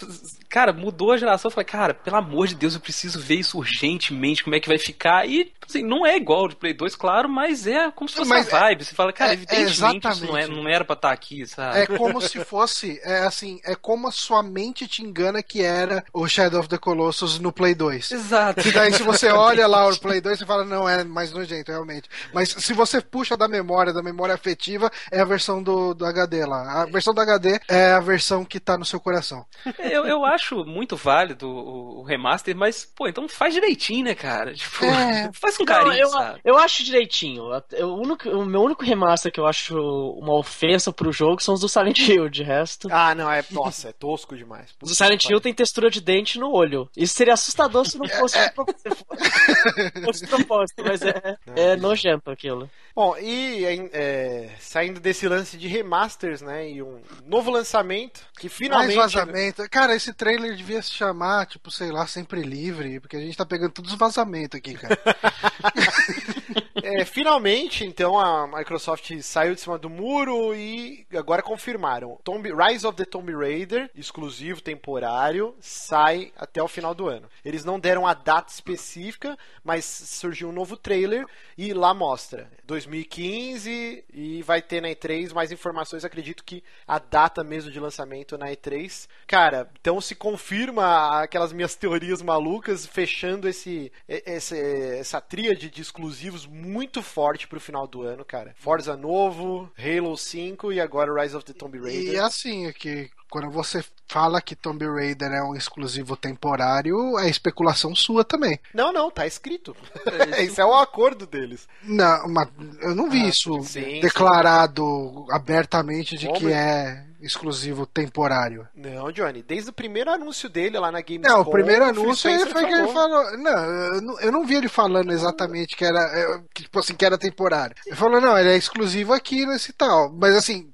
[0.49, 1.49] Cara, mudou a geração.
[1.49, 4.67] Eu falei, cara, pelo amor de Deus, eu preciso ver isso urgentemente, como é que
[4.69, 5.27] vai ficar.
[5.27, 8.53] E, assim, não é igual de Play 2, claro, mas é como se fosse Mas
[8.53, 8.85] a vibe.
[8.85, 10.63] Você fala, cara, é- é evidentemente isso não, é, exatamente.
[10.63, 11.79] não era pra estar aqui, sabe?
[11.79, 16.03] É como se fosse, é assim, é como a sua mente te engana que era
[16.13, 18.11] o Shadow of the Colossus no Play 2.
[18.11, 18.61] Exato.
[18.61, 21.71] Que daí se você olha lá o Play 2, você fala, não, é mais nojento,
[21.71, 22.09] realmente.
[22.33, 26.45] Mas se você puxa da memória, da memória afetiva, é a versão do, do HD
[26.45, 26.81] lá.
[26.81, 29.45] A versão do HD é a versão que tá no seu coração.
[29.79, 34.53] Eu, eu acho muito válido o, o remaster, mas, pô, então faz direitinho, né, cara?
[34.53, 35.29] Tipo, É.
[35.33, 36.39] faz com Não, carinho, eu, sabe?
[36.43, 37.43] eu acho direitinho.
[37.71, 41.53] Eu- o, único, o meu único remaster que eu acho uma ofensa pro jogo são
[41.53, 42.29] os do Silent Hill.
[42.29, 43.43] De resto, Ah, não, é.
[43.51, 44.69] Nossa, é tosco demais.
[44.81, 46.89] os do Silent Hill tem textura de dente no olho.
[46.95, 52.69] Isso seria assustador se não fosse se fosse propósito, mas é, é nojento aquilo.
[52.95, 56.69] Bom, e é, saindo desse lance de remasters, né?
[56.71, 58.95] E um novo lançamento que Mais finalmente.
[58.95, 59.69] vazamento.
[59.69, 63.45] Cara, esse trailer devia se chamar, tipo, sei lá, sempre livre, porque a gente tá
[63.45, 64.97] pegando todos os vazamentos aqui, cara.
[66.83, 72.19] É, finalmente, então, a Microsoft saiu de cima do muro e agora confirmaram.
[72.23, 77.27] Tomb, Rise of the Tomb Raider, exclusivo temporário, sai até o final do ano.
[77.43, 81.25] Eles não deram a data específica, mas surgiu um novo trailer
[81.57, 82.51] e lá mostra
[82.85, 86.05] 2015 e vai ter na E3 mais informações.
[86.05, 89.07] Acredito que a data mesmo de lançamento na E3.
[89.27, 96.45] Cara, então se confirma aquelas minhas teorias malucas, fechando esse, esse essa tríade de exclusivos
[96.45, 98.55] muito forte pro final do ano, cara.
[98.57, 102.13] Forza novo, Halo 5 e agora Rise of the Tomb Raider.
[102.13, 107.29] E assim, é que quando você fala que Tomb Raider é um exclusivo temporário, é
[107.29, 108.57] especulação sua também.
[108.73, 109.75] Não, não, tá escrito.
[110.39, 111.67] Esse é o acordo deles.
[111.83, 112.47] Não, mas
[112.79, 116.39] eu não vi Ah, isso sim, declarado abertamente de Como?
[116.39, 118.67] que é exclusivo temporário.
[118.73, 121.33] Não, Johnny, desde o primeiro anúncio dele lá na Gamescom...
[121.33, 123.37] Não, o primeiro anúncio foi que ele falou.
[123.37, 127.17] Não, eu não, vi ele falando exatamente que era, é, que, tipo assim, que era
[127.17, 127.75] temporário.
[127.85, 130.11] Ele falou, não, ele é exclusivo aqui nesse tal.
[130.13, 130.71] Mas assim,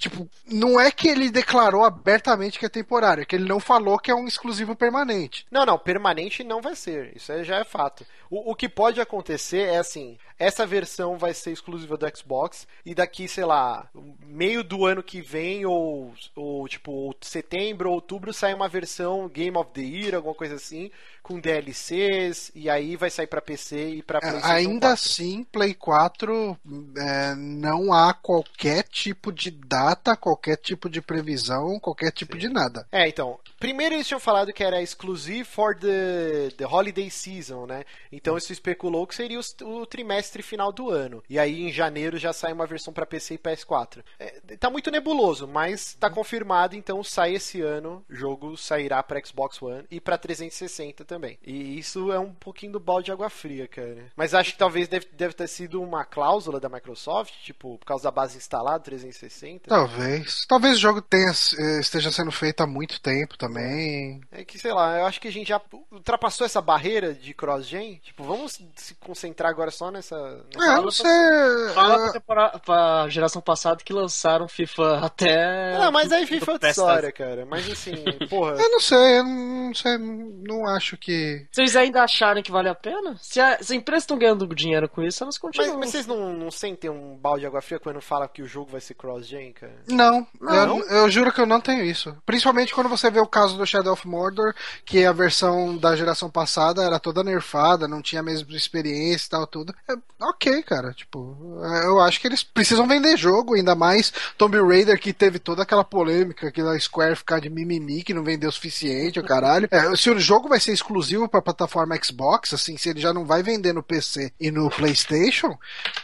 [0.00, 3.98] tipo, não é que ele declarou abertamente que é temporário, é que ele não falou
[3.98, 5.46] que é um exclusivo permanente.
[5.50, 7.14] Não, não, permanente não vai ser.
[7.14, 8.04] Isso já é fato.
[8.30, 12.94] O, o que pode acontecer é assim: essa versão vai ser exclusiva do Xbox e
[12.94, 13.90] daqui, sei lá,
[14.24, 19.70] meio do ano que vem, ou, ou tipo, setembro, outubro, sai uma versão Game of
[19.74, 20.90] the Year, alguma coisa assim,
[21.22, 24.92] com DLCs, e aí vai sair pra PC e pra É, PlayStation ainda 4.
[24.92, 26.58] assim, Play 4
[26.96, 32.86] é, não há qualquer tipo de data, qualquer tipo de previsão, qualquer tipo de nada.
[32.92, 37.84] É, então, primeiro eles tinham falado que era exclusive for the, the holiday season, né?
[38.10, 41.22] Então isso especulou que seria o, o trimestre final do ano.
[41.28, 44.02] E aí em janeiro já sai uma versão para PC e PS4.
[44.18, 49.24] É, tá muito nebuloso, mas tá confirmado, então sai esse ano, o jogo sairá para
[49.24, 51.19] Xbox One e para 360 também.
[51.44, 54.06] E isso é um pouquinho do balde de água fria, cara.
[54.16, 58.04] Mas acho que talvez deve, deve ter sido uma cláusula da Microsoft, tipo, por causa
[58.04, 59.68] da base instalada 360.
[59.68, 60.44] Talvez.
[60.46, 64.20] Talvez o jogo tenha, eh, esteja sendo feito há muito tempo também.
[64.30, 65.60] É que, sei lá, eu acho que a gente já
[65.90, 67.96] ultrapassou essa barreira de cross-gen.
[68.02, 70.16] Tipo, vamos se concentrar agora só nessa.
[70.54, 70.82] nessa É, luta.
[70.82, 71.74] não sei.
[71.74, 75.78] Fala pra, pra geração passada que lançaram FIFA até é.
[75.78, 76.70] Não, mas aí do foi outra PS3.
[76.70, 77.46] história, cara.
[77.46, 77.94] Mas assim,
[78.28, 78.52] porra.
[78.60, 81.46] Eu não sei, eu não sei, não acho que.
[81.50, 83.16] Vocês ainda acharem que vale a pena?
[83.20, 85.78] Se a, se a empresa estão ganhando dinheiro com isso, elas Mas, continuam.
[85.78, 88.70] mas vocês não, não sentem um balde de água fria quando fala que o jogo
[88.70, 89.72] vai ser cross-gen, cara?
[89.88, 90.78] Não, Não?
[90.80, 92.14] Eu, eu juro que eu não tenho isso.
[92.26, 94.54] Principalmente quando você vê o caso do Shadow of Mordor,
[94.84, 99.30] que a versão da geração passada era toda nerfada, não tinha a mesma experiência e
[99.30, 99.74] tal, tudo.
[99.88, 100.92] É, ok, cara.
[100.92, 105.38] Tipo, é, eu acho que eles precisam vender jogo, ainda mais Tomb Raider, que teve
[105.38, 109.24] toda aquela polêmica que da Square ficar de mimimi, que não vendeu o suficiente, o
[109.24, 109.68] caralho.
[109.70, 110.89] É, se o jogo vai ser exclusivo
[111.28, 115.56] pra plataforma Xbox, assim, se ele já não vai vender no PC e no PlayStation,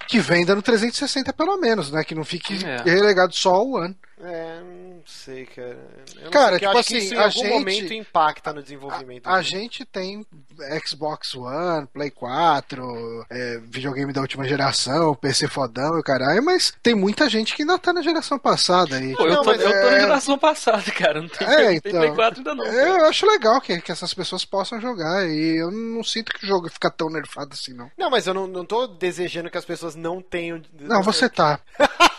[0.08, 2.04] que venda no 360 pelo menos, né?
[2.04, 2.82] Que não fique É.
[2.84, 3.96] relegado só ao One.
[4.18, 5.78] É, não sei, cara.
[6.22, 8.62] Eu Cara, sei, tipo acho que assim, isso em a algum gente- momento impacta no
[8.62, 9.26] desenvolvimento.
[9.26, 10.26] A, a gente tem
[10.86, 16.94] Xbox One, Play 4, é, videogame da última geração, PC fodão e caralho, mas tem
[16.94, 19.14] muita gente que ainda tá na geração passada aí.
[19.14, 21.20] Pô, eu, Não, tô, mas eu tô é- na geração passada, cara.
[21.20, 22.00] Não tem, É, tem então.
[22.00, 22.64] Play 4 ainda não.
[22.64, 22.76] cara.
[22.76, 26.48] Eu acho legal que, que essas pessoas possam jogar e eu não sinto que o
[26.48, 27.90] jogo fica tão nerfado assim, não.
[27.98, 30.62] Não, mas eu não, não tô desejando que as pessoas não tenham.
[30.80, 31.60] Não, você tá.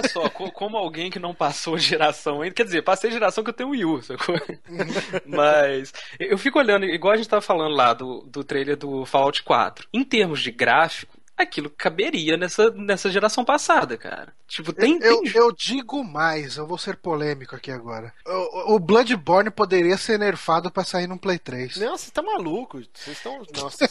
[0.00, 3.50] Olha só, co- como alguém que não passou geração ainda, quer dizer, passei geração que
[3.50, 4.34] eu tenho Wii U, sacou?
[5.26, 9.42] Mas eu fico olhando, igual a gente tava falando lá do, do trailer do Fallout
[9.42, 9.88] 4.
[9.92, 14.32] Em termos de gráfico, aquilo caberia nessa, nessa geração passada, cara.
[14.50, 14.98] Tipo, tem.
[15.00, 15.32] Eu, tem...
[15.34, 18.12] eu digo mais, eu vou ser polêmico aqui agora.
[18.26, 21.76] O, o Bloodborne poderia ser nerfado pra sair num Play 3.
[21.76, 22.80] Não, você tá maluco.
[22.92, 23.40] Vocês estão.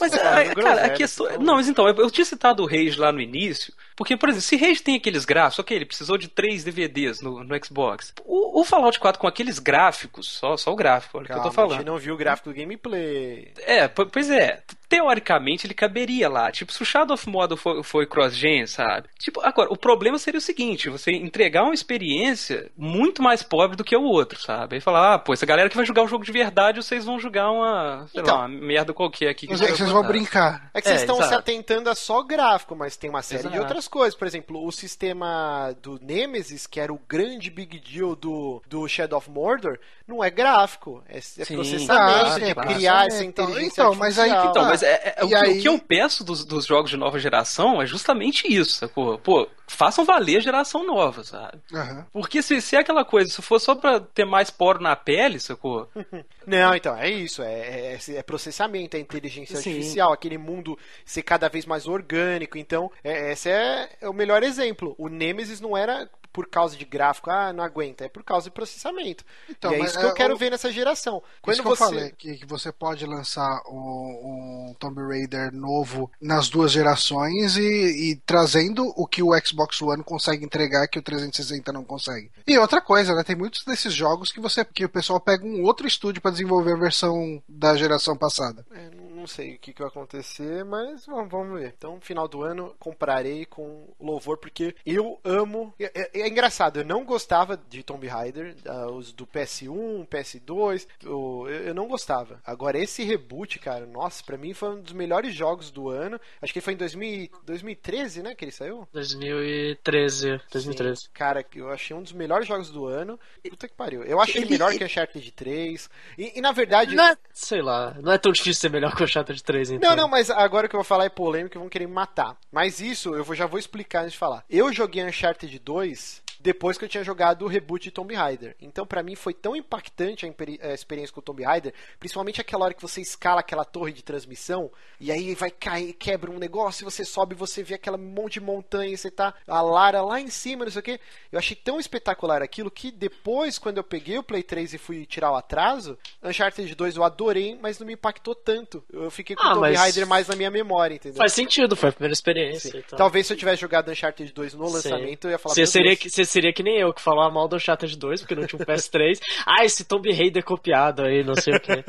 [0.00, 1.26] Mas, é, falando cara, a questão.
[1.26, 4.28] tão- Não, mas então, eu, eu tinha citado o Rage lá no início, porque, por
[4.28, 8.12] exemplo, se Rage tem aqueles gráficos, ok, ele precisou de três DVDs no, no Xbox.
[8.24, 11.36] O, o Fallout 4 com aqueles gráficos, só, só o gráfico, olha o que eu
[11.36, 11.86] tô A gente falando.
[11.86, 13.52] não viu o gráfico do gameplay.
[13.62, 14.62] É, po- pois é.
[14.88, 16.50] Teoricamente ele caberia lá.
[16.50, 19.08] Tipo, se o Shadow of Mordor foi, foi cross-gen, sabe?
[19.18, 23.84] Tipo, agora, o problema seria o seguinte: você entregar uma experiência muito mais pobre do
[23.84, 24.76] que o outro, sabe?
[24.76, 27.18] Aí falar, ah, pô, essa galera que vai jogar o jogo de verdade, vocês vão
[27.18, 28.36] jogar uma, sei Então.
[28.36, 29.46] lá, uma merda qualquer aqui.
[29.46, 30.70] que vocês vão brincar.
[30.74, 33.48] É que vocês É, estão se atentando a só gráfico, mas tem uma série de
[33.48, 33.62] Exato.
[33.62, 34.14] outras coisas.
[34.18, 39.18] Por exemplo, o sistema do Nemesis, que era o grande big deal do, do Shadow
[39.18, 41.02] of Mordor, não é gráfico.
[41.08, 41.54] É, é Sim.
[41.54, 44.30] processamento, Ah, de sim, criar essa inteligência então, mas aí.
[44.30, 46.90] Então, mas é, é- o, E que- aí- o que eu peço dos, dos jogos
[46.90, 49.18] de nova geração é justamente isso, sacou?
[49.18, 51.58] Pô, façam valer a geração nova, sabe?
[51.72, 52.06] Aham.
[52.12, 55.38] Porque se, se é aquela coisa, se for só pra ter mais poro na pele,
[55.38, 55.88] sacou?
[56.46, 57.42] Não, então, é isso.
[57.42, 59.70] É, é- é processamento, é inteligência Sim.
[59.70, 62.58] artificial, aquele mundo ser cada vez mais orgânico.
[62.58, 64.94] Então, é, esse é, é o melhor exemplo.
[64.98, 68.50] O Nemesis não era por causa de gráfico, ah, não aguenta, é por causa de
[68.50, 69.24] processamento.
[69.48, 71.22] Então, e é isso que eu é, quero o- ver nessa geração.
[71.42, 71.82] Quando Isso que você...
[71.82, 77.56] eu falei, que, que você pode lançar um, um Tomb Raider novo nas duas gerações
[77.56, 82.30] e, e trazendo o que o Xbox One consegue entregar que o 360 não consegue.
[82.46, 83.22] E outra coisa, né?
[83.24, 86.72] Tem muitos desses jogos que você que o pessoal pega um outro estúdio para desenvolver
[86.72, 88.64] a versão da geração passada.
[88.72, 88.90] É,
[89.20, 91.72] não sei o que, que vai acontecer, mas vamos, vamos ver.
[91.76, 95.72] Então, final do ano, comprarei com louvor, porque eu amo.
[95.78, 100.86] É, é- é engraçado, eu não gostava de Tomb Raider, ah, os do PS1, PS2,
[101.04, 102.40] eu, eu não gostava.
[102.44, 106.20] Agora, esse reboot, cara, nossa, pra mim foi um dos melhores jogos do ano.
[106.42, 108.88] Acho que foi em 2000, 2013, né, que ele saiu?
[108.92, 110.40] 2013.
[110.50, 111.02] 2013.
[111.02, 113.18] Sim, cara, eu achei um dos melhores jogos do ano.
[113.48, 114.02] Puta que pariu.
[114.04, 115.88] Eu achei Ele- melhor que Uncharted 3.
[116.18, 116.94] E, e na verdade.
[116.94, 119.90] Não é, sei lá, não é tão difícil ser melhor que o Shattered 3, então.
[119.90, 122.36] Não, não, mas agora que eu vou falar é polêmico e vão querer me matar.
[122.50, 124.44] Mas isso eu já vou explicar antes de falar.
[124.48, 128.56] Eu joguei Uncharted 2 depois que eu tinha jogado o reboot de Tomb Raider.
[128.60, 132.64] Então, pra mim, foi tão impactante a, a experiência com o Tomb Raider, principalmente aquela
[132.64, 136.82] hora que você escala aquela torre de transmissão, e aí vai cair, quebra um negócio,
[136.82, 140.28] e você sobe, você vê aquela monte de montanha, você tá a Lara lá em
[140.28, 141.00] cima, não sei o que.
[141.30, 145.04] Eu achei tão espetacular aquilo que depois, quando eu peguei o Play 3 e fui
[145.06, 148.82] tirar o atraso, Uncharted 2 eu adorei, mas não me impactou tanto.
[148.92, 151.18] Eu fiquei com Ah, o Tomb Raider mais na minha memória, entendeu?
[151.18, 152.70] Faz sentido, foi a primeira experiência.
[152.70, 152.78] Sim.
[152.78, 152.96] Então.
[152.96, 154.72] Talvez se eu tivesse jogado Uncharted 2 no Sim.
[154.74, 155.98] lançamento, eu ia falar Você "Meu seria, Deus".
[156.00, 158.60] que- você seria que nem eu, que falava mal do Uncharted 2, porque não tinha
[158.60, 159.18] um PS3.
[159.46, 161.84] ah, esse Tomb Raider copiado aí, não sei o que.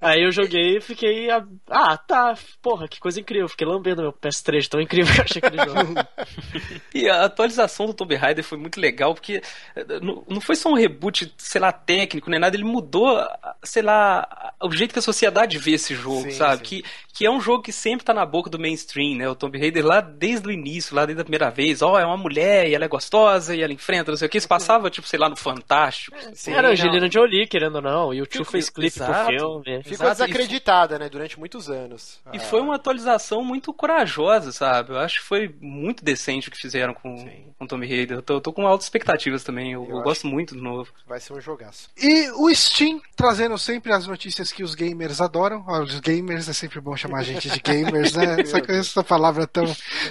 [0.00, 1.30] aí eu joguei e fiquei.
[1.30, 3.48] ah, Ah, tá, porra, que coisa incrível.
[3.48, 5.94] Fiquei lambendo meu PS3, tão incrível que eu achei aquele jogo.
[6.94, 9.40] E a atualização do Tomb Raider foi muito legal, porque
[9.74, 9.84] eh,
[10.28, 13.18] não foi só um reboot, sei lá, técnico, nem nada, ele mudou,
[13.62, 16.56] sei lá, o jeito que a sociedade vê esse jogo, Sim, sabe?
[16.58, 16.82] sim.
[16.82, 19.28] Que, que é um jogo que sempre tá na boca do mainstream, né?
[19.28, 22.16] O Tomb Raider lá desde o início, lá desde a primeira vez, ó, é uma
[22.16, 24.38] mulher e ela é gostosa e ela enfrenta, não sei o que.
[24.38, 26.16] Isso passava, tipo, sei lá, no Fantástico.
[26.34, 26.70] Sim, Era não.
[26.70, 29.82] Angelina Jolie, querendo ou não, e o tio fez clipe pro filme.
[29.82, 32.20] Ficou Exato, desacreditada, né, durante muitos anos.
[32.32, 34.92] E Ah, foi uma atualização muito corajosa, sabe?
[34.92, 37.28] Eu acho que foi muito decente o que fizeram com,
[37.58, 38.18] com Tommy Raider.
[38.18, 39.72] Eu tô, eu tô com altas expectativas também.
[39.72, 40.92] Eu, Eu eu gosto muito do novo.
[41.06, 41.88] Vai ser um jogaço.
[41.96, 45.64] E o Steam trazendo sempre as notícias que os gamers adoram.
[45.82, 48.36] Os gamers é sempre bom chamar a gente de gamers, né?
[48.42, 49.64] Essa, essa palavra tão,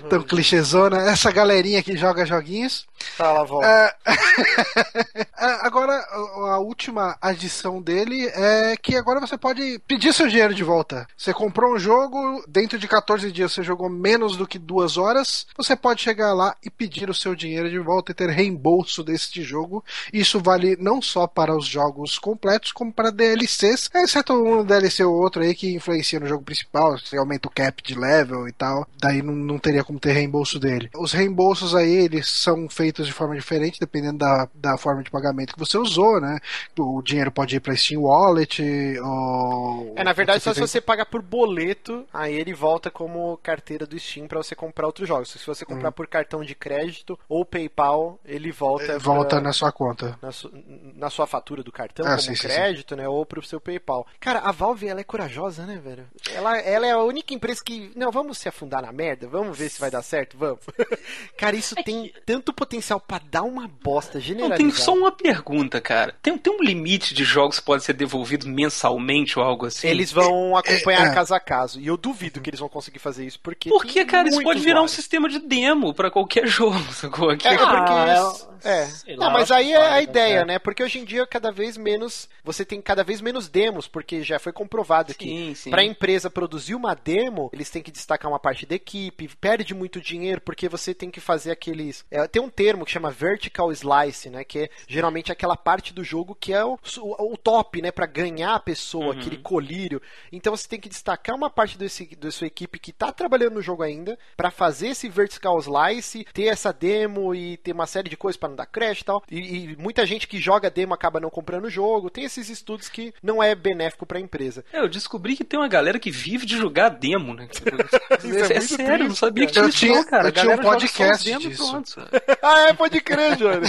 [0.10, 0.98] tão clichêzona.
[1.10, 2.86] Essa galerinha que joga joguinhos.
[3.18, 3.61] Fala, Val.
[3.64, 3.94] É,
[5.42, 10.64] É, agora, a última adição dele é que agora você pode pedir seu dinheiro de
[10.64, 11.08] volta.
[11.18, 15.48] Você comprou um jogo, dentro de 14 dias você jogou menos do que duas horas,
[15.58, 19.42] você pode chegar lá e pedir o seu dinheiro de volta e ter reembolso deste
[19.42, 19.84] jogo.
[20.14, 25.16] Isso vale não só para os jogos completos, como para DLCs, exceto um DLC ou
[25.16, 28.88] outro aí que influencia no jogo principal, você aumenta o cap de level e tal,
[29.00, 30.88] daí não, não teria como ter reembolso dele.
[30.96, 35.54] Os reembolsos aí, eles são feitos de forma diferente, dependendo da, da forma de pagamento
[35.54, 36.40] que você usou, né?
[36.80, 38.62] O dinheiro pode ir para Steam Wallet
[39.02, 39.94] ou...
[39.96, 44.00] É, na verdade, só se você pagar por boleto, aí ele volta como carteira do
[44.00, 45.30] Steam pra você comprar outros jogos.
[45.32, 49.72] Se você comprar por cartão de crédito ou PayPal, ele volta Volta pra- na sua
[49.72, 50.18] conta.
[50.22, 50.52] na, su-
[50.96, 53.08] na sua fatura do cartão, Ah, como sim, sim, crédito, né?
[53.08, 54.08] Ou pro seu PayPal.
[54.20, 56.06] Cara, a Valve, ela é corajosa, né, velho?
[56.34, 57.92] Ela, ela é a única empresa que.
[57.96, 59.28] Não, vamos se afundar na merda?
[59.28, 60.38] Vamos ver se vai dar certo?
[60.38, 60.60] Vamos.
[61.38, 64.58] Cara, isso tem tanto potencial pra dar uma bosta Não, generalizada.
[64.58, 66.16] tem só uma pergunta, cara.
[66.22, 69.88] Tem, tem um limite de jogos que pode ser devolvido mensalmente ou algo assim?
[69.88, 71.14] Eles vão acompanhar é.
[71.14, 71.80] caso a caso.
[71.80, 73.70] E eu duvido que eles vão conseguir fazer isso, porque.
[73.70, 74.92] Porque, cara, isso pode virar um usuários.
[74.92, 77.36] sistema de demo pra qualquer jogo, sacou?
[77.36, 77.92] Que- É, é porque.
[77.92, 78.86] Ah, isso- é.
[78.86, 80.54] sei Não, mas aí que é a vale, ideia, né?
[80.54, 80.60] né?
[80.60, 82.30] Porque hoje em dia, cada vez menos.
[82.44, 85.70] Você tem cada vez menos demos, porque já foi comprovado que Sim, sim.
[85.70, 90.02] pra empresa produzir uma demo, eles têm que destacar uma parte da equipe, perde muito
[90.02, 92.04] dinheiro, porque você tem que fazer aqueles.
[92.10, 94.44] é, tem um termo que chama vertical slice, né?
[94.44, 97.92] Que é geralmente aquela parte do jogo que é o, o, o top, né?
[97.92, 100.02] Pra ganhar a pessoa, aquele colírio.
[100.32, 103.62] Então você tem que destacar uma parte desse, da sua equipe que tá trabalhando no
[103.62, 108.18] jogo ainda, pra fazer esse vertical slice, ter essa demo e ter uma série de
[108.18, 109.24] coisas pra não dar crash e tal.
[109.32, 109.38] E,
[109.72, 112.10] e muita gente que joga demo acaba não comprando o jogo.
[112.10, 114.64] Tem esses estudos que não é benéfico pra empresa.
[114.74, 117.48] É, eu descobri que tem uma galera que vive de jogar demo, né?
[118.24, 119.54] Isso é é, muito sério, eu não triste, sabia que cara.
[119.54, 120.24] tinha Eu isso tinha- não, cara.
[120.24, 121.70] eu A tinha um podcast disso.
[121.72, 122.08] pronto,
[122.42, 123.68] ah, é, pode crer, Johnny.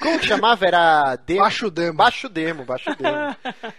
[0.00, 0.66] Como que chamava?
[0.66, 1.40] Era demo.
[1.40, 1.96] Baixo demo.
[1.96, 3.36] Baixo demo, baixo demo.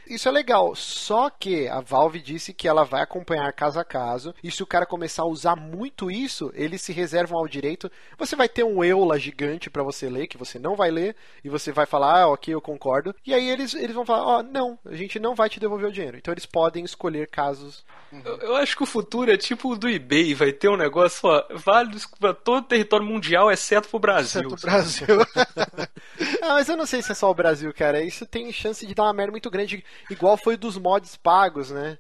[0.08, 0.76] Isso é legal.
[0.76, 4.34] Só que a Valve disse que ela vai acompanhar caso a caso.
[4.44, 7.92] E se o cara começar a usar muito isso, eles se reservam ao direito.
[8.18, 11.16] Você vai ter um eula gigante pra você ler, que você não vai ler.
[11.44, 13.16] E você vai falar, ah, ok, eu concordo.
[13.26, 15.92] E aí eles, eles vão falar, ó, não, a gente não vai te devolver o
[15.92, 16.18] dinheiro.
[16.18, 17.86] Então eles podem escolher casos.
[18.26, 21.28] Eu, eu acho que o futuro é tipo o do eBay, vai ter um negócio
[21.30, 24.50] ó, válido pra todo o território mundial, exceto pro Brasil.
[24.50, 24.72] Certo, sabe?
[24.74, 24.87] Brasil.
[26.42, 28.02] Ah, mas eu não sei se é só o Brasil, cara.
[28.02, 31.98] Isso tem chance de dar uma merda muito grande, igual foi dos mods pagos, né?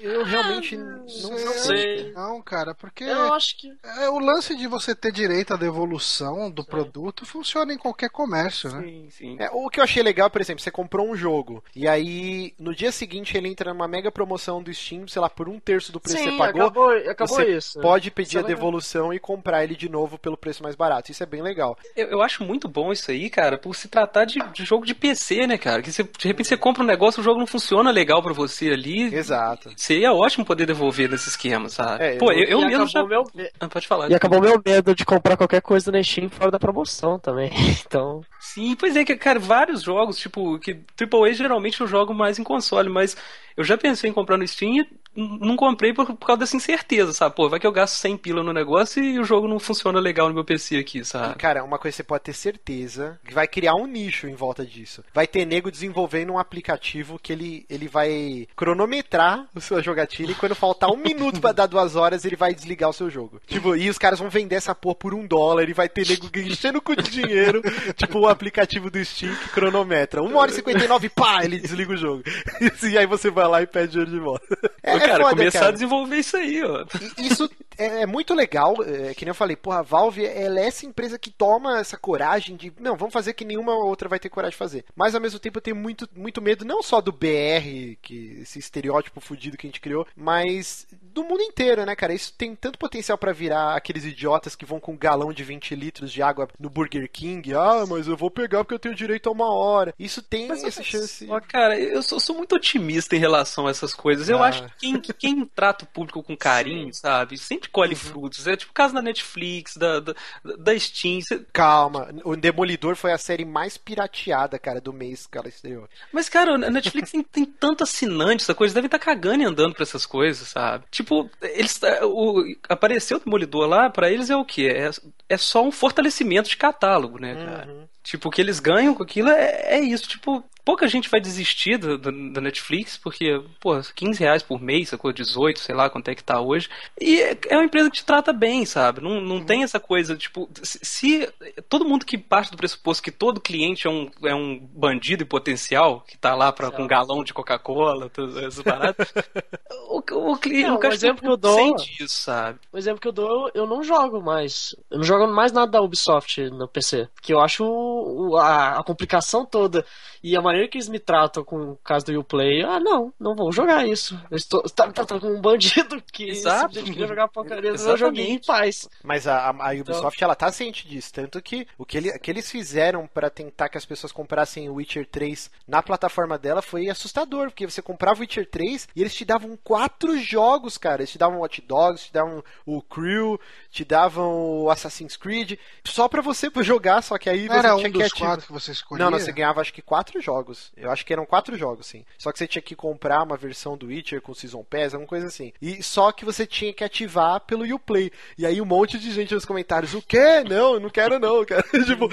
[0.00, 1.48] Eu realmente não, não sei.
[1.48, 2.12] sei.
[2.12, 3.72] Não, cara, porque Eu acho que.
[4.00, 8.70] é, o lance de você ter direito à devolução do produto funciona em qualquer comércio,
[8.70, 8.82] né?
[8.82, 9.36] Sim, sim.
[9.38, 12.74] É, o que eu achei legal, por exemplo, você comprou um jogo e aí no
[12.74, 16.00] dia seguinte ele entra numa mega promoção do Steam, sei lá, por um terço do
[16.00, 16.62] preço que Sim, você pagou.
[16.62, 17.80] acabou, acabou você isso.
[17.80, 21.10] pode pedir Isso é a devolução e comprar ele de novo pelo preço mais barato.
[21.10, 21.78] Isso é bem legal.
[21.96, 24.94] Eu, eu acho muito bom isso aí, cara, por se tratar de, de jogo de
[24.94, 25.82] PC, né, cara?
[25.82, 28.70] Que você, de repente você compra um negócio, o jogo não funciona legal pra você
[28.70, 29.14] ali.
[29.14, 29.70] Exato.
[29.78, 32.02] Seria ótimo poder devolver nesse esquema, sabe?
[32.02, 33.04] É, Pô, eu- eu, eu mesmo já.
[33.04, 33.22] meu...
[33.60, 34.10] Ah, Pode falar.
[34.10, 37.50] E acabou meu medo de comprar qualquer coisa na Steam fora da promoção também.
[37.86, 38.22] Então.
[38.40, 42.44] Sim, pois é, que, cara, vários jogos, tipo, que AAA geralmente eu jogo mais em
[42.44, 43.16] console, mas
[43.56, 44.86] eu já pensei em comprar no Steam e
[45.18, 47.34] não comprei por, por causa dessa incerteza, sabe?
[47.34, 50.28] Pô, vai que eu gasto 100 pila no negócio e o jogo não funciona legal
[50.28, 51.34] no meu PC aqui, sabe?
[51.36, 54.64] cara, uma coisa que você pode ter certeza que vai criar um nicho em volta
[54.64, 55.04] disso.
[55.12, 60.34] Vai ter nego desenvolvendo um aplicativo que ele, ele vai cronometrar a sua jogatina e
[60.34, 63.40] quando faltar um minuto pra dar duas horas, ele vai desligar o seu jogo.
[63.46, 66.28] Tipo, e os caras vão vender essa porra por um dólar e vai ter nego
[66.36, 67.62] enchendo com dinheiro,
[67.96, 70.22] tipo o aplicativo do Steam que cronometra.
[70.22, 72.22] Uma hora e 59, pá, ele desliga o jogo.
[72.88, 74.72] E aí você vai lá e pede dinheiro de volta.
[74.88, 75.70] É, cara, foda, começar cara.
[75.70, 76.84] a desenvolver isso aí, ó.
[77.18, 80.84] Isso é muito legal, é, que nem eu falei, porra, a Valve ela é essa
[80.84, 84.52] empresa que toma essa coragem de, não, vamos fazer que nenhuma outra vai ter coragem
[84.52, 84.84] de fazer.
[84.96, 88.58] Mas ao mesmo tempo eu tenho muito, muito medo, não só do BR, que esse
[88.58, 92.12] estereótipo fudido que a gente criou, mas do mundo inteiro, né, cara?
[92.14, 95.74] Isso tem tanto potencial pra virar aqueles idiotas que vão com um galão de 20
[95.74, 97.54] litros de água no Burger King.
[97.54, 99.94] Ah, mas eu vou pegar porque eu tenho direito a uma hora.
[99.98, 101.26] Isso tem Mas, essa chance.
[101.30, 104.28] Ó, cara, eu sou, sou muito otimista em relação a essas coisas.
[104.28, 104.48] Eu Ah.
[104.48, 108.46] acho que quem, que quem trata o público com carinho, sabe, sempre colhe frutos.
[108.46, 110.14] É tipo o caso da Netflix, da, da,
[110.58, 111.18] da Steam.
[111.52, 115.88] Calma, o Demolidor foi a série mais pirateada, cara, do mês que ela estreou.
[116.12, 119.74] Mas, cara, a Netflix tem, tem tanto assinante, essa coisa, devem estar cagando e andando
[119.74, 120.84] pra essas coisas, sabe?
[120.90, 121.07] Tipo,
[121.42, 121.80] eles.
[122.02, 124.68] O, apareceu o Demolidor lá, pra eles é o quê?
[124.74, 124.90] É,
[125.28, 127.88] é só um fortalecimento de catálogo, né, cara?
[128.02, 130.08] Tipo, o que eles ganham com aquilo é, é isso.
[130.08, 134.90] Tipo, pouca gente vai desistir do- do- da Netflix, porque, pô, 15 reais por mês,
[134.90, 135.10] sacou?
[135.14, 136.68] 18, sei lá quanto é que tá hoje.
[137.00, 139.00] E é, uma empresa que te trata bem, sabe?
[139.00, 141.28] Não, não tem essa coisa, tipo, se, se
[141.70, 145.26] todo mundo que parte do pressuposto que todo cliente é um, é um bandido em
[145.26, 148.10] potencial, que tá lá pra, com um galão de Coca-Cola,
[148.46, 149.10] essas paradas,
[149.88, 152.58] o, o, cliente, Não, o o exemplo que eu dou- sente isso, sabe?
[152.70, 154.76] O exemplo que eu dou, eu não jogo mais.
[154.90, 157.08] Eu não jogo mais nada da Ubisoft no PC.
[157.14, 159.82] Porque eu acho o- a, a complicação toda
[160.22, 162.62] e a maneira que eles me tratam com o caso do Uplay.
[162.64, 164.18] Ah, não, não vou jogar isso.
[164.30, 166.82] Eu estou tá, tá, tá com um bandido que Exato.
[166.82, 168.88] queria jogar porcaria do meu joguinho em paz.
[169.04, 171.12] Mas a, a- a Ubisoft, ela tá ciente disso.
[171.12, 174.74] Tanto que o que, ele- que eles fizeram pra tentar que as pessoas comprassem o
[174.74, 177.50] Witcher 3 na plataforma dela foi assustador.
[177.50, 181.02] Porque você comprava o Witcher 3 e eles te davam quatro jogos, cara.
[181.02, 183.38] Eles te davam Watch Dogs, te davam o Crew,
[183.70, 185.58] te davam o Assassin's Creed.
[185.84, 188.52] Só pra você jogar, só que aí você era tinha um que dos quatro que
[188.52, 189.04] você escolhia?
[189.04, 190.47] Não, não, você ganhava acho que quatro jogos.
[190.76, 192.04] Eu acho que eram quatro jogos, sim.
[192.16, 195.26] Só que você tinha que comprar uma versão do Witcher com Season Pass, alguma coisa
[195.26, 195.52] assim.
[195.60, 198.10] E só que você tinha que ativar pelo Uplay.
[198.36, 200.42] E aí um monte de gente nos comentários, o quê?
[200.48, 201.62] Não, eu não quero não, cara.
[201.84, 202.08] tipo,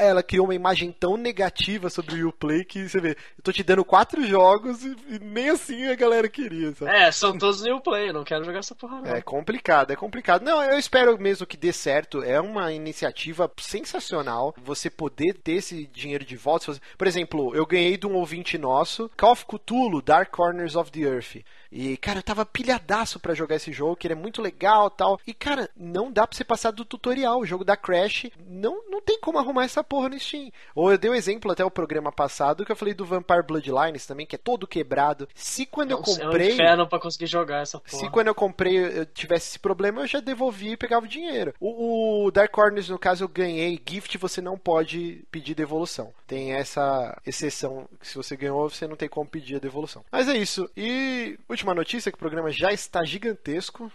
[0.00, 3.62] ela criou uma imagem tão negativa sobre o Uplay que você vê, eu tô te
[3.62, 6.90] dando quatro jogos e, e nem assim a galera queria, sabe?
[6.90, 9.10] É, são todos new play, eu não quero jogar essa porra não.
[9.10, 10.42] É complicado, é complicado.
[10.42, 12.22] Não, eu espero mesmo que dê certo.
[12.22, 14.54] É uma iniciativa sensacional.
[14.62, 16.74] Você poder ter esse dinheiro de volta.
[16.96, 21.00] Por exemplo, eu ganhei de um ouvinte nosso Call of Cthulhu Dark Corners of the
[21.00, 21.36] Earth.
[21.70, 25.20] E, cara, eu tava pilhadaço pra jogar esse jogo, que ele é muito legal tal.
[25.26, 27.40] E, cara, não dá pra você passar do tutorial.
[27.40, 30.50] O jogo da Crash, não, não tem como arrumar essa porra no Steam.
[30.74, 34.06] Ou eu dei um exemplo até o programa passado, que eu falei do Vampire Bloodlines
[34.06, 35.28] também, que é todo quebrado.
[35.34, 36.52] Se quando eu É um- É um comprei.
[36.52, 37.98] inferno pra conseguir jogar essa porra.
[38.04, 41.52] Se quando eu comprei eu tivesse esse problema, eu já devolvia e pegava o dinheiro.
[41.60, 43.78] O, o Dark Corners, no caso, eu ganhei.
[43.86, 46.12] Gift você não pode pedir devolução.
[46.26, 47.55] Tem essa exceção
[48.00, 50.04] que se você ganhou, você não tem como pedir a devolução.
[50.10, 50.68] Mas é isso.
[50.76, 53.90] E última notícia, que o programa já está gigantesco.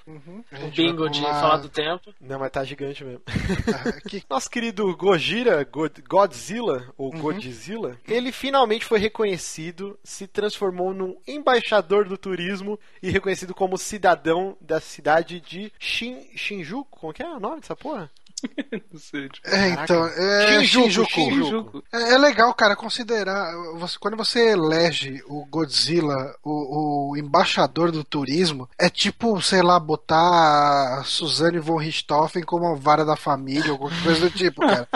[0.51, 2.13] A O bingo de pular- falar do tempo.
[2.19, 3.21] Não, mas tá gigante mesmo.
[3.27, 10.93] Ah, que- Nosso querido Gojira, God- Godzilla, ou Godzilla, ele finalmente foi reconhecido, se transformou
[10.93, 16.99] num embaixador do turismo e reconhecido como cidadão da cidade de Shin, Shinjuku.
[16.99, 18.09] Como que é o nome dessa porra?
[18.91, 21.09] Não sei, tipo, É, então, é, Shinjuku, Shinjuku.
[21.45, 21.84] Shinjuku.
[21.91, 23.53] É, é legal, cara, considerar.
[23.77, 29.80] você- quando você elege o Godzilla, o, o embaixador do turismo, é tipo, sei lá,
[29.80, 34.61] botar a Suzane von Richthofen como a vara da família, ou qualquer coisa do tipo,
[34.61, 34.88] cara.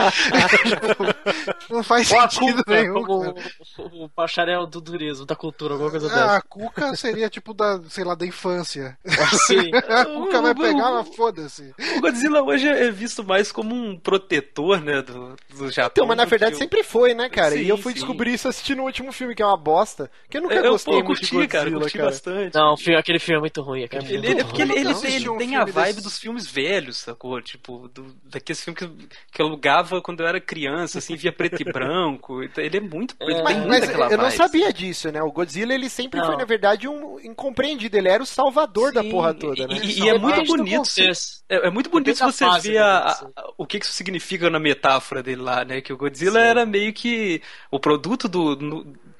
[0.57, 1.05] Tipo,
[1.75, 3.03] não faz Ou a sentido Cuca, nenhum.
[3.03, 3.35] como
[4.03, 6.35] o bacharel do turismo, da cultura, alguma coisa É, dessa.
[6.37, 8.97] a Cuca seria tipo da, sei lá, da infância.
[9.47, 9.71] Sim.
[9.89, 11.73] A Cuca vai pegar, mas foda-se.
[11.97, 15.91] O Godzilla hoje é visto mais como um protetor, né, do, do Japão.
[15.91, 17.55] Então, mas na verdade sempre foi, né, cara?
[17.55, 17.99] e Sim, eu fui sim.
[17.99, 20.09] descobrir isso assistindo o último filme, que é uma bosta.
[20.29, 22.05] Que eu nunca Eu, gostei pô, eu muito de curti, cara, Godzilla, curti cara.
[22.09, 22.53] bastante.
[22.53, 23.83] Não, filme- aquele filme é muito ruim.
[23.83, 24.63] Aquele filme Ele, é é porque ruim.
[24.63, 26.01] ele, ele não tem, assisti um ele tem a vibe desse.
[26.01, 27.41] dos filmes velhos, sacou?
[27.41, 31.61] Tipo, do, daqueles filmes que, que eu alugava quando eu era criança, assim, via preto
[31.61, 32.43] e branco.
[32.43, 33.15] Então, Ele é muito.
[33.21, 33.43] Ele É.
[33.43, 35.21] tem Mas, muito mas eu não sabia disso, né?
[35.21, 36.27] O Godzilla, ele sempre Não.
[36.27, 37.97] foi, na verdade, um incompreendido.
[37.97, 39.75] Ele era o salvador da Sim, porra toda, né?
[39.83, 40.89] E, e é muito bonito.
[41.49, 43.24] É, é muito bonito da você ver a-
[43.57, 45.81] o que isso significa na metáfora dele lá, né?
[45.81, 47.41] Que o Godzilla era meio que
[47.71, 48.55] o produto do,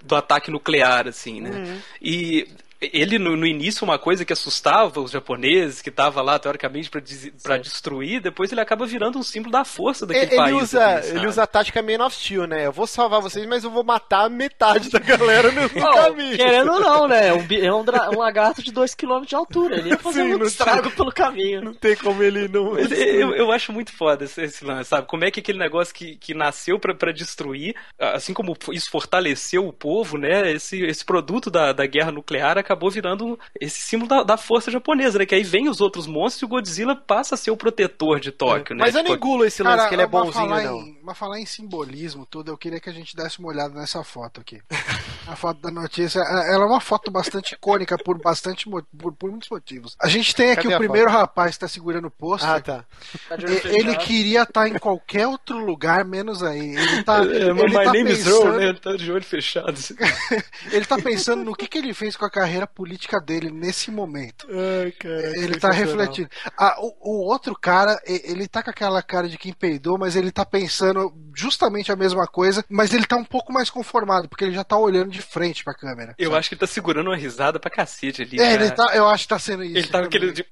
[0.03, 1.49] do ataque nuclear, assim, né?
[1.49, 1.80] Uhum.
[2.02, 2.48] E
[2.94, 7.57] ele, no, no início, uma coisa que assustava os japoneses, que tava lá, teoricamente, pra
[7.57, 10.56] destruir, depois ele acaba virando um símbolo da força daquele Ele, país.
[10.64, 11.20] usa, assim, sabe?
[11.20, 12.66] ele usa a tática Man of Steel, né?
[12.66, 16.36] Eu vou salvar vocês, mas eu vou matar metade da galera no, Não, caminho.
[16.38, 17.34] querendo ou não, né?
[17.34, 19.78] Um, bi- é um, dra- um lagarto de 2km de altura.
[19.78, 21.62] Ele ia fazer Sim, muito estrago pelo caminho.
[21.62, 22.74] Não tem como ele não.
[22.74, 25.07] Mas eu, eu acho muito foda esse, esse lance, sabe?
[25.07, 29.68] Como é que aquele negócio que, que nasceu pra, pra destruir, assim como isso fortaleceu
[29.68, 30.52] o povo, né?
[30.52, 35.19] Esse, esse produto da, da guerra nuclear acabou virando esse símbolo da, da força japonesa,
[35.19, 35.26] né?
[35.26, 38.31] Que aí vem os outros monstros e o Godzilla passa a ser o protetor de
[38.31, 38.84] Tóquio, né?
[38.84, 40.80] Mas eu não Tipo, engulo esse lance Cara, que ele é bonzinho, falar não.
[40.81, 44.03] Em, mas falar em simbolismo, tudo, eu queria que a gente desse uma olhada nessa
[44.03, 44.61] foto aqui.
[45.27, 49.31] A foto da notícia, é- ela é uma foto bastante icônica por bastante por, por
[49.31, 49.95] muitos motivos.
[49.99, 52.47] A gente tem aqui Cadê o primeiro rapaz que tá segurando o pôster.
[52.47, 52.85] Ah, tá.
[53.27, 56.76] Tá E- Ele queria estar em qualquer outro lugar menos aí.
[56.76, 58.65] Ele tá, É, ele my tá name is pensando, Ro, né?
[58.68, 59.73] Ele tá de olho fechado.
[60.72, 64.47] ele tá pensando no que, que ele fez com a carreira política dele nesse momento.
[64.83, 65.37] Ai, cara.
[65.37, 66.29] Ele tá refletindo.
[66.57, 70.15] Ah, o, o outro cara, e- ele tá com aquela cara de quem peidou, mas
[70.15, 74.43] ele tá pensando justamente a mesma coisa, mas ele tá um pouco mais conformado, porque
[74.45, 76.15] ele já tá olhando de frente pra câmera.
[76.17, 78.39] Eu acho que ele tá segurando uma risada pra cacete ali.
[78.39, 78.53] É, cara.
[78.63, 79.77] ele tá, eu acho que tá sendo isso.
[79.77, 80.45] Ele tá aquele de.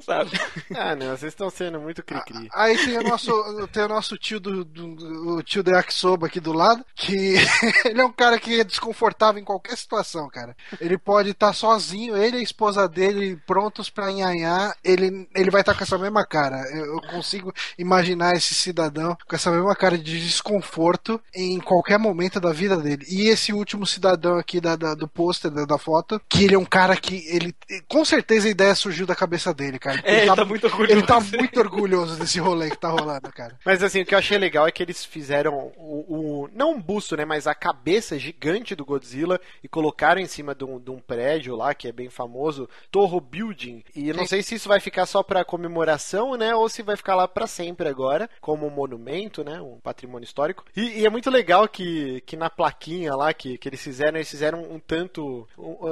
[0.00, 0.30] Sabe?
[0.74, 2.48] Ah, não, vocês estão sendo muito cri-cri.
[2.54, 3.32] Aí tem o nosso,
[3.68, 7.34] tem o nosso tio do, do- o tio do Yakisoba aqui do lado, que
[7.86, 10.56] ele é um cara que é desconfortável em qualquer situação, cara.
[10.80, 15.62] Ele pode estar sozinho, ele e a esposa dele prontos pra enhanhar, ele, ele vai
[15.62, 16.56] estar com essa mesma cara.
[16.72, 22.40] Eu, eu consigo imaginar esse cidadão com essa mesma cara de desconforto em qualquer momento
[22.40, 23.04] da vida dele.
[23.08, 26.58] E esse último cidadão aqui da, da- do pôster, da, da foto, que ele é
[26.58, 27.54] um cara que ele
[27.88, 29.85] com certeza a ideia surgiu da cabeça dele, cara.
[30.04, 30.92] É, ele tá muito orgulhoso.
[30.92, 33.58] Ele tá muito orgulhoso desse rolê que tá rolando, cara.
[33.64, 36.80] Mas assim, o que eu achei legal é que eles fizeram o, o- não um
[36.80, 40.90] busto, né, mas a cabeça gigante do Godzilla e colocaram em cima de um, de
[40.90, 43.82] um prédio lá que é bem famoso, Torro Building.
[43.94, 46.96] E eu não sei se isso vai ficar só pra comemoração, né, ou se vai
[46.96, 50.64] ficar lá pra sempre agora, como um monumento, né, um patrimônio histórico.
[50.76, 54.30] E, e é muito legal que, que na plaquinha lá que, que eles fizeram, eles
[54.30, 55.46] fizeram um tanto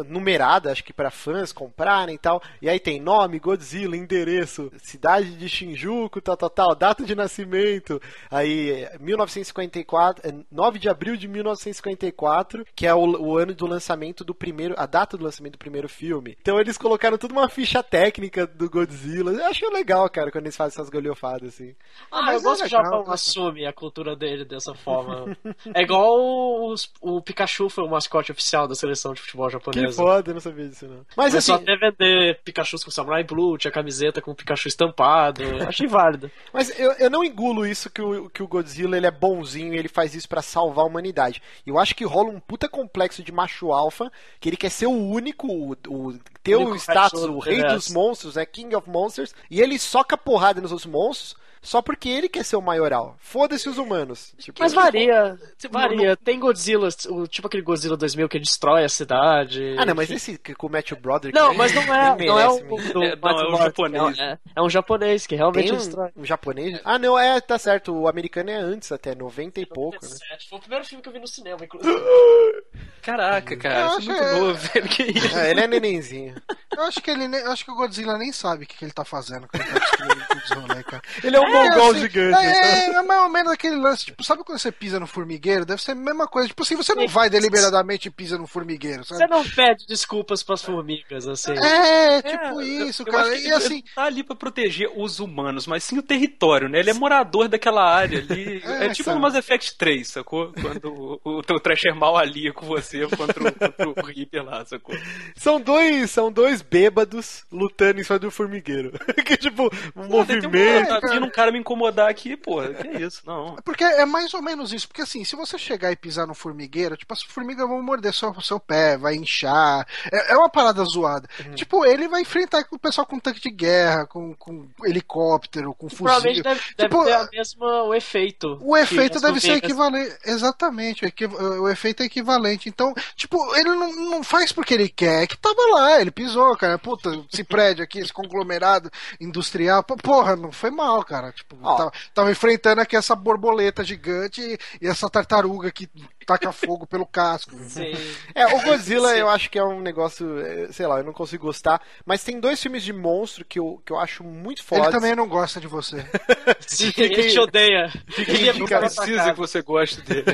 [0.09, 2.43] numerada, acho que pra fãs comprarem e tal.
[2.61, 8.01] E aí tem nome, Godzilla, endereço, cidade de Shinjuku, tal, tal, tal, data de nascimento.
[8.31, 13.67] Aí, eh, 1954, eh, 9 de abril de 1954, que é o, o ano do
[13.67, 16.37] lançamento do primeiro, a data do lançamento do primeiro filme.
[16.41, 19.33] Então eles colocaram tudo uma ficha técnica do Godzilla.
[19.33, 21.75] Eu achei legal, cara, quando eles fazem essas galhofadas assim.
[22.11, 25.37] Ah, mas eu é gosto que o Japão assume a cultura dele dessa forma.
[25.75, 29.97] é igual os- o Pikachu foi o mascote oficial da seleção de futebol Que japonesa.
[29.97, 31.05] foda, eu não sabia disso não.
[31.17, 35.43] Mas Começou assim, até vender Pikachu com Samurai Blue, tinha camiseta com o Pikachu estampado.
[35.69, 36.31] Achei válido.
[36.53, 39.79] Mas eu, eu não engulo isso que o, que o Godzilla ele é bonzinho e
[39.79, 41.43] ele faz isso pra salvar a humanidade.
[41.67, 44.11] Eu acho que rola um puta complexo de macho alfa,
[44.41, 47.75] que ele quer ser o único, o, o- ter o Único status, o rei do
[47.75, 52.09] dos monstros, é King of Monsters, e ele soca porrada nos outros monstros só porque
[52.11, 53.17] ele quer ser o maioral.
[53.19, 54.35] Foda-se os humanos.
[54.39, 55.37] Tipo, Mas varia,
[55.71, 56.15] varia.
[56.17, 59.75] Tem Godzilla, o, tipo aquele Godzilla 2000 que destrói a cidade.
[59.79, 61.37] Ah, não, mas esse que com o Matthew Broderick...
[61.39, 62.93] Não, mas não é, não é o mesmo.
[62.93, 64.19] do É, não, é o Morris, japonês.
[64.19, 66.11] É, é um japonês que realmente Tem destrói.
[66.17, 66.81] um, um japonês?
[66.85, 67.93] Ah, não, é, tá certo.
[67.95, 70.17] O americano é antes até, 90 e pouco, né?
[70.49, 71.95] Foi o primeiro filme que eu vi no cinema, inclusive.
[73.03, 74.89] Caraca, cara, Eu isso é muito que- novo, velho.
[74.89, 75.37] Que isso?
[75.37, 76.35] Ah, ele é nenenzinho.
[76.77, 79.05] Eu acho que ele acho que o Godzilla nem sabe o que, que ele tá
[79.05, 81.01] fazendo ele tá.
[81.23, 82.45] Ele é um mongol assim, gigante.
[82.47, 85.65] É, é mais ou menos aquele lance, tipo, sabe quando você pisa no formigueiro?
[85.65, 86.49] Deve ser a mesma coisa.
[86.49, 89.31] Tipo assim, você não vai deliberadamente e pisa no formigueiro, Você sabe?
[89.31, 91.53] não pede desculpas pras formigas, assim.
[91.53, 93.31] É, tipo É, eu- isso, eu cara.
[93.31, 96.79] que E assim, ele tá ali pra proteger os humanos, mas sim o território, né?
[96.81, 98.63] Ele é morador daquela área ali.
[98.75, 99.17] É, É, tipo sabe.
[99.17, 100.53] no Mass Effect 3, sacou?
[100.53, 104.65] Quando o, o teu Thrasher mal alia com você contra o, contra o Reaper lá,
[104.65, 104.95] sacou?
[105.37, 108.93] São dois, são dois bêbados lutando em cima do formigueiro.
[109.25, 109.65] que tipo,
[109.97, 111.01] um Pô, tem um- movimento.
[111.01, 112.75] Tá vindo um cara me incomodar aqui, porra.
[112.75, 113.23] Que isso?
[113.27, 113.57] Não.
[113.65, 114.87] Porque é mais ou menos isso.
[114.89, 118.35] Porque assim, se você chegar e pisar no formigueiro, tipo, as formigas vão morder seu,
[118.41, 119.87] seu pé, vai inchar.
[120.13, 121.29] É, é uma parada zoada.
[121.45, 121.55] Uhum.
[121.55, 125.89] Tipo, ele vai enfrentar com o pessoal com tanque de guerra, com, com helicóptero, com
[125.89, 126.05] fuzil.
[126.05, 128.59] Provavelmente deve, deve Tipo, ter a mesma, o efeito.
[128.63, 130.17] O efeito deve ser equivalente.
[130.25, 132.69] Exatamente, o, equi- o efeito é equivalente.
[132.69, 136.57] Então, tipo, ele não, não faz porque ele quer, é que tava lá, ele pisou,
[136.57, 136.79] cara.
[136.79, 138.91] Puta, esse prédio aqui, esse conglomerado
[139.21, 139.83] industrial.
[139.83, 141.33] pô, Porra, não foi mal, cara.
[141.35, 141.77] Tipo, Ó.
[141.77, 145.89] tava, tava enfrentando aqui essa borboleta gigante e, e essa tartaruga que
[146.27, 147.57] taca fogo pelo casco.
[147.69, 147.93] Sim.
[148.35, 151.47] É, o Godzilla eu acho que é um negócio, é, sei lá, eu não consigo
[151.47, 151.81] gostar.
[152.05, 154.87] Mas tem dois filmes de monstro que eu, que eu acho muito fodas.
[154.87, 156.05] Ele também não gosta de você.
[156.67, 157.93] Sim, ele te odeia.
[158.17, 160.25] Ele Não fica precisa que você goste dele.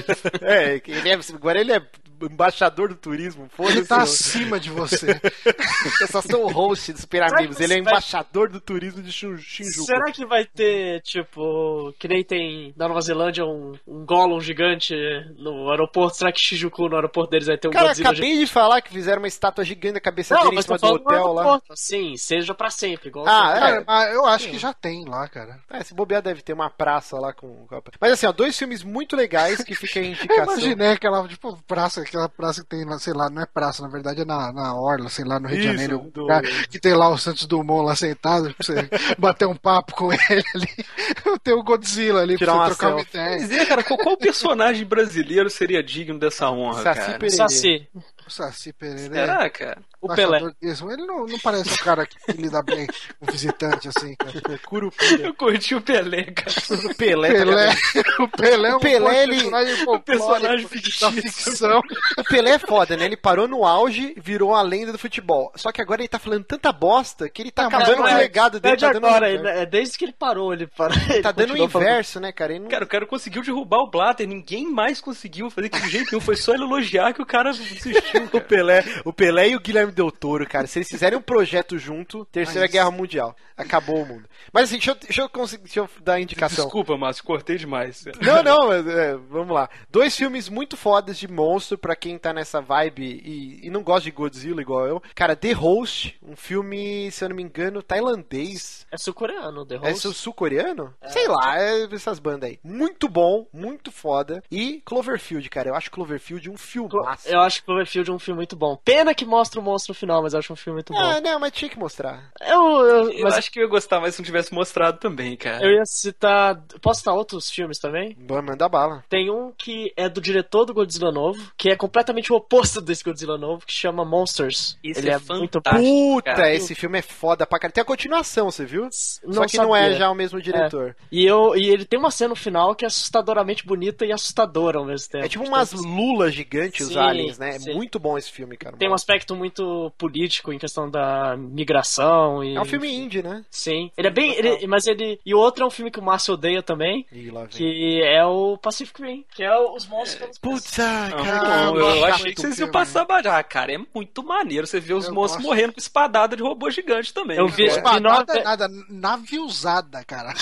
[0.43, 1.83] É, ele é, agora ele é
[2.27, 3.79] embaixador do turismo, foda-se.
[3.79, 5.21] Ele tá eu- acima de você.
[6.01, 7.57] Eu só sou o host dos Super Será que Amigos.
[7.61, 9.85] Ele é você vai- embaixador do turismo de Shin- Shinjuku.
[9.87, 14.95] Será que vai ter, tipo, que nem tem na Nova Zelândia um, um Gollum gigante
[15.39, 16.17] no aeroporto?
[16.19, 18.91] Será que Shijuku no aeroporto deles vai ter um Cara, Godzilla acabei de falar que
[18.93, 21.61] fizeram uma estátua gigante da cabeça Não, dele em cima do hotel lá.
[21.75, 23.09] Sim, seja pra sempre.
[23.09, 24.15] Igual Ah, é.
[24.15, 25.59] Eu acho que já tem lá, cara.
[25.71, 27.67] É, se bobear deve ter uma praça lá com.
[28.01, 30.45] Mas assim, ó, dois filmes muito legais que fica a Eu indicação.
[30.45, 33.89] imaginei aquela, tipo, praça aquela praça que tem lá, sei lá, não é praça, na
[33.89, 35.99] verdade é na, na Orla, sei lá, no Rio de Isso, Janeiro.
[36.13, 38.89] do- lugar Que tem lá o Santos Dumont lá sentado, pra você
[39.19, 40.69] bater um papo com ele ali.
[41.43, 43.17] Tem o Godzilla ali Tirar pra uma você trocar uma selfie.
[43.17, 43.39] ideia.
[43.41, 47.31] Mas é, cara, qual, qual personagem brasileiro seria digno dessa honra, Saci cara?
[47.31, 47.89] Saci.
[48.31, 49.13] O Saci Pereira.
[49.13, 49.79] Será, cara?
[50.01, 50.39] O Pelé.
[50.63, 52.87] Ele não, não parece um cara que lida bem
[53.19, 54.33] com visitante, assim, cara.
[54.65, 55.27] Curupira.
[55.27, 56.57] Eu curti o Pelé, cara.
[56.89, 57.75] O Pelé, tá Pelé,
[58.21, 61.13] o Pelé é um O Pelé, ele- personagem folclórico personagem da fictício.
[61.13, 61.83] ficção.
[62.17, 63.05] O Pelé é foda, né?
[63.05, 65.51] Ele parou no auge, virou a lenda do futebol.
[65.57, 68.09] Só que agora ele tá falando tanta bosta que ele tá Não, acabando com o
[68.09, 68.75] é- legado dele.
[68.75, 70.97] é de Tá dando agora, o ele- é desde que ele parou, ele parou.
[71.21, 72.53] Tá dando o inverso, né, cara?
[72.53, 72.69] Ele não...
[72.71, 76.21] Cara, o cara conseguiu derrubar o Blatter, ninguém mais conseguiu fazer de jeito nenhum.
[76.25, 77.91] Foi só ele elogiar que o cara desistiu.
[78.33, 81.79] O Pelé, o Pelé e o Guilherme Del Toro, cara, se eles fizerem um projeto
[81.79, 84.29] junto, Terceira Mas- Guerra Mundial, acabou o mundo.
[84.53, 86.65] Mas assim, deixa eu, deixa eu, conseguir- deixa eu dar a indicação.
[86.65, 88.05] Desculpa, Márcio, cortei demais.
[88.21, 89.69] Não, não, mas, é, vamos lá.
[89.91, 94.03] Dois filmes muito fodas de monstro pra quem tá nessa vibe e, e não gosta
[94.05, 95.03] de Godzilla igual eu.
[95.15, 98.87] Cara, The Host, um filme, se eu não me engano, tailandês.
[98.91, 99.99] É sul-coreano, The É Host.
[100.01, 100.95] sul- sul-coreano?
[101.09, 102.59] Sei lá, é essas bandas aí.
[102.63, 104.43] Muito bom, muito foda.
[104.51, 107.29] E Cloverfield, cara, eu acho Cloverfield um filmaço.
[107.29, 108.77] Eu acho que Cloverfield é um filme muito bom.
[108.85, 110.99] Pena que mostra o monstro no final, mas eu acho um filme muito bom.
[111.01, 112.31] Ah, não, mas tinha que mostrar.
[112.41, 115.37] Eu, eu- Eu mas acho que eu ia gostar mais se não tivesse mostrado também,
[115.37, 115.65] cara.
[115.65, 116.61] eu ia citar.
[116.81, 118.17] Posso citar outros filmes também?
[118.19, 119.05] Bom, Manda bala.
[119.09, 123.05] Tem um que é do diretor do Godzilla novo, que é completamente o oposto desse
[123.05, 124.79] Godzilla novo, que chama Monsters.
[124.83, 125.61] Esse Ele é é, muito.
[125.61, 126.55] Puta, cara.
[126.55, 127.75] esse filme é foda pra caralho.
[127.75, 128.83] Tem a continuação, você viu?
[129.25, 129.99] Não Só que não é sabia.
[129.99, 130.97] já o mesmo diretor.
[131.13, 134.79] E, eu, e ele tem uma cena no final que é assustadoramente bonita e assustadora
[134.79, 135.25] ao mesmo tempo.
[135.25, 137.57] É, tipo umas lulas gigantes, os Sim, aliens, né?
[137.57, 138.77] É muito bom esse filme, cara.
[138.77, 142.57] Tem um aspecto muito político em questão da migração e.
[142.57, 143.45] É um filme indie, né?
[143.51, 143.91] Sim.
[143.97, 144.33] Ele é bem.
[144.37, 145.21] ele- mas ele.
[145.25, 147.07] E o outro é um filme que o Márcio odeia também.
[147.13, 147.49] Ih, lá vem.
[147.51, 149.25] Que é o Pacific Rim.
[149.35, 150.39] Que é o- os monstros
[150.79, 151.77] ai, Não, cara.
[151.77, 153.73] eu achei que vocês iam passar barrar, cara.
[153.75, 155.49] É muito maneiro você ver os Eu monstros gosto.
[155.49, 157.37] morrendo com espadada de robô gigante também.
[157.39, 157.77] Eu vi- cara.
[157.79, 158.01] Espadada
[158.35, 160.33] nove- nada, naviozada, cara.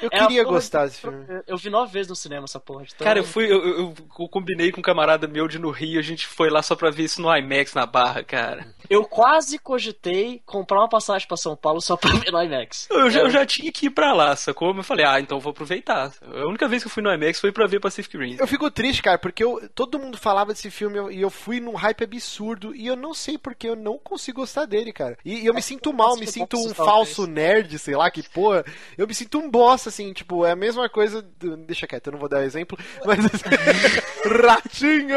[0.00, 1.24] Eu É queria gostar desse filme.
[1.46, 2.84] Eu vi nove vezes no cinema essa porra.
[2.84, 3.04] Então...
[3.06, 6.02] Cara, eu fui, eu, eu- eu combinei com um camarada meu de no Rio, a
[6.02, 8.66] gente foi lá só pra ver isso no IMAX na barra, cara.
[8.88, 12.86] Eu quase cogitei comprar uma passagem pra São Paulo só pra ver no IMAX.
[12.90, 14.74] Eu já, eu já tinha que ir pra lá, sacou?
[14.76, 16.12] Eu falei, ah, então vou aproveitar.
[16.22, 18.36] A única vez que eu fui no IMAX foi pra ver Pacific Rim.
[18.38, 21.74] Eu fico triste, cara, porque eu- todo mundo falava desse filme e eu fui num
[21.74, 25.16] hype absurdo e eu não sei porque eu não consigo gostar dele, cara.
[25.24, 28.64] E, e eu me sinto mal, me sinto um falso nerd, sei lá, que porra.
[28.96, 31.22] Eu me sinto um bosta, assim, tipo, é a mesma coisa.
[31.22, 33.42] do- deixa quieto, eu não vou dar exemplo, mas assim,
[34.24, 35.16] ratinho!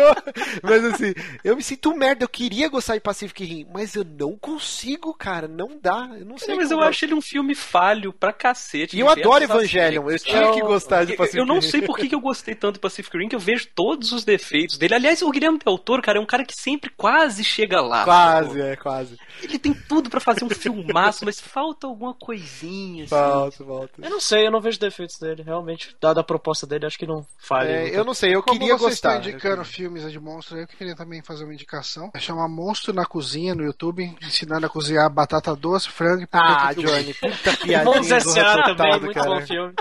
[0.63, 1.13] Mas assim,
[1.43, 5.13] eu me sinto um merda, eu queria gostar de Pacific Rim, mas eu não consigo,
[5.13, 6.09] cara, não dá.
[6.17, 6.55] Eu não sei.
[6.55, 8.95] Mas eu como- acho ele um filme falho pra cacete.
[8.95, 11.61] E eu adoro Evangelion, eu aspectos, tinha que gostar de Eu- Pacific Eu não Rim.
[11.61, 14.77] sei por que eu gostei tanto do Pacific Rim, que eu vejo todos os defeitos
[14.77, 14.95] dele.
[14.95, 18.03] Aliás, o Guilherme Del Toro, cara, é um cara que sempre quase chega lá.
[18.03, 18.63] Quase, sacou?
[18.65, 19.17] é, quase.
[19.43, 23.15] Ele tem tudo pra fazer um filmaço, mas falta alguma coisinha, assim.
[23.15, 23.93] Volta, volta.
[24.01, 25.43] Eu não sei, eu não vejo defeitos dele.
[25.43, 27.69] Realmente, dada a proposta dele, acho que não falha.
[27.69, 29.15] É, eu não sei, eu Como queria vocês gostar.
[29.17, 32.11] estão indicando filmes de monstros, eu queria também fazer uma indicação.
[32.13, 36.73] É chamar Monstro na Cozinha no YouTube, ensinando a cozinhar batata doce, frango e Ah,
[36.73, 38.63] Johnny, puta piadinha Bons S.A.
[38.63, 39.29] também, resultado, muito cara.
[39.29, 39.73] bom filme.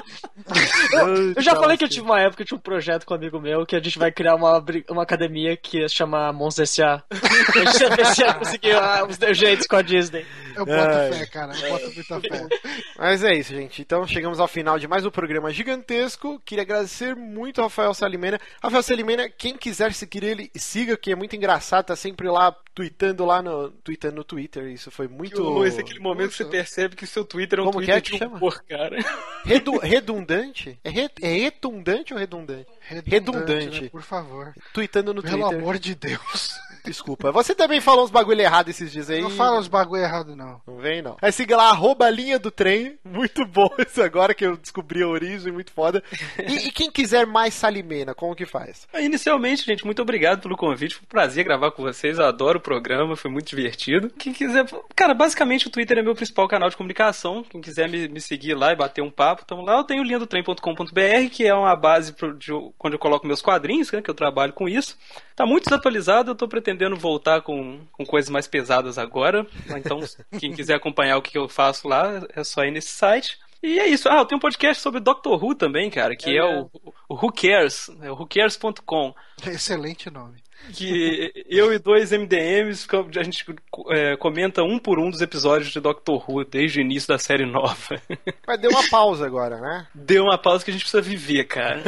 [1.36, 3.40] Eu já falei que eu tive uma época, eu tinha um projeto com um amigo
[3.40, 7.02] meu que a gente vai criar uma, uma academia que ia chamar Mons S.A.
[7.10, 10.27] A gente ia ver se ia conseguir ah, os dejetos com a Disney.
[10.57, 11.12] Eu boto Ai.
[11.12, 11.53] fé, cara.
[11.59, 12.47] Eu boto muita fé.
[12.99, 13.83] Mas é isso, gente.
[13.83, 16.41] Então chegamos ao final de mais um programa gigantesco.
[16.45, 18.41] Queria agradecer muito ao Rafael Salimena.
[18.62, 23.25] Rafael Salimena, quem quiser seguir ele, siga, que é muito engraçado, tá sempre lá tweetando
[23.25, 24.66] lá no, tweetando no Twitter.
[24.69, 27.81] Isso foi muito Luiz, aquele momento que você percebe que seu Twitter é um Como
[27.81, 28.37] que Twitter é que de chama?
[28.37, 28.97] humor, cara.
[29.45, 30.79] redu- redundante.
[30.85, 32.66] É, re- é redundante ou redundante?
[33.05, 33.83] Redundante.
[33.83, 33.89] né?
[33.89, 34.55] Por favor.
[34.73, 35.59] Tweetando no Pelo Twitter.
[35.59, 36.55] amor de Deus.
[36.85, 37.32] Desculpa.
[37.32, 39.20] Você também falou uns bagulho errado esses dias aí.
[39.23, 40.61] Não fala os bagulho errado, não.
[40.66, 41.16] Não vem, não.
[41.23, 42.98] Aí siga lá, arroba linha do trem.
[43.05, 46.02] Muito bom isso agora que eu descobri a origem, muito foda.
[46.47, 48.86] E, e quem quiser mais Salimena, como que faz?
[48.98, 50.94] Inicialmente, gente, muito obrigado pelo convite.
[50.97, 52.19] Foi um prazer gravar com vocês.
[52.19, 54.11] Eu adoro o programa, foi muito divertido.
[54.19, 54.66] Quem quiser.
[54.94, 57.43] Cara, basicamente o Twitter é meu principal canal de comunicação.
[57.43, 59.78] Quem quiser me, me seguir lá e bater um papo, tamo lá.
[59.78, 63.40] Eu tenho linha do trem.com.br, que é uma base pro- de, quando eu coloco meus
[63.40, 64.97] quadrinhos, né, que eu trabalho com isso.
[65.36, 69.47] Tá muito desatualizado, eu tô pretendendo voltar com, com coisas mais pesadas agora.
[69.77, 69.98] Então,
[70.39, 73.39] quem quiser acompanhar o que eu faço lá, é só ir nesse site.
[73.62, 74.09] E é isso.
[74.09, 76.70] Ah, eu tenho um podcast sobre Doctor Who também, cara, que é, o,
[77.09, 79.15] o Who Cares, é o whocares.com.
[79.47, 80.36] Excelente nome.
[80.73, 82.86] Que eu e dois MDMs,
[83.19, 83.45] a gente
[83.91, 87.47] é, comenta um por um dos episódios de Doctor Who desde o início da série
[87.47, 88.01] nova.
[88.47, 89.86] Mas deu uma pausa agora, né?
[89.95, 91.82] Deu uma pausa que a gente precisa viver, cara.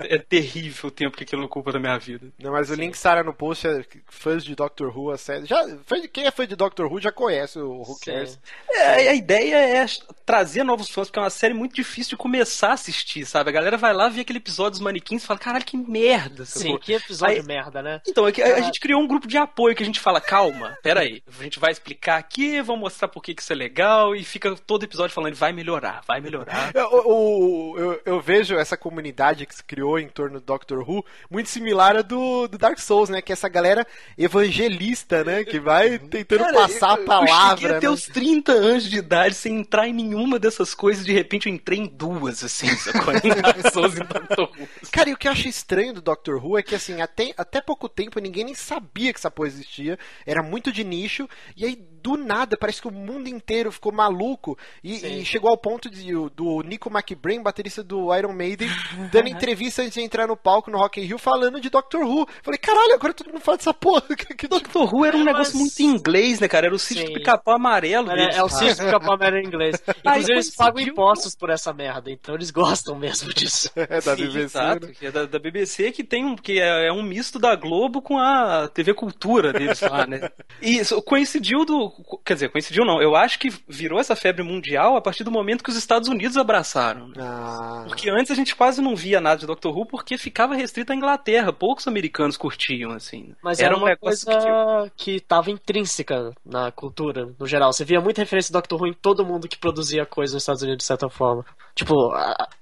[0.00, 2.26] é terrível o tempo que aquilo ocupa da minha vida.
[2.38, 5.46] Não, mas o link estará no post, é, fãs de Doctor Who, a série.
[5.46, 5.64] Já,
[6.12, 8.38] quem é fã de Doctor Who já conhece o Who Cares.
[8.70, 9.86] É, a ideia é
[10.24, 13.50] trazer novos fãs, porque é uma série muito difícil de começar a assistir, sabe?
[13.50, 16.44] A galera vai lá, vê aquele episódio dos manequins e fala, caralho, que merda.
[16.44, 18.00] Sim, que episódio Aí, merda, né?
[18.06, 20.76] Então, é a, a, gente criou um grupo de apoio que a gente fala, calma,
[20.82, 24.24] pera aí, a gente vai explicar aqui, vamos mostrar por que isso é legal, e
[24.24, 26.72] fica todo episódio falando, vai melhorar, vai melhorar.
[26.74, 31.48] Eu, eu, eu, vejo essa comunidade que se criou em torno do Doctor Who muito
[31.48, 33.20] similar à do, do Dark Souls, né?
[33.20, 33.86] Que é essa galera
[34.16, 35.44] evangelista, né?
[35.44, 37.52] Que vai tentando Cara, passar eu, a palavra.
[37.52, 37.92] Eu cheguei até né?
[37.92, 41.78] os 30 anos de idade sem entrar em nenhuma dessas coisas, de repente eu entrei
[41.78, 43.12] em duas, assim, sacou?
[43.22, 44.68] Em Dark Souls e Doctor Who.
[44.90, 47.60] Cara, e o que eu acho estranho do Doctor Who é que, assim, até, até
[47.60, 51.76] pouco tempo ninguém nem sabia que essa porra existia, era muito de nicho, e aí
[52.02, 56.12] do nada parece que o mundo inteiro ficou maluco e, e chegou ao ponto de,
[56.34, 58.68] do Nico McBrain, baterista do Iron Maiden,
[59.10, 62.26] dando entrevista antes de entrar no palco no Rock in Rio falando de Doctor Who.
[62.42, 64.02] Falei, caralho, agora todo mundo fala dessa porra.
[64.42, 66.66] Que Doctor Who era um negócio muito inglês, né, cara?
[66.66, 68.10] Era o sítio do pica-pau amarelo.
[68.10, 69.82] É, é, o sítio do pica-pau amarelo em inglês.
[70.04, 73.70] Inclusive, eles pagam impostos por essa merda, então eles gostam mesmo disso.
[73.76, 74.38] É da Sim, BBC.
[74.38, 74.92] Exato, né?
[75.02, 78.18] é da, da, BBC que tem um, que é, é, um misto da Globo com
[78.18, 80.30] a TV Cultura deles lá, né?
[80.60, 81.91] E isso coincidiu do.
[82.24, 83.00] Quer dizer, coincidiu não.
[83.00, 86.36] Eu acho que virou essa febre mundial a partir do momento que os Estados Unidos
[86.36, 87.08] abraçaram.
[87.08, 87.14] Né?
[87.18, 87.84] Ah.
[87.86, 90.96] Porque antes a gente quase não via nada de Doctor Who porque ficava restrito à
[90.96, 91.52] Inglaterra.
[91.52, 93.34] Poucos americanos curtiam, assim.
[93.42, 95.14] Mas era, era uma coisa que...
[95.14, 97.72] que tava intrínseca na cultura, no geral.
[97.72, 100.62] Você via muita referência do Doctor Who em todo mundo que produzia coisa nos Estados
[100.62, 101.44] Unidos, de certa forma.
[101.74, 102.12] Tipo,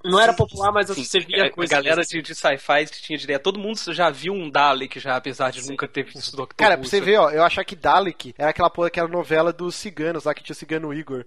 [0.05, 1.77] não era popular, mas sim, você via coisa.
[1.77, 3.39] A galera de, de sci-fi que tinha ideia.
[3.39, 5.71] Todo mundo já viu um Dalek já, apesar de sim.
[5.71, 6.81] nunca ter visto Doctor Cara, Who.
[6.81, 10.25] pra você ver, ó, eu achar que Dalek era aquela porra, aquela novela dos ciganos
[10.25, 11.25] lá que tinha o cigano Igor.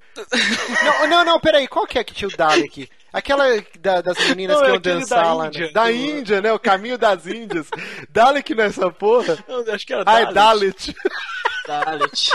[0.83, 2.89] não, não, não, peraí, qual que é que tinha o Dalek?
[3.11, 3.45] Aquela
[3.79, 5.47] da, das meninas não, que iam dançar da lá.
[5.47, 5.71] Índia, né?
[5.71, 6.51] Da Índia, né?
[6.53, 7.67] O caminho das Índias.
[8.09, 9.37] Dalek nessa porra.
[9.47, 10.95] Eu acho que era Dalit.
[10.95, 11.32] Ah, é
[11.67, 12.31] Dalit.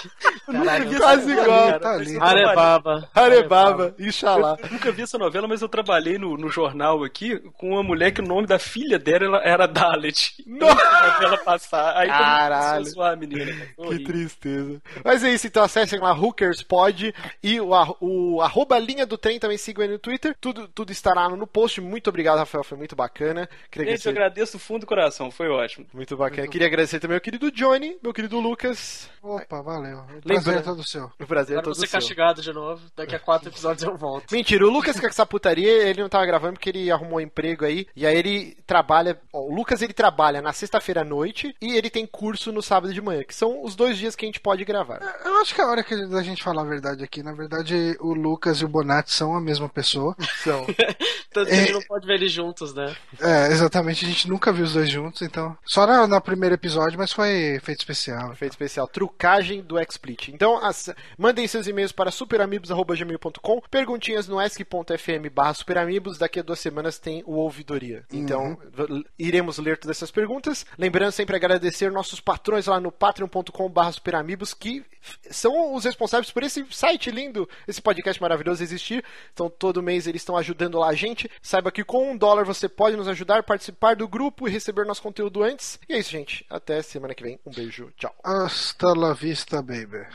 [0.98, 1.80] Quase igual.
[2.20, 3.08] Arebaba.
[3.14, 3.94] Arebaba.
[3.98, 4.56] Inxalá.
[4.62, 8.12] Eu nunca vi essa novela, mas eu trabalhei no, no jornal aqui com uma mulher
[8.12, 10.42] que o nome da filha dela era Dalit.
[10.46, 11.24] Nossa!
[11.24, 11.96] ela passar.
[11.96, 12.84] Aí Caralho.
[12.84, 13.52] Zoar a menina.
[13.76, 14.80] Que tristeza.
[15.04, 19.58] Mas é isso, então acessem lá HookersPod e o, o arroba linha do trem também
[19.58, 20.34] sigam aí no Twitter.
[20.40, 21.80] Tudo, tudo estará no post.
[21.80, 22.64] Muito obrigado, Rafael.
[22.64, 23.48] Foi muito bacana.
[23.70, 24.08] Queria Gente, agradecer...
[24.08, 25.30] eu agradeço do fundo do coração.
[25.30, 25.86] Foi ótimo.
[25.92, 26.42] Muito bacana.
[26.42, 26.52] Muito...
[26.52, 29.10] Queria agradecer também ao querido Johnny, meu querido Lucas.
[29.22, 30.04] Opa, valeu.
[30.16, 31.10] O prazer é todo seu.
[31.18, 31.98] O prazer Agora é todo você seu.
[31.98, 32.82] castigado de novo.
[32.96, 34.32] Daqui a quatro episódios eu volto.
[34.32, 37.64] Mentira, o Lucas com essa putaria, ele não tava gravando porque ele arrumou um emprego
[37.64, 37.86] aí.
[37.94, 39.18] E aí ele trabalha.
[39.32, 42.92] Ó, o Lucas ele trabalha na sexta-feira à noite e ele tem curso no sábado
[42.92, 45.00] de manhã, que são os dois dias que a gente pode gravar.
[45.24, 47.96] Eu acho que é a hora que a gente falar a verdade aqui, na verdade,
[48.00, 50.16] o Lucas e o Bonatti são a mesma pessoa.
[50.42, 50.64] São.
[51.32, 52.94] Tanto que a gente não pode ver eles juntos, né?
[53.20, 55.56] É, exatamente, a gente nunca viu os dois juntos, então.
[55.64, 58.34] Só no, primeiro episódio, mas foi feito especial.
[58.34, 58.86] Feito especial.
[59.08, 60.30] Trucagem do XSplit.
[60.30, 66.18] Então, as, mandem seus e-mails para superamigos.gmail.com, perguntinhas no ask.fm barra superamigos.
[66.18, 68.04] Daqui a duas semanas tem o Ouvidoria.
[68.12, 69.02] Então, uhum.
[69.18, 70.66] iremos ler todas essas perguntas.
[70.76, 74.84] Lembrando sempre agradecer nossos patrões lá no patreon.com barra superamigos, que
[75.30, 79.04] são os responsáveis por esse site lindo, esse podcast maravilhoso existir.
[79.32, 81.30] Então, todo mês eles estão ajudando lá a gente.
[81.42, 85.02] Saiba que com um dólar você pode nos ajudar, participar do grupo e receber nosso
[85.02, 85.78] conteúdo antes.
[85.88, 86.44] E é isso, gente.
[86.48, 87.38] Até semana que vem.
[87.46, 87.92] Um beijo.
[87.96, 88.14] Tchau.
[88.24, 90.06] Hasta la vista, baby.